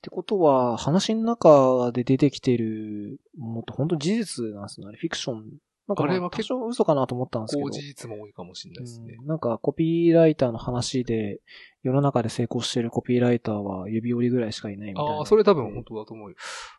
[0.00, 4.86] てことは、話の中で出てきてるものって本当事実なんですね。
[4.88, 5.58] あれフィクション。
[5.88, 7.68] なんかまあれは結多少嘘かなと思ったんですけど。
[7.68, 9.16] 事実も多いかもしれないですね。
[9.18, 11.40] うんなんかコピーライターの話で、
[11.82, 15.12] 世の中で成功してるコピーライターは指折りぐらいしかいないみたいな。
[15.16, 16.36] ああ、それ多分本当だと思うよ。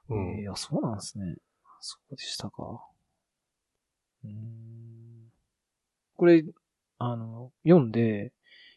[0.09, 0.29] うん。
[0.35, 1.35] えーいや、そうなんですね。
[1.81, 2.81] そうでしたか。
[4.23, 5.31] うーん。
[6.15, 6.45] これ、
[6.99, 8.31] あの、読んで、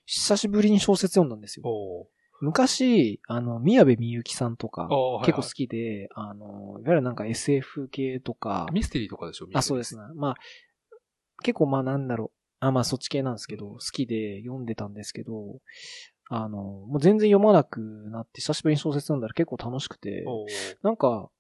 [0.07, 1.65] 久しぶりに小説読んだんですよ。
[2.41, 5.27] 昔、あの、宮部みゆきさんとかあ、ーはいはい。
[5.27, 10.03] 結構好きで、あの、いわゆるなんか SF 系とか、ミステリーとかでしょあ、そうですね。
[10.15, 10.35] まあ、
[11.43, 12.39] 結構まあなんだろう。
[12.61, 15.61] あ、まあそっち系なんですけど、好きで読んでたんですけど、
[16.29, 20.25] あの、もう全然読まなくなって、久しぶりに小説読んだら結構楽しくて、
[20.83, 21.31] なんか、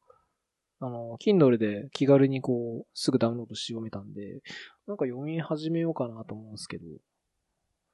[0.80, 4.42] あの、Kindle で気軽にこう、すぐダウンロードし読めたんで、
[4.86, 6.84] なんか読み始めようかなと思うんですけど、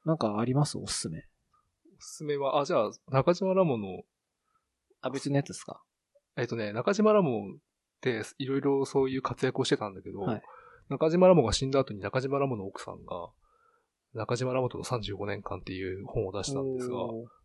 [0.05, 0.79] なんかあります？
[0.79, 1.19] おすすめ。
[1.19, 1.23] お
[2.01, 4.03] すすめは、あ、じゃあ、中島ラモの、
[5.03, 5.83] あ、別のやつですか？
[6.37, 7.59] えっとね、中島ラモっ
[8.01, 10.43] ていろいろそういう活躍をしてたんだけど、はい
[10.89, 13.29] 中島ラモが死んだ後に中島ラモの奥さんが、
[14.13, 16.97] 中島ラモとの35年間っていう本を出したんですが、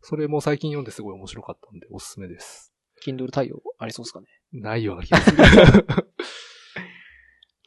[0.02, 2.72] それも最近読んですごい面白かったんでおすすめです。
[3.06, 4.26] Kindle 対応ありそうですかね？
[4.52, 5.36] ないような気がする。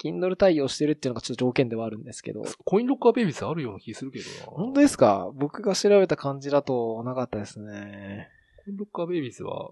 [0.03, 2.43] Kindle 対応してるっていうのがちょっと条件ではあるんですけど。
[2.65, 4.45] コインロッカーベイビーズあるような気するけどな。
[4.45, 5.29] 本当ですか？
[5.35, 8.29] 僕が調べた感じだとなかったですね。
[8.65, 9.71] コインロッカーベイビーズは、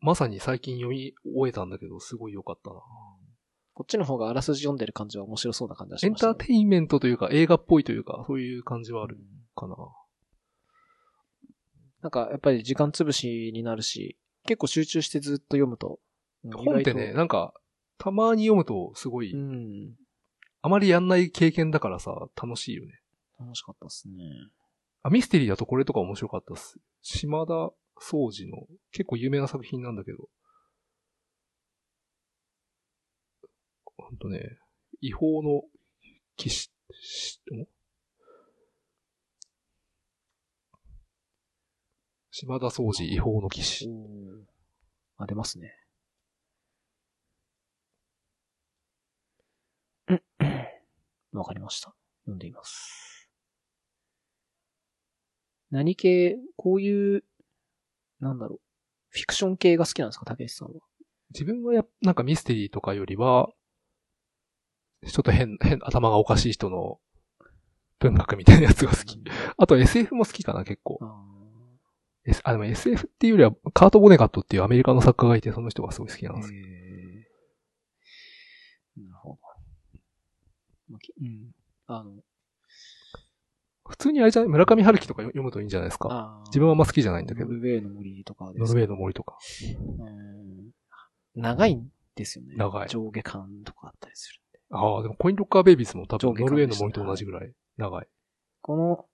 [0.00, 2.76] まさに最近読み終えたんだけど、すごい良かったな。
[3.72, 6.34] こっちの方があらすじ読んでる感じは面白そうな感じがしエンました、ね。
[6.34, 9.18] ターテインメントというか、映画っぽいというか、そういう感じはある
[9.56, 9.76] かな。
[12.02, 15.98] なんかやっぱり時間潰しになるし、結構集中してずっと読むと。
[16.44, 17.54] うん本ってね、、なんか、
[17.98, 19.94] たまに読むとすごい、うん。
[20.62, 23.00] あまりやんない経験だからさ、楽しいよね。
[23.38, 24.14] 楽しかったですね。
[25.02, 26.78] あ、ミステリーだとこれとか面白かったっす。
[27.02, 27.52] 島田
[27.98, 30.28] 総司の結構有名な作品なんだけど。
[33.96, 34.58] ほんとね、
[35.00, 35.62] 違法の
[36.36, 36.70] 騎士、
[42.30, 43.88] 島田総司違法の騎士。
[45.18, 45.68] あ、出ますね。
[45.68, 45.84] うん
[51.32, 51.94] わかりました。
[52.24, 53.28] 読んでいます。
[55.70, 57.24] 何系、こういう、
[58.20, 58.60] なんだろう。
[59.10, 60.80] フィクション系が好きなんですか、竹内さんは。
[61.30, 63.48] 自分はやっなんかミステリーとかよりは、
[65.06, 66.98] ちょっと変、変、頭がおかしい人の
[67.98, 69.20] 文学みたいなやつが好き。
[69.56, 70.98] あと SF も好きかな、結構。
[71.02, 71.34] あ
[72.24, 76.64] S、あ、でも SF っていうよりは、カート・ボネガットっていうアメリカの作家がいて、その人がすごい好きなんーですけへー
[78.96, 79.38] なるほど。
[80.94, 81.50] まあきうん。
[81.86, 82.22] あの、ど。
[83.86, 86.40] 普通にあれじゃ村上春樹とか読むといいんじゃないですか？
[86.46, 87.50] 自分はあんま好きじゃないんだけど。
[87.50, 89.36] ノルウェーの森とかですノルウェーの森とか。
[89.98, 90.70] うん
[91.36, 92.54] 長いんですよね。
[92.56, 94.60] 長い上下巻とかあったりするんで。
[94.70, 98.06] ああ、でもコインロッカーベイビーズも多分ノルウェーの森と同じぐらい長い。
[98.62, 99.04] この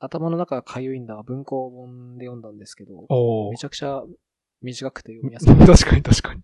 [0.00, 4.02] 頭の中がかゆいんだ文庫本で読んだんですけど、おめちゃくちゃ
[4.60, 5.54] 短くて読みやすい。
[5.54, 6.42] 確かに確かに。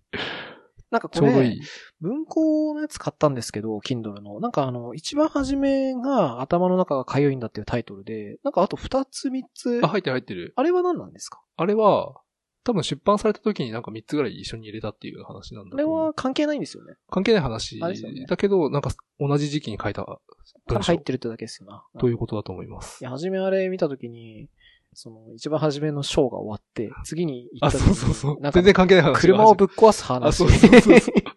[0.91, 1.61] なんかこれちょうどいい、。
[2.01, 4.39] 文庫のやつ買ったんですけど、Kindle の。
[4.39, 10.53] なんかあの、一番初めが頭の中がかゆいんだっていうタイトルで、なんかあと二つ三つ、あ、入ってる入ってる。
[10.55, 11.41] あれは何なんですか？
[11.57, 12.15] あれは、
[12.65, 16.95] 多分出版された時になんか3つぐらい一緒に入れたっていう話なんだあれは関係ないんですよね。
[17.09, 17.79] 関係ない話
[18.27, 20.05] だけど、なんか同じ時期に書いた
[20.67, 21.83] 文章入ってるってだけですよな。
[21.99, 23.05] ということだと思いますい。
[23.05, 24.49] や、初めあれ見たときに、
[24.93, 28.41] その、一番初めのショーが終わって、次に行あ、った時にそうそうそう。
[28.41, 29.21] なんか全然関係ない話。
[29.21, 30.27] 車をぶっ壊す話。
[30.27, 31.15] あ、そうそうそうそう。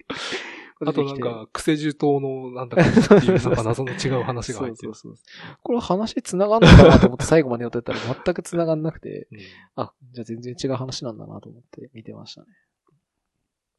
[0.84, 4.94] あとなんか、クセジ島のなんだかっていう、なんか謎の違う話が入ってる。
[4.94, 5.22] そうそうそ
[5.52, 5.56] う。
[5.62, 9.38] これ話繋がんのかなと思って最後まで読んでたら全く繋がんなくて、うん
[9.76, 12.48] あ、じゃあ全然違う話なんだなと思って見てましたね。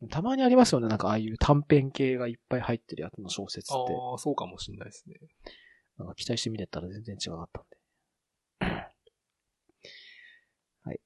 [0.09, 3.93] たまにありますよね、なんかああいう短編系がいっぱい入ってるやつの小説って。
[3.93, 5.15] ああ、そうかもしれないですね。
[5.97, 7.77] なんか期待してみてたら全然違かったんで。
[10.83, 10.99] はい。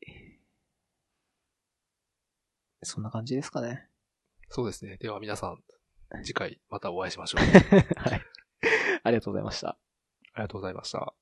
[2.84, 3.88] そんな感じですかね。
[4.49, 4.98] そうですね。
[4.98, 5.58] では皆さん、
[6.24, 7.41] 次回またお会いしましょう。
[7.99, 8.22] はい。
[9.04, 9.70] ありがとうございました。
[9.70, 9.78] あ
[10.38, 11.14] りがとうございました。